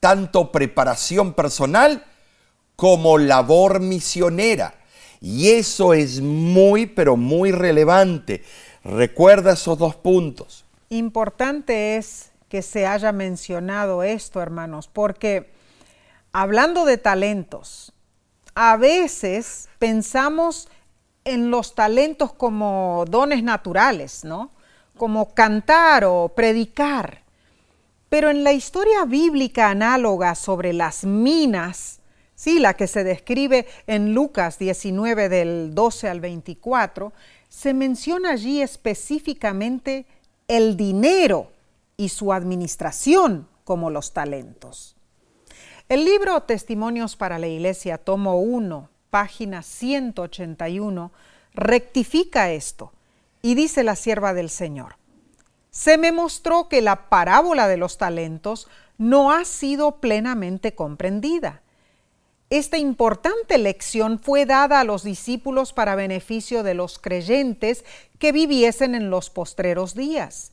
tanto 0.00 0.50
preparación 0.50 1.34
personal 1.34 2.04
como 2.76 3.18
labor 3.18 3.80
misionera 3.80 4.74
y 5.22 5.50
eso 5.50 5.94
es 5.94 6.20
muy, 6.20 6.86
pero 6.86 7.16
muy 7.16 7.52
relevante. 7.52 8.42
Recuerda 8.82 9.52
esos 9.52 9.78
dos 9.78 9.94
puntos. 9.94 10.64
Importante 10.88 11.96
es 11.96 12.32
que 12.48 12.60
se 12.60 12.86
haya 12.86 13.12
mencionado 13.12 14.02
esto, 14.02 14.42
hermanos, 14.42 14.88
porque 14.92 15.52
hablando 16.32 16.84
de 16.84 16.98
talentos, 16.98 17.92
a 18.56 18.76
veces 18.76 19.68
pensamos 19.78 20.68
en 21.24 21.52
los 21.52 21.76
talentos 21.76 22.32
como 22.32 23.04
dones 23.08 23.44
naturales, 23.44 24.24
¿no? 24.24 24.50
Como 25.02 25.34
cantar 25.34 26.04
o 26.04 26.28
predicar. 26.28 27.22
Pero 28.08 28.30
en 28.30 28.44
la 28.44 28.52
historia 28.52 29.04
bíblica 29.04 29.68
análoga 29.68 30.36
sobre 30.36 30.72
las 30.72 31.02
minas, 31.02 31.98
Sí, 32.36 32.60
la 32.60 32.74
que 32.74 32.86
se 32.86 33.02
describe 33.02 33.66
en 33.88 34.14
Lucas 34.14 34.60
19 34.60 35.28
del 35.28 35.74
12 35.74 36.08
al 36.08 36.20
24, 36.20 37.12
se 37.48 37.74
menciona 37.74 38.30
allí 38.30 38.62
específicamente 38.62 40.06
el 40.46 40.76
dinero 40.76 41.50
y 41.96 42.08
su 42.08 42.32
administración 42.32 43.48
como 43.64 43.90
los 43.90 44.12
talentos. 44.12 44.94
El 45.88 46.04
libro 46.04 46.40
Testimonios 46.42 47.16
para 47.16 47.40
la 47.40 47.48
Iglesia, 47.48 47.98
tomo 47.98 48.40
1, 48.40 48.88
página 49.10 49.64
181, 49.64 51.10
rectifica 51.54 52.52
esto 52.52 52.92
y 53.42 53.54
dice 53.54 53.82
la 53.82 53.96
sierva 53.96 54.32
del 54.32 54.48
Señor, 54.48 54.96
se 55.70 55.98
me 55.98 56.12
mostró 56.12 56.68
que 56.68 56.80
la 56.80 57.08
parábola 57.08 57.68
de 57.68 57.76
los 57.76 57.98
talentos 57.98 58.68
no 58.98 59.32
ha 59.32 59.44
sido 59.44 60.00
plenamente 60.00 60.74
comprendida 60.74 61.62
esta 62.52 62.76
importante 62.76 63.56
lección 63.56 64.18
fue 64.18 64.44
dada 64.44 64.80
a 64.80 64.84
los 64.84 65.04
discípulos 65.04 65.72
para 65.72 65.94
beneficio 65.94 66.62
de 66.62 66.74
los 66.74 66.98
creyentes 66.98 67.82
que 68.18 68.30
viviesen 68.30 68.94
en 68.94 69.08
los 69.08 69.30
postreros 69.30 69.94
días. 69.94 70.52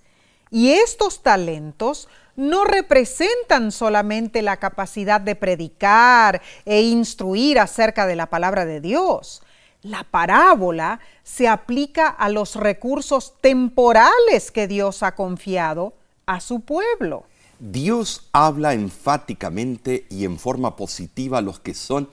Y 0.50 0.70
estos 0.70 1.24
talentos 1.24 2.08
no 2.38 2.64
representan 2.64 3.74
solamente 3.74 4.42
la 4.42 4.56
capacidad 4.56 5.20
de 5.20 5.36
predicar 5.36 6.42
e 6.64 6.84
instruir 6.84 7.60
acerca 7.60 8.08
de 8.08 8.16
la 8.16 8.30
palabra 8.30 8.66
de 8.66 8.80
Dios. 8.80 9.44
La 9.82 10.04
parábola 10.04 11.00
se 11.24 11.48
aplica 11.48 12.08
a 12.10 12.30
los 12.30 12.56
recursos 12.56 13.34
temporales 13.40 14.52
que 14.52 14.68
Dios 14.68 15.04
ha 15.04 15.16
confiado 15.16 15.94
a 16.26 16.42
su 16.42 16.62
pueblo. 16.62 17.24
Dios 17.60 18.28
habla 18.34 18.74
enfáticamente 18.74 20.06
y 20.10 20.26
en 20.26 20.38
forma 20.38 20.76
positiva 20.76 21.38
a 21.38 21.42
los 21.42 21.60
que 21.60 21.74
son 21.74 22.10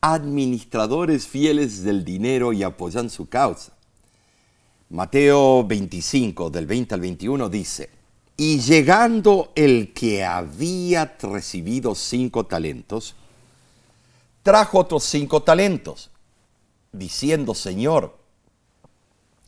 administradores 0.00 1.26
fieles 1.26 1.82
del 1.82 2.04
dinero 2.04 2.52
y 2.52 2.62
apoyan 2.62 3.10
su 3.10 3.28
causa. 3.28 3.72
Mateo 4.90 5.64
25, 5.64 6.50
del 6.50 6.66
20 6.66 6.94
al 6.94 7.00
21 7.00 7.48
dice, 7.48 7.90
y 8.36 8.60
llegando 8.60 9.52
el 9.56 9.92
que 9.92 10.24
había 10.24 11.16
recibido 11.20 11.94
cinco 11.94 12.46
talentos, 12.46 13.16
trajo 14.44 14.78
otros 14.78 15.02
cinco 15.02 15.42
talentos, 15.42 16.10
diciendo, 16.92 17.54
Señor, 17.54 18.18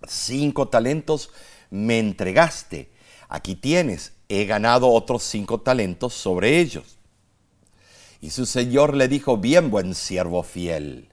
cinco 0.07 0.69
talentos 0.69 1.31
me 1.71 1.99
entregaste, 1.99 2.91
aquí 3.29 3.55
tienes 3.55 4.13
he 4.31 4.45
ganado 4.45 4.89
otros 4.89 5.25
cinco 5.25 5.61
talentos 5.61 6.15
sobre 6.15 6.61
ellos. 6.61 6.99
Y 8.21 8.31
su 8.31 8.47
señor 8.47 8.95
le 8.95 9.09
dijo, 9.09 9.37
bien 9.37 9.71
buen 9.71 9.95
siervo 9.95 10.45
fiel, 10.45 11.09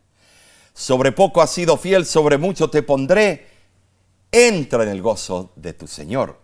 sobre 0.73 1.11
poco 1.11 1.41
has 1.41 1.49
sido 1.49 1.78
fiel, 1.78 2.05
sobre 2.05 2.38
mucho 2.38 2.69
te 2.69 2.84
pondré, 2.84 3.47
entra 4.32 4.84
en 4.84 4.89
el 4.89 5.01
gozo 5.01 5.51
de 5.55 5.73
tu 5.73 5.88
señor. 5.88 6.39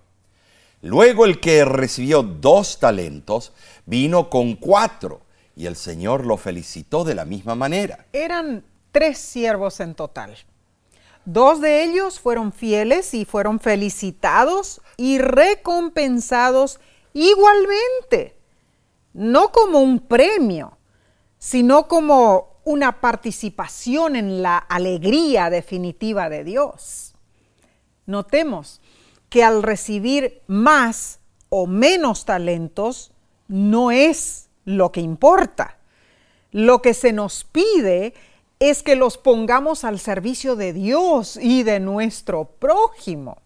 Luego 0.81 1.25
el 1.25 1.39
que 1.39 1.63
recibió 1.63 2.23
dos 2.23 2.79
talentos 2.79 3.53
vino 3.85 4.29
con 4.29 4.55
cuatro 4.55 5.21
y 5.55 5.67
el 5.67 5.75
Señor 5.75 6.25
lo 6.25 6.35
felicitó 6.35 7.03
de 7.03 7.15
la 7.15 7.23
misma 7.23 7.55
manera. 7.55 8.07
Eran 8.11 8.65
tres 8.93 9.17
siervos 9.17 9.81
en 9.81 9.95
total. 9.95 10.37
Dos 11.25 11.59
de 11.59 11.83
ellos 11.83 12.19
fueron 12.19 12.53
fieles 12.53 13.13
y 13.13 13.25
fueron 13.25 13.59
felicitados 13.59 14.81
y 14.95 15.17
recompensados 15.17 16.79
igualmente, 17.13 18.37
no 19.13 19.51
como 19.51 19.79
un 19.79 19.99
premio, 19.99 20.77
sino 21.37 21.87
como 21.87 22.61
una 22.65 23.01
participación 23.01 24.15
en 24.15 24.41
la 24.41 24.57
alegría 24.57 25.49
definitiva 25.49 26.29
de 26.29 26.43
Dios. 26.43 27.15
Notemos 28.05 28.79
que 29.29 29.43
al 29.43 29.63
recibir 29.63 30.41
más 30.47 31.19
o 31.49 31.67
menos 31.67 32.25
talentos 32.25 33.11
no 33.47 33.91
es 33.91 34.49
lo 34.65 34.91
que 34.91 35.01
importa. 35.01 35.77
Lo 36.51 36.81
que 36.81 36.93
se 36.93 37.13
nos 37.13 37.43
pide 37.43 38.07
es 38.07 38.32
que 38.83 38.95
los 38.95 39.17
pongamos 39.17 39.83
al 39.83 39.99
servicio 39.99 40.55
de 40.55 40.71
Dios 40.71 41.37
y 41.41 41.63
de 41.63 41.79
nuestro 41.81 42.45
prójimo. 42.45 43.41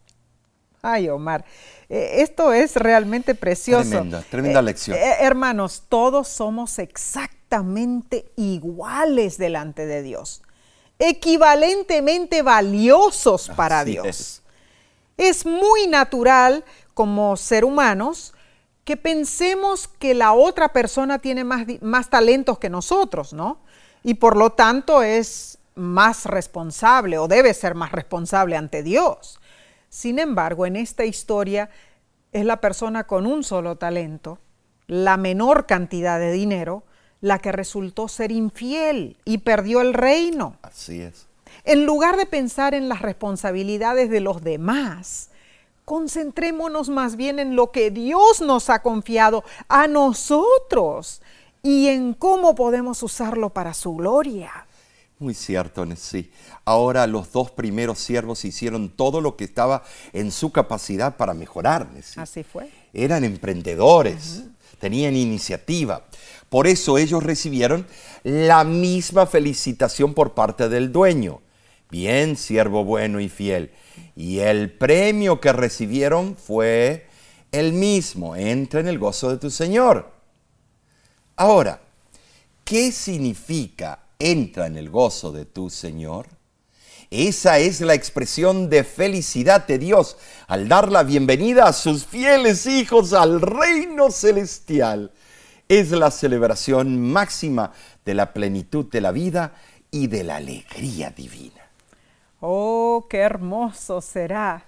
Ay, 0.84 1.09
Omar, 1.09 1.43
eh, 1.89 2.22
esto 2.22 2.53
es 2.53 2.76
realmente 2.76 3.34
precioso. 3.34 3.89
Tremenda, 3.89 4.24
tremenda 4.30 4.59
eh, 4.59 4.63
lección. 4.63 4.95
Eh, 4.95 5.15
hermanos, 5.22 5.84
todos 5.89 6.28
somos 6.28 6.78
exactamente 6.78 8.32
iguales 8.36 9.39
delante 9.39 9.88
de 9.88 10.03
Dios, 10.03 10.43
equivalentemente 10.99 12.43
valiosos 12.43 13.49
para 13.55 13.84
Dios. 13.84 14.05
Es. 14.05 14.41
es 15.18 15.45
muy 15.47 15.88
natural 15.88 16.63
como 16.93 17.36
ser 17.38 17.65
humanos 17.65 18.36
que 18.86 18.97
pensemos 18.97 19.88
que 19.88 20.13
la 20.13 20.32
otra 20.34 20.72
persona 20.72 21.20
tiene 21.20 21.43
más, 21.43 21.65
más 21.82 22.09
talentos 22.09 22.59
que 22.59 22.70
nosotros, 22.70 23.34
¿no? 23.34 23.59
Y 24.08 24.14
por 24.14 24.38
lo 24.38 24.51
tanto 24.51 25.03
es 25.03 25.58
más 25.76 26.24
responsable 26.24 27.18
o 27.18 27.28
debe 27.28 27.53
ser 27.53 27.76
más 27.76 27.91
responsable 27.91 28.55
ante 28.55 28.82
Dios. 28.82 29.38
Sin 29.89 30.18
embargo, 30.18 30.66
en 30.66 30.78
esta 30.78 31.03
historia 31.03 31.70
es 32.32 32.45
la 32.45 32.62
persona 32.62 33.03
con 33.03 33.26
un 33.26 33.43
solo 33.43 33.76
talento, 33.76 34.39
la 34.88 35.18
menor 35.18 35.66
cantidad 35.66 36.20
de 36.20 36.32
dinero, 36.32 36.84
la 37.20 37.39
que 37.39 37.51
resultó 37.51 38.08
ser 38.08 38.32
infiel 38.32 39.18
y 39.26 39.39
perdió 39.39 39.82
el 39.82 39.93
reino. 39.93 40.55
Así 40.62 41.01
es. 41.01 41.28
En 41.66 41.86
lugar 41.86 42.16
de 42.16 42.28
pensar 42.28 42.74
en 42.74 42.88
las 42.88 43.01
responsabilidades 43.01 44.10
de 44.10 44.22
los 44.22 44.41
demás, 44.41 45.32
concentrémonos 45.84 46.88
más 46.88 47.18
bien 47.18 47.39
en 47.39 47.58
lo 47.58 47.74
que 47.74 47.91
Dios 47.91 48.39
nos 48.39 48.70
ha 48.70 48.82
confiado 48.82 49.43
a 49.68 49.88
nosotros 49.88 51.22
y 51.64 51.88
en 51.88 52.14
cómo 52.14 52.55
podemos 52.55 53.03
usarlo 53.03 53.49
para 53.49 53.74
su 53.74 53.95
gloria. 53.95 54.68
Muy 55.20 55.34
cierto, 55.34 55.86
sí. 55.95 56.32
Ahora 56.64 57.08
los 57.08 57.32
dos 57.32 57.49
primeros 57.49 57.97
siervos 57.97 58.45
hicieron 58.45 58.89
todo 58.89 59.20
lo 59.20 59.36
que 59.36 59.45
estaba 59.45 59.84
en 60.14 60.32
su 60.32 60.51
capacidad 60.51 61.18
para 61.18 61.34
mejorar. 61.34 61.88
Así 62.18 62.43
fue. 62.43 62.70
Eran 62.93 63.24
emprendedores, 63.24 64.43
tenían 64.80 65.16
iniciativa. 65.16 66.05
Por 66.49 66.68
eso 66.68 66.99
ellos 66.99 67.24
recibieron 67.24 67.88
la 68.24 68.64
misma 68.64 69.26
felicitación 69.26 70.14
por 70.14 70.36
parte 70.36 70.70
del 70.70 70.91
dueño. 70.91 71.41
Bien, 71.89 72.36
siervo 72.36 72.84
bueno 72.84 73.20
y 73.20 73.28
fiel. 73.28 73.72
Y 74.16 74.39
el 74.39 74.72
premio 74.72 75.41
que 75.41 75.51
recibieron 75.51 76.36
fue 76.36 77.08
el 77.51 77.74
mismo 77.74 78.36
entra 78.36 78.82
en 78.82 78.88
el 78.88 78.99
gozo 78.99 79.32
de 79.32 79.38
tu 79.38 79.49
Señor. 79.49 80.16
Ahora, 81.39 81.79
¿qué 82.65 82.91
significa 82.91 83.99
entra 84.17 84.65
en 84.65 84.75
el 84.75 84.89
gozo 84.89 85.31
de 85.31 85.45
tu 85.45 85.69
Señor? 85.69 86.25
Esa 87.11 87.59
es 87.59 87.79
la 87.81 87.93
expresión 87.93 88.71
de 88.71 88.83
felicidad 88.83 89.67
de 89.67 89.77
Dios 89.77 90.17
al 90.47 90.67
dar 90.67 90.91
la 90.91 91.03
bienvenida 91.03 91.65
a 91.65 91.73
sus 91.73 92.07
fieles 92.07 92.65
hijos 92.65 93.13
al 93.13 93.39
reino 93.39 94.09
celestial. 94.09 95.11
Es 95.69 95.91
la 95.91 96.09
celebración 96.09 96.99
máxima 96.99 97.71
de 98.03 98.15
la 98.15 98.33
plenitud 98.33 98.85
de 98.85 99.01
la 99.01 99.11
vida 99.11 99.53
y 99.91 100.07
de 100.07 100.23
la 100.23 100.38
alegría 100.38 101.11
divina. 101.11 101.69
Oh, 102.39 103.05
qué 103.11 103.19
hermoso 103.19 104.01
será 104.01 104.65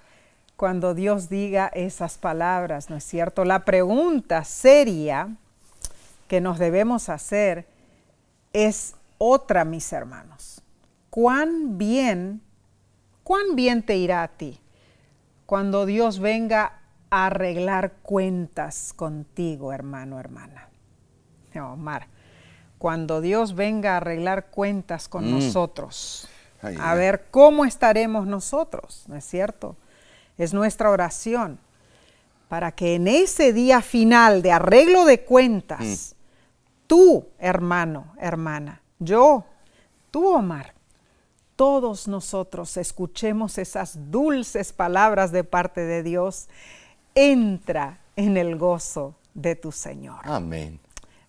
cuando 0.55 0.93
Dios 0.93 1.29
diga 1.29 1.71
esas 1.73 2.19
palabras, 2.19 2.91
¿no 2.91 2.97
es 2.97 3.03
cierto? 3.03 3.43
La 3.43 3.65
pregunta 3.65 4.43
seria 4.43 5.35
que 6.29 6.39
nos 6.39 6.59
debemos 6.59 7.09
hacer 7.09 7.67
es 8.53 8.95
otra, 9.17 9.65
mis 9.65 9.91
hermanos. 9.91 10.61
¿Cuán 11.09 11.77
bien, 11.77 12.41
cuán 13.23 13.55
bien 13.55 13.83
te 13.83 13.97
irá 13.97 14.23
a 14.23 14.29
ti 14.29 14.61
cuando 15.45 15.85
Dios 15.85 16.19
venga 16.19 16.79
a 17.09 17.25
arreglar 17.25 17.93
cuentas 18.03 18.93
contigo, 18.95 19.73
hermano, 19.73 20.19
hermana? 20.19 20.69
Omar, 21.55 22.07
cuando 22.77 23.19
Dios 23.19 23.55
venga 23.55 23.95
a 23.95 23.97
arreglar 23.97 24.45
cuentas 24.45 25.09
con 25.09 25.27
mm. 25.27 25.31
nosotros, 25.31 26.29
a 26.61 26.93
ver 26.93 27.25
cómo 27.31 27.65
estaremos 27.65 28.27
nosotros, 28.27 29.03
¿no 29.07 29.15
es 29.15 29.25
cierto? 29.25 29.75
Es 30.37 30.53
nuestra 30.53 30.89
oración 30.89 31.59
para 32.47 32.71
que 32.71 32.95
en 32.95 33.07
ese 33.07 33.51
día 33.51 33.81
final 33.81 34.41
de 34.41 34.51
arreglo 34.51 35.05
de 35.05 35.21
cuentas, 35.25 36.15
mm. 36.15 36.18
Tú, 36.89 37.27
hermano, 37.37 38.15
hermana, 38.19 38.81
yo, 38.97 39.45
tú, 40.09 40.27
Omar, 40.27 40.73
todos 41.55 42.07
nosotros 42.07 42.75
escuchemos 42.77 43.59
esas 43.59 44.11
dulces 44.11 44.73
palabras 44.73 45.31
de 45.31 45.43
parte 45.43 45.81
de 45.81 46.01
Dios, 46.01 46.49
entra 47.13 47.99
en 48.15 48.37
el 48.37 48.57
gozo 48.57 49.13
de 49.35 49.55
tu 49.55 49.71
Señor. 49.71 50.21
Amén. 50.23 50.79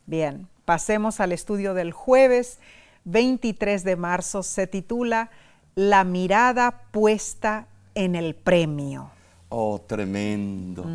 Bien, 0.06 0.48
pasemos 0.64 1.20
al 1.20 1.32
estudio 1.32 1.74
del 1.74 1.92
jueves 1.92 2.58
23 3.04 3.84
de 3.84 3.96
marzo. 3.96 4.42
Se 4.42 4.66
titula 4.66 5.30
La 5.74 6.04
mirada 6.04 6.84
puesta 6.90 7.66
en 7.94 8.16
el 8.16 8.34
premio. 8.34 9.10
Oh, 9.50 9.80
tremendo. 9.86 10.86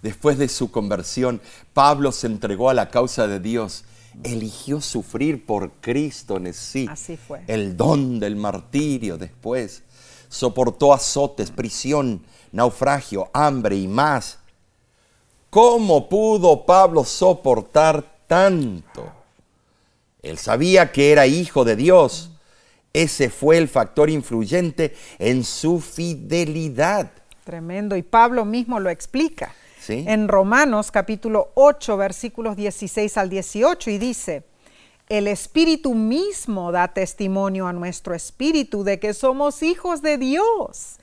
Después 0.00 0.38
de 0.38 0.48
su 0.48 0.70
conversión, 0.70 1.40
Pablo 1.74 2.12
se 2.12 2.28
entregó 2.28 2.70
a 2.70 2.74
la 2.74 2.88
causa 2.88 3.26
de 3.26 3.40
Dios 3.40 3.84
eligió 4.22 4.80
sufrir 4.80 5.44
por 5.44 5.70
Cristo 5.80 6.36
en 6.36 6.52
sí. 6.54 6.86
Así 6.88 7.16
fue. 7.16 7.42
El 7.46 7.76
don 7.76 8.20
del 8.20 8.36
martirio 8.36 9.18
después. 9.18 9.82
Soportó 10.28 10.92
azotes, 10.92 11.50
prisión, 11.50 12.22
naufragio, 12.52 13.30
hambre 13.32 13.76
y 13.76 13.88
más. 13.88 14.38
¿Cómo 15.50 16.08
pudo 16.08 16.64
Pablo 16.64 17.04
soportar 17.04 18.04
tanto? 18.26 19.12
Él 20.22 20.38
sabía 20.38 20.92
que 20.92 21.12
era 21.12 21.26
hijo 21.26 21.64
de 21.64 21.76
Dios. 21.76 22.30
Ese 22.92 23.30
fue 23.30 23.58
el 23.58 23.68
factor 23.68 24.08
influyente 24.08 24.94
en 25.18 25.44
su 25.44 25.80
fidelidad. 25.80 27.10
Tremendo. 27.44 27.96
Y 27.96 28.02
Pablo 28.02 28.44
mismo 28.44 28.80
lo 28.80 28.88
explica 28.88 29.54
en 29.88 30.28
Romanos 30.28 30.90
capítulo 30.90 31.50
8 31.54 31.96
versículos 31.96 32.56
16 32.56 33.16
al 33.16 33.28
18 33.28 33.90
y 33.90 33.98
dice, 33.98 34.44
el 35.08 35.26
Espíritu 35.26 35.94
mismo 35.94 36.72
da 36.72 36.88
testimonio 36.88 37.66
a 37.66 37.72
nuestro 37.72 38.14
espíritu 38.14 38.84
de 38.84 38.98
que 38.98 39.12
somos 39.14 39.62
hijos 39.62 40.00
de 40.00 40.18
Dios. 40.18 40.98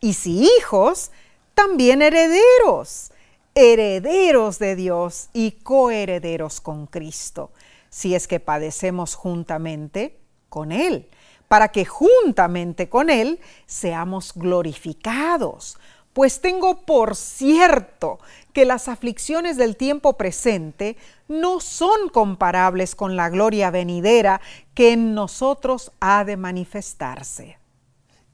Y 0.00 0.14
si 0.14 0.48
hijos, 0.58 1.10
también 1.54 2.02
herederos, 2.02 3.12
herederos 3.54 4.58
de 4.58 4.76
Dios 4.76 5.28
y 5.32 5.52
coherederos 5.52 6.60
con 6.60 6.86
Cristo, 6.86 7.52
si 7.90 8.14
es 8.14 8.26
que 8.26 8.40
padecemos 8.40 9.14
juntamente 9.14 10.18
con 10.48 10.72
Él, 10.72 11.08
para 11.48 11.68
que 11.68 11.84
juntamente 11.84 12.88
con 12.88 13.10
Él 13.10 13.38
seamos 13.66 14.32
glorificados 14.34 15.76
pues 16.12 16.40
tengo 16.40 16.82
por 16.82 17.16
cierto 17.16 18.18
que 18.52 18.64
las 18.64 18.88
aflicciones 18.88 19.56
del 19.56 19.76
tiempo 19.76 20.16
presente 20.16 20.96
no 21.28 21.60
son 21.60 22.08
comparables 22.10 22.94
con 22.94 23.16
la 23.16 23.30
gloria 23.30 23.70
venidera 23.70 24.40
que 24.74 24.92
en 24.92 25.14
nosotros 25.14 25.92
ha 26.00 26.24
de 26.24 26.36
manifestarse. 26.36 27.58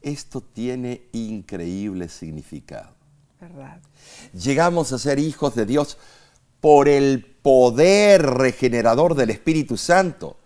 Esto 0.01 0.41
tiene 0.41 1.03
increíble 1.11 2.09
significado. 2.09 2.95
¿Verdad? 3.39 3.79
Llegamos 4.33 4.91
a 4.91 4.99
ser 4.99 5.19
hijos 5.19 5.55
de 5.55 5.65
Dios 5.65 5.97
por 6.59 6.89
el 6.89 7.23
poder 7.41 8.21
regenerador 8.25 9.15
del 9.15 9.29
Espíritu 9.29 9.77
Santo. 9.77 10.38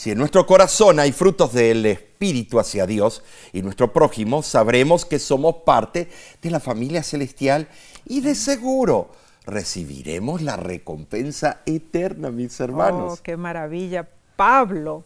Si 0.00 0.10
en 0.10 0.16
nuestro 0.16 0.46
corazón 0.46 0.98
hay 0.98 1.12
frutos 1.12 1.52
del 1.52 1.84
Espíritu 1.84 2.58
hacia 2.58 2.86
Dios 2.86 3.22
y 3.52 3.60
nuestro 3.60 3.92
prójimo, 3.92 4.42
sabremos 4.42 5.04
que 5.04 5.18
somos 5.18 5.56
parte 5.66 6.08
de 6.40 6.50
la 6.50 6.58
familia 6.58 7.02
celestial 7.02 7.68
y 8.06 8.22
de 8.22 8.34
seguro 8.34 9.10
recibiremos 9.44 10.40
la 10.40 10.56
recompensa 10.56 11.60
eterna, 11.66 12.30
mis 12.30 12.58
hermanos. 12.60 13.18
Oh, 13.18 13.22
qué 13.22 13.36
maravilla. 13.36 14.08
Pablo 14.36 15.04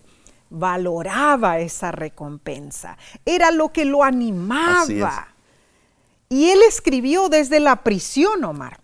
valoraba 0.48 1.58
esa 1.58 1.90
recompensa. 1.90 2.96
Era 3.26 3.50
lo 3.50 3.72
que 3.72 3.84
lo 3.84 4.04
animaba. 4.04 5.34
Y 6.28 6.50
él 6.50 6.60
escribió 6.68 7.28
desde 7.28 7.58
la 7.58 7.82
prisión, 7.82 8.44
Omar. 8.44 8.78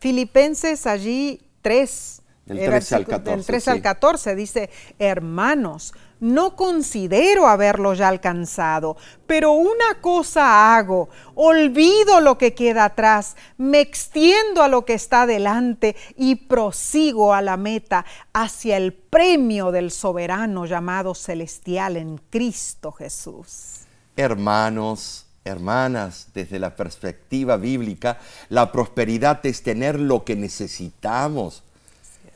Filipenses 0.00 0.86
allí 0.86 1.42
3, 1.60 2.21
del 2.56 2.70
13 2.70 2.94
al 2.94 3.06
14. 3.06 3.36
Del 3.36 3.44
13 3.44 3.70
al 3.70 3.82
14 3.82 4.34
dice, 4.36 4.70
hermanos, 4.98 5.92
no 6.22 6.54
considero 6.54 7.48
haberlo 7.48 7.94
ya 7.94 8.06
alcanzado, 8.06 8.96
pero 9.26 9.52
una 9.52 10.00
cosa 10.00 10.76
hago, 10.76 11.08
olvido 11.34 12.20
lo 12.20 12.38
que 12.38 12.54
queda 12.54 12.84
atrás, 12.84 13.34
me 13.58 13.80
extiendo 13.80 14.62
a 14.62 14.68
lo 14.68 14.84
que 14.84 14.94
está 14.94 15.26
delante 15.26 15.96
y 16.16 16.36
prosigo 16.36 17.34
a 17.34 17.42
la 17.42 17.56
meta, 17.56 18.04
hacia 18.32 18.76
el 18.76 18.92
premio 18.92 19.72
del 19.72 19.90
soberano 19.90 20.64
llamado 20.64 21.16
celestial 21.16 21.96
en 21.96 22.18
Cristo 22.30 22.92
Jesús. 22.92 23.80
Hermanos, 24.14 25.26
hermanas, 25.44 26.28
desde 26.34 26.60
la 26.60 26.76
perspectiva 26.76 27.56
bíblica, 27.56 28.20
la 28.48 28.70
prosperidad 28.70 29.44
es 29.44 29.64
tener 29.64 29.98
lo 29.98 30.24
que 30.24 30.36
necesitamos 30.36 31.64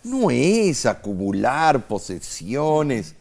no 0.07 0.31
es 0.31 0.87
acumular 0.87 1.87
posesiones. 1.87 3.15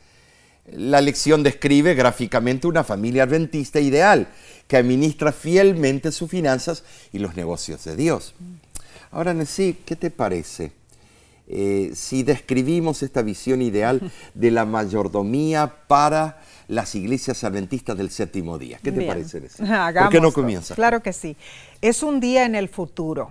La 0.72 1.02
lección 1.02 1.44
describe 1.44 1.94
gráficamente 1.94 2.68
una 2.68 2.84
familia 2.84 3.24
adventista 3.24 3.80
ideal 3.80 4.28
que 4.68 4.78
administra 4.78 5.32
fielmente 5.32 6.12
sus 6.12 6.30
finanzas 6.30 6.84
y 7.12 7.20
los 7.20 7.36
negocios 7.36 7.84
de 7.86 7.96
Dios. 7.96 8.34
Ahora, 9.12 9.34
Nessie, 9.34 9.78
¿qué 9.86 9.96
te 9.96 10.10
parece? 10.10 10.72
Eh, 11.48 11.92
si 11.94 12.24
describimos 12.24 13.04
esta 13.04 13.22
visión 13.22 13.62
ideal 13.62 14.12
de 14.34 14.50
la 14.50 14.66
mayordomía 14.66 15.72
para 15.88 16.42
las 16.68 16.96
iglesias 16.96 17.44
adventistas 17.44 17.96
del 17.96 18.10
séptimo 18.10 18.58
día. 18.58 18.80
¿Qué 18.82 18.92
te 18.92 19.06
parece? 19.06 19.42
¿Por 19.58 20.10
qué 20.10 20.20
no 20.20 20.32
comienza? 20.32 20.74
Claro 20.74 21.04
que 21.04 21.14
sí. 21.14 21.38
Es 21.82 22.02
un 22.02 22.20
día 22.20 22.46
en 22.46 22.56
el 22.56 22.70
futuro 22.70 23.30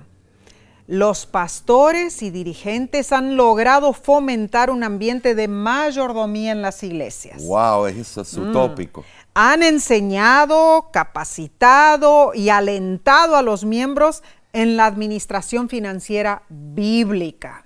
los 0.87 1.25
pastores 1.25 2.23
y 2.23 2.31
dirigentes 2.31 3.13
han 3.13 3.37
logrado 3.37 3.93
fomentar 3.95 4.71
un 4.71 4.85
ambiente 4.85 5.35
de 5.35 5.49
mayordomía 5.49 6.53
en 6.53 6.61
las 6.61 6.83
iglesias. 6.83 7.43
¡Wow! 7.45 7.87
Eso 7.87 8.21
es 8.21 8.37
mm. 8.37 8.51
utópico. 8.51 9.05
Han 9.33 9.63
enseñado, 9.63 10.91
capacitado 10.93 12.33
y 12.35 12.51
alentado 12.51 13.37
a 13.37 13.43
los 13.43 13.65
miembros 13.65 14.23
en 14.53 14.77
la 14.77 14.87
administración 14.87 15.69
financiera 15.69 16.43
bíblica. 16.49 17.65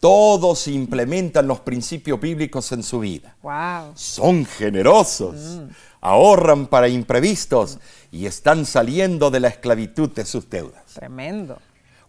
Todos 0.00 0.68
implementan 0.68 1.46
los 1.46 1.60
principios 1.60 2.20
bíblicos 2.20 2.72
en 2.72 2.82
su 2.82 3.00
vida. 3.00 3.36
Wow. 3.42 3.92
Son 3.94 4.46
generosos, 4.46 5.34
mm. 5.34 5.68
ahorran 6.00 6.66
para 6.66 6.88
imprevistos 6.88 7.78
y 8.10 8.24
están 8.26 8.64
saliendo 8.64 9.30
de 9.30 9.40
la 9.40 9.48
esclavitud 9.48 10.10
de 10.10 10.24
sus 10.24 10.48
deudas. 10.48 10.94
Tremendo. 10.94 11.58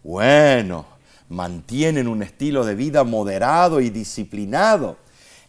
Bueno, 0.02 0.86
mantienen 1.28 2.08
un 2.08 2.22
estilo 2.22 2.64
de 2.64 2.74
vida 2.74 3.04
moderado 3.04 3.80
y 3.80 3.90
disciplinado. 3.90 4.96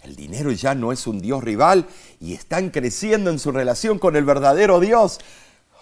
El 0.03 0.15
dinero 0.15 0.51
ya 0.51 0.75
no 0.75 0.91
es 0.91 1.07
un 1.07 1.21
Dios 1.21 1.43
rival 1.43 1.85
y 2.19 2.33
están 2.33 2.69
creciendo 2.69 3.29
en 3.29 3.39
su 3.39 3.51
relación 3.51 3.99
con 3.99 4.15
el 4.15 4.25
verdadero 4.25 4.79
Dios. 4.79 5.19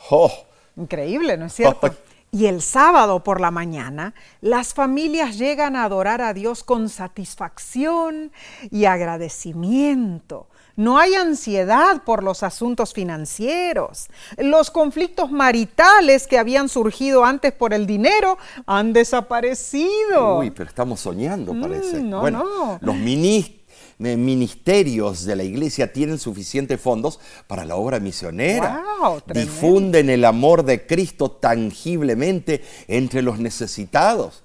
¡Oh! 0.09 0.31
Increíble, 0.75 1.37
¿no 1.37 1.45
es 1.45 1.53
cierto? 1.53 1.95
Y 2.31 2.45
el 2.45 2.61
sábado 2.61 3.23
por 3.23 3.41
la 3.41 3.49
mañana, 3.49 4.13
las 4.41 4.75
familias 4.75 5.37
llegan 5.39 5.75
a 5.75 5.83
adorar 5.83 6.21
a 6.21 6.33
Dios 6.33 6.63
con 6.63 6.87
satisfacción 6.87 8.31
y 8.69 8.85
agradecimiento. 8.85 10.47
No 10.79 10.97
hay 10.97 11.13
ansiedad 11.15 12.03
por 12.05 12.23
los 12.23 12.41
asuntos 12.41 12.93
financieros. 12.93 14.07
Los 14.37 14.71
conflictos 14.71 15.29
maritales 15.29 16.25
que 16.25 16.37
habían 16.37 16.69
surgido 16.69 17.25
antes 17.25 17.51
por 17.51 17.73
el 17.73 17.85
dinero 17.85 18.37
han 18.65 18.93
desaparecido. 18.93 20.37
Uy, 20.39 20.51
pero 20.51 20.69
estamos 20.69 21.01
soñando, 21.01 21.53
Mm, 21.53 21.61
parece. 21.61 22.01
no, 22.01 22.21
bueno, 22.21 22.43
no. 22.45 22.77
los 22.81 22.95
minis- 22.95 23.55
eh, 24.01 24.15
ministerios 24.15 25.25
de 25.25 25.35
la 25.35 25.43
iglesia 25.43 25.91
tienen 25.91 26.17
suficientes 26.17 26.79
fondos 26.79 27.19
para 27.47 27.65
la 27.65 27.75
obra 27.75 27.99
misionera. 27.99 28.81
Tremendo. 29.25 29.51
Difunden 29.51 30.09
el 30.09 30.23
amor 30.23 30.63
de 30.63 30.87
Cristo 30.87 31.29
tangiblemente 31.31 32.63
entre 32.87 33.21
los 33.21 33.39
necesitados. 33.39 34.43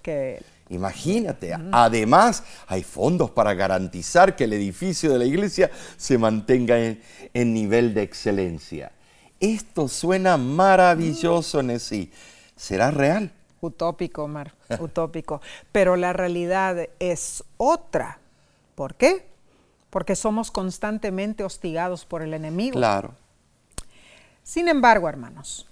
Imagínate, 0.71 1.55
además 1.73 2.43
hay 2.67 2.83
fondos 2.83 3.31
para 3.31 3.55
garantizar 3.55 4.35
que 4.35 4.45
el 4.45 4.53
edificio 4.55 5.13
de 5.13 5.19
la 5.19 5.25
iglesia 5.27 5.71
se 5.97 6.17
mantenga 6.17 6.79
en, 6.79 7.03
en 7.35 7.53
nivel 7.53 7.93
de 7.93 8.03
excelencia. 8.03 8.93
Esto 9.41 9.89
suena 9.89 10.37
maravilloso, 10.37 11.63
Nessie. 11.63 12.11
¿Será 12.57 12.91
real? 12.91 13.31
utópico, 13.65 14.25
Omar, 14.25 14.53
utópico. 14.79 15.41
Pero 15.73 15.97
la 15.97 16.13
realidad 16.13 16.89
es 16.99 17.45
otra. 17.57 18.19
¿Por 18.75 18.95
qué? 18.95 19.27
Porque 19.91 20.17
somos 20.17 20.51
constantemente 20.51 21.45
hostigados 21.45 22.05
por 22.05 22.23
el 22.23 22.35
enemigo. 22.35 22.77
Claro. 22.77 23.15
Sin 24.43 24.69
embargo, 24.69 25.09
hermanos, 25.09 25.67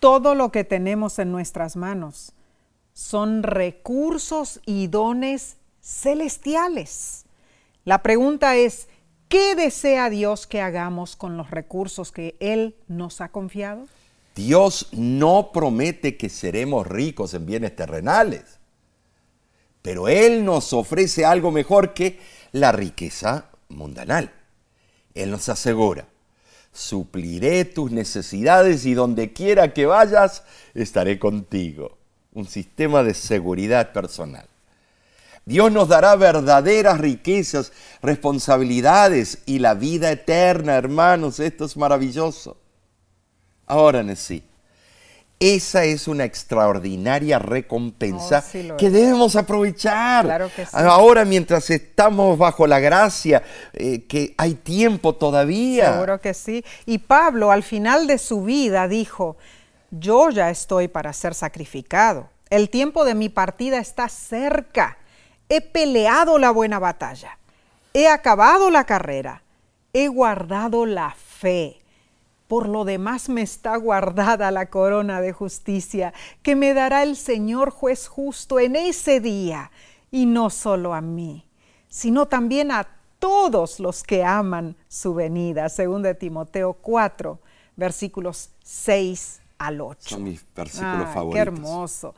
todo 0.00 0.34
lo 0.34 0.52
que 0.52 0.64
tenemos 0.64 1.18
en 1.18 1.32
nuestras 1.32 1.76
manos 1.76 2.32
son 2.94 3.42
recursos 3.42 4.60
y 4.64 4.86
dones 4.86 5.56
celestiales. 5.82 7.26
La 7.84 8.02
pregunta 8.02 8.56
es, 8.56 8.88
¿qué 9.28 9.54
desea 9.54 10.08
Dios 10.08 10.46
que 10.46 10.62
hagamos 10.62 11.16
con 11.16 11.36
los 11.36 11.50
recursos 11.50 12.12
que 12.12 12.36
Él 12.40 12.76
nos 12.88 13.20
ha 13.20 13.28
confiado? 13.28 13.86
Dios 14.34 14.88
no 14.92 15.50
promete 15.52 16.16
que 16.16 16.28
seremos 16.28 16.86
ricos 16.86 17.34
en 17.34 17.46
bienes 17.46 17.76
terrenales, 17.76 18.58
pero 19.82 20.08
Él 20.08 20.44
nos 20.44 20.72
ofrece 20.72 21.24
algo 21.24 21.50
mejor 21.50 21.94
que 21.94 22.18
la 22.52 22.72
riqueza 22.72 23.50
mundanal. 23.68 24.32
Él 25.14 25.30
nos 25.30 25.48
asegura, 25.48 26.08
supliré 26.72 27.64
tus 27.64 27.92
necesidades 27.92 28.86
y 28.86 28.94
donde 28.94 29.32
quiera 29.32 29.72
que 29.72 29.86
vayas, 29.86 30.44
estaré 30.74 31.18
contigo. 31.18 31.98
Un 32.34 32.46
sistema 32.46 33.02
de 33.02 33.14
seguridad 33.14 33.92
personal. 33.92 34.46
Dios 35.46 35.70
nos 35.70 35.88
dará 35.88 36.16
verdaderas 36.16 36.98
riquezas, 36.98 37.70
responsabilidades 38.02 39.38
y 39.46 39.58
la 39.58 39.74
vida 39.74 40.10
eterna, 40.10 40.74
hermanos. 40.74 41.38
Esto 41.38 41.66
es 41.66 41.76
maravilloso. 41.76 42.56
Ahora, 43.66 44.02
Nessie, 44.02 44.42
esa 45.38 45.84
es 45.84 46.08
una 46.08 46.24
extraordinaria 46.24 47.38
recompensa 47.38 48.38
Oh, 48.38 48.50
sí 48.50 48.70
que 48.78 48.86
es. 48.86 48.92
debemos 48.92 49.36
aprovechar. 49.36 50.24
Claro 50.24 50.50
que 50.54 50.64
sí. 50.64 50.72
Ahora, 50.72 51.24
mientras 51.24 51.68
estamos 51.70 52.38
bajo 52.38 52.66
la 52.66 52.80
gracia, 52.80 53.42
eh, 53.74 54.04
que 54.06 54.34
hay 54.38 54.54
tiempo 54.54 55.14
todavía. 55.14 55.92
Seguro 55.92 56.20
que 56.20 56.32
sí. 56.34 56.64
Y 56.86 56.98
Pablo 56.98 57.50
al 57.52 57.62
final 57.62 58.06
de 58.06 58.16
su 58.18 58.44
vida 58.44 58.88
dijo, 58.88 59.36
yo 59.98 60.30
ya 60.30 60.50
estoy 60.50 60.88
para 60.88 61.12
ser 61.12 61.34
sacrificado. 61.34 62.28
El 62.50 62.70
tiempo 62.70 63.04
de 63.04 63.14
mi 63.14 63.28
partida 63.28 63.78
está 63.78 64.08
cerca. 64.08 64.98
He 65.48 65.60
peleado 65.60 66.38
la 66.38 66.50
buena 66.50 66.78
batalla. 66.78 67.38
He 67.92 68.08
acabado 68.08 68.70
la 68.70 68.84
carrera. 68.84 69.42
He 69.92 70.08
guardado 70.08 70.86
la 70.86 71.10
fe. 71.10 71.78
Por 72.48 72.68
lo 72.68 72.84
demás 72.84 73.28
me 73.28 73.42
está 73.42 73.76
guardada 73.76 74.50
la 74.50 74.66
corona 74.66 75.20
de 75.20 75.32
justicia 75.32 76.12
que 76.42 76.56
me 76.56 76.74
dará 76.74 77.02
el 77.02 77.16
Señor 77.16 77.70
juez 77.70 78.08
justo 78.08 78.60
en 78.60 78.76
ese 78.76 79.20
día, 79.20 79.70
y 80.10 80.26
no 80.26 80.50
solo 80.50 80.92
a 80.94 81.00
mí, 81.00 81.46
sino 81.88 82.26
también 82.26 82.70
a 82.70 82.86
todos 83.18 83.80
los 83.80 84.02
que 84.02 84.24
aman 84.24 84.76
su 84.88 85.14
venida. 85.14 85.68
Según 85.70 86.02
de 86.02 86.14
Timoteo 86.14 86.74
4, 86.74 87.40
versículos 87.76 88.50
6 88.62 89.40
al 89.58 89.80
8. 89.80 90.08
Son 90.10 90.24
mis 90.24 90.44
versículos 90.54 91.12
favoritos. 91.12 91.34
Qué 91.34 91.40
hermoso. 91.40 92.14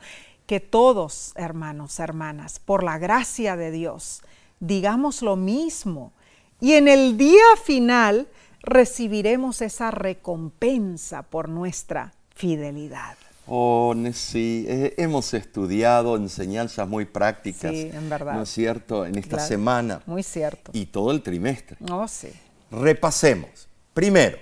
Que 0.46 0.60
todos, 0.60 1.32
hermanos, 1.36 1.98
hermanas, 1.98 2.60
por 2.60 2.82
la 2.84 2.98
gracia 2.98 3.56
de 3.56 3.70
Dios, 3.70 4.22
digamos 4.60 5.22
lo 5.22 5.36
mismo. 5.36 6.12
Y 6.60 6.72
en 6.74 6.88
el 6.88 7.16
día 7.18 7.44
final 7.64 8.28
recibiremos 8.62 9.60
esa 9.62 9.90
recompensa 9.90 11.22
por 11.22 11.48
nuestra 11.48 12.12
fidelidad. 12.34 13.16
Oh, 13.48 13.94
sí, 14.12 14.64
eh, 14.68 14.94
hemos 14.98 15.32
estudiado 15.32 16.16
enseñanzas 16.16 16.88
muy 16.88 17.04
prácticas. 17.04 17.70
Sí, 17.70 17.90
en 17.92 18.10
verdad. 18.10 18.34
¿No 18.34 18.42
es 18.42 18.50
cierto? 18.50 19.06
En 19.06 19.16
esta 19.18 19.36
Claro, 19.36 19.48
semana 19.48 20.02
Muy 20.06 20.24
cierto. 20.24 20.72
y 20.74 20.86
todo 20.86 21.12
el 21.12 21.22
trimestre. 21.22 21.76
Oh, 21.90 22.08
sí. 22.08 22.28
Repasemos. 22.72 23.68
Primero, 23.94 24.36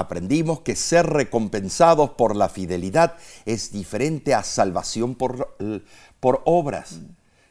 aprendimos 0.00 0.60
que 0.60 0.76
ser 0.76 1.06
recompensados 1.06 2.10
por 2.10 2.34
la 2.34 2.48
fidelidad 2.48 3.14
es 3.46 3.72
diferente 3.72 4.34
a 4.34 4.42
salvación 4.42 5.14
por, 5.14 5.56
por 6.18 6.42
obras. 6.44 7.00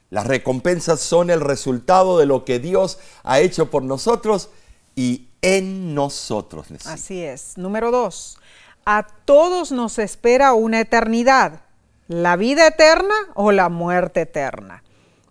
Las 0.10 0.28
recompensas 0.28 1.00
son 1.00 1.30
el 1.30 1.42
resultado 1.42 2.18
de 2.18 2.26
lo 2.26 2.44
que 2.44 2.60
Dios 2.60 3.00
ha 3.24 3.40
hecho 3.40 3.70
por 3.70 3.84
nosotros 3.84 4.50
y 4.96 5.28
en 5.42 5.94
nosotros. 5.94 6.68
Así 6.86 7.24
es. 7.24 7.58
Número 7.58 7.92
dos, 7.92 8.38
a 8.86 9.06
todos 9.26 9.72
nos 9.72 10.00
espera 10.00 10.54
una 10.54 10.80
eternidad, 10.80 11.62
la 12.08 12.36
vida 12.36 12.68
eterna 12.68 13.14
o 13.36 13.52
la 13.52 13.70
muerte 13.70 14.22
eterna. 14.22 14.84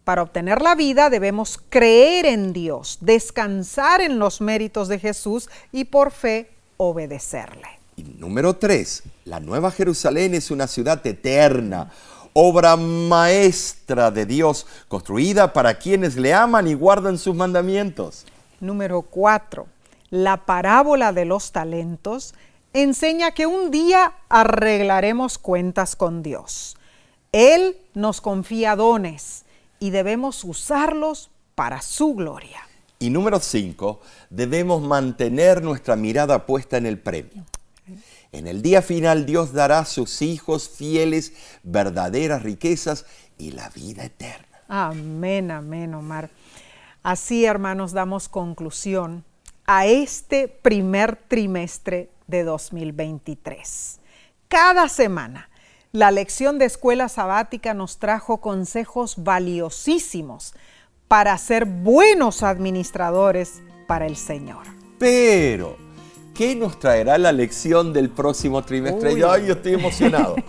Para 0.05 0.23
obtener 0.23 0.63
la 0.63 0.75
vida 0.75 1.11
debemos 1.11 1.61
creer 1.69 2.25
en 2.25 2.55
Dios, 2.55 2.99
descansar 3.03 4.01
en 4.01 4.19
los 4.19 4.41
méritos 4.41 4.89
de 4.89 4.99
Jesús 4.99 5.51
y 5.71 5.85
por 5.85 6.13
fe 6.13 6.51
obedecerle. 6.79 7.69
Y 7.97 8.05
número 8.05 8.57
tres, 8.57 9.03
la 9.25 9.41
Nueva 9.41 9.71
Jerusalén 9.71 10.35
es 10.35 10.51
una 10.51 10.67
ciudad 10.67 11.07
eterna, 11.07 11.91
obra 12.33 12.77
maestra 12.77 14.11
de 14.11 14.25
Dios, 14.25 14.67
construida 14.89 15.53
para 15.53 15.79
quienes 15.79 16.17
le 16.17 16.33
aman 16.33 16.69
y 16.69 16.75
guardan 16.75 17.19
sus 17.19 17.35
mandamientos. 17.35 18.25
Número 18.61 19.03
cuatro, 19.03 19.67
la 20.11 20.47
parábola 20.47 21.13
de 21.13 21.25
los 21.25 21.53
talentos 21.53 22.35
enseña 22.73 23.33
que 23.33 23.47
un 23.47 23.71
día 23.71 24.15
arreglaremos 24.29 25.39
cuentas 25.39 25.97
con 25.97 26.23
Dios. 26.23 26.77
Él 27.33 27.77
nos 27.95 28.21
confía 28.21 28.77
dones 28.77 29.45
y 29.81 29.91
debemos 29.91 30.45
usarlos 30.45 31.31
para 31.57 31.83
su 31.83 32.15
gloria. 32.15 32.68
Y 32.99 33.11
número 33.11 33.39
cinco, 33.39 34.01
debemos 34.29 34.83
mantener 34.83 35.63
nuestra 35.63 35.95
mirada 35.95 36.47
puesta 36.47 36.77
en 36.77 36.87
el 36.87 36.99
premio. 36.99 37.45
En 38.33 38.47
el 38.47 38.61
día 38.61 38.83
final 38.83 39.25
Dios 39.25 39.53
dará 39.53 39.81
a 39.81 39.85
sus 39.85 40.21
hijos 40.21 40.69
fieles 40.69 41.33
verdaderas 41.63 42.43
riquezas 42.43 43.07
y 43.39 43.53
la 43.53 43.71
vida 43.71 44.05
eterna. 44.05 44.47
Amén, 44.67 45.51
amén, 45.51 45.95
Omar. 45.95 46.29
Así, 47.03 47.45
hermanos, 47.45 47.93
damos 47.93 48.29
conclusión 48.29 49.25
a 49.65 49.87
este 49.87 50.49
primer 50.49 51.17
trimestre 51.17 52.11
de 52.27 52.43
2023. 52.43 54.01
Cada 54.49 54.89
semana, 54.89 55.49
la 55.93 56.11
lección 56.11 56.59
de 56.59 56.67
escuela 56.67 57.09
sabática 57.09 57.73
nos 57.75 57.99
trajo 57.99 58.39
consejos 58.39 59.23
valiosísimos 59.23 60.55
para 61.09 61.37
ser 61.39 61.65
buenos 61.65 62.43
administradores 62.43 63.63
para 63.87 64.07
el 64.07 64.17
Señor. 64.17 64.67
Pero, 64.99 65.77
¿qué 66.35 66.55
nos 66.55 66.79
traerá 66.79 67.19
la 67.19 67.33
lección 67.33 67.93
del 67.93 68.11
próximo 68.11 68.63
trimestre? 68.63 69.15
Uy. 69.15 69.23
Ay, 69.23 69.47
yo 69.47 69.55
estoy 69.55 69.75
emocionado. 69.75 70.37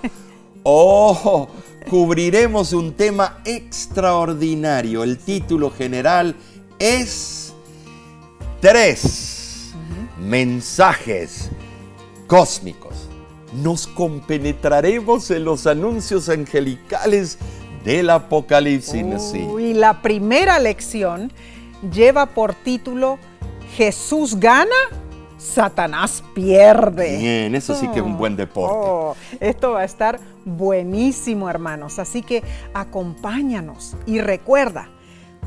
Oh, 0.61 1.47
cubriremos 1.89 2.73
un 2.73 2.93
tema 2.93 3.39
extraordinario. 3.45 5.03
El 5.03 5.17
título 5.17 5.71
general 5.71 6.35
es 6.77 7.53
Tres 8.59 9.71
mensajes 10.19 11.49
cósmicos. 12.27 13.07
Nos 13.53 13.87
compenetraremos 13.87 15.31
en 15.31 15.45
los 15.45 15.65
anuncios 15.65 16.27
angelicales 16.27 17.37
del 17.89 18.09
Apocalipsis. 18.11 19.33
Y 19.33 19.73
la 19.73 20.01
primera 20.01 20.59
lección 20.59 21.31
lleva 21.91 22.27
por 22.27 22.53
título 22.53 23.17
¿Jesús 23.75 24.39
gana 24.39 24.75
Satanás 25.37 26.23
pierde. 26.35 27.17
Bien, 27.17 27.55
eso 27.55 27.73
sí 27.73 27.87
que 27.87 27.99
es 27.99 28.05
un 28.05 28.17
buen 28.17 28.35
deporte. 28.35 28.75
Oh, 28.77 29.15
esto 29.39 29.71
va 29.71 29.81
a 29.81 29.85
estar 29.85 30.19
buenísimo, 30.45 31.49
hermanos. 31.49 31.97
Así 31.97 32.21
que 32.21 32.43
acompáñanos 32.73 33.95
y 34.05 34.19
recuerda, 34.19 34.89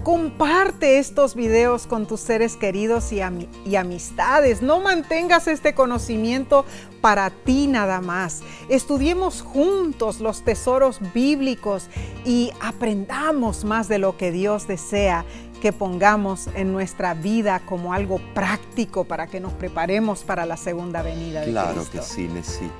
comparte 0.02 0.98
estos 0.98 1.34
videos 1.34 1.86
con 1.86 2.06
tus 2.06 2.20
seres 2.20 2.56
queridos 2.56 3.12
y, 3.12 3.20
y, 3.66 3.76
amistades. 3.76 4.62
No 4.62 4.80
mantengas 4.80 5.46
este 5.46 5.74
conocimiento 5.74 6.64
para 7.02 7.28
ti 7.28 7.66
nada 7.66 8.00
más. 8.00 8.40
Estudiemos 8.70 9.42
juntos 9.42 10.20
los 10.20 10.42
tesoros 10.42 11.00
bíblicos 11.12 11.88
y 12.24 12.52
aprendamos 12.62 13.64
más 13.64 13.88
de 13.88 13.98
lo 13.98 14.16
que 14.16 14.32
Dios 14.32 14.66
desea 14.66 15.26
que 15.60 15.72
pongamos 15.72 16.48
en 16.54 16.72
nuestra 16.72 17.14
vida 17.14 17.60
como 17.66 17.92
algo 17.92 18.20
práctico 18.34 19.04
para 19.04 19.26
que 19.26 19.38
nos 19.38 19.52
preparemos 19.52 20.24
para 20.24 20.46
la 20.46 20.56
segunda 20.56 21.02
venida 21.02 21.42
de 21.42 21.50
claro 21.50 21.74
Cristo. 21.74 21.90
Claro 21.92 22.06
que 22.06 22.14
sí, 22.14 22.28
Nessie. 22.28 22.70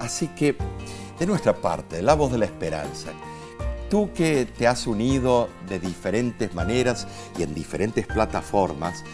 Así 0.00 0.28
que, 0.28 0.56
de 1.18 1.26
nuestra 1.26 1.54
parte, 1.54 2.00
la 2.02 2.14
voz 2.14 2.32
de 2.32 2.38
la 2.38 2.44
esperanza, 2.44 3.10
tú 3.90 4.10
que 4.14 4.46
te 4.46 4.66
has 4.66 4.86
unido 4.86 5.48
de 5.68 5.78
diferentes 5.78 6.54
maneras 6.54 7.06
y 7.38 7.42
en 7.42 7.54
diferentes 7.54 8.06
plataformas, 8.06 9.04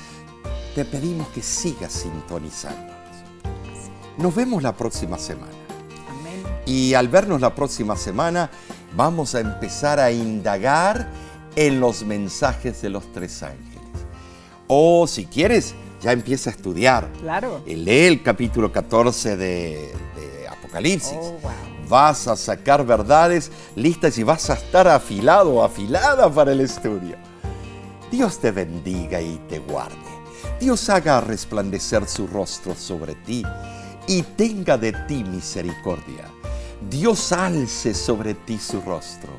te 0.74 0.84
pedimos 0.84 1.28
que 1.28 1.42
sigas 1.42 1.92
sintonizándonos. 1.92 2.89
Nos 4.20 4.34
vemos 4.34 4.62
la 4.62 4.76
próxima 4.76 5.16
semana. 5.16 5.52
Amén. 6.10 6.42
Y 6.66 6.92
al 6.92 7.08
vernos 7.08 7.40
la 7.40 7.54
próxima 7.54 7.96
semana, 7.96 8.50
vamos 8.94 9.34
a 9.34 9.40
empezar 9.40 9.98
a 9.98 10.12
indagar 10.12 11.08
en 11.56 11.80
los 11.80 12.04
mensajes 12.04 12.82
de 12.82 12.90
los 12.90 13.10
tres 13.12 13.42
ángeles. 13.42 13.80
O 14.68 15.06
si 15.06 15.24
quieres, 15.24 15.74
ya 16.02 16.12
empieza 16.12 16.50
a 16.50 16.52
estudiar. 16.52 17.08
Claro. 17.22 17.62
Lee 17.64 18.06
el 18.06 18.22
capítulo 18.22 18.70
14 18.70 19.38
de, 19.38 19.90
de 20.16 20.48
Apocalipsis. 20.48 21.16
Oh, 21.18 21.38
wow. 21.40 21.52
Vas 21.88 22.28
a 22.28 22.36
sacar 22.36 22.84
verdades 22.84 23.50
listas 23.74 24.18
y 24.18 24.22
vas 24.22 24.50
a 24.50 24.54
estar 24.54 24.86
afilado 24.86 25.54
o 25.54 25.64
afilada 25.64 26.30
para 26.30 26.52
el 26.52 26.60
estudio. 26.60 27.16
Dios 28.12 28.38
te 28.38 28.50
bendiga 28.50 29.18
y 29.22 29.40
te 29.48 29.60
guarde. 29.60 29.96
Dios 30.60 30.90
haga 30.90 31.22
resplandecer 31.22 32.06
su 32.06 32.26
rostro 32.26 32.74
sobre 32.74 33.14
ti 33.14 33.42
y 34.07 34.22
tenga 34.22 34.76
de 34.76 34.92
ti 35.07 35.24
misericordia. 35.24 36.30
Dios 36.88 37.32
alce 37.32 37.94
sobre 37.94 38.34
ti 38.34 38.59
su 38.59 38.80
rostro 38.80 39.32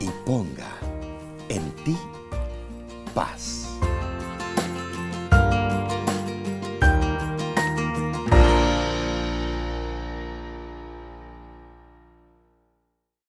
y 0.00 0.08
ponga 0.24 0.70
en 1.48 1.70
ti 1.84 1.96
paz. 3.14 3.57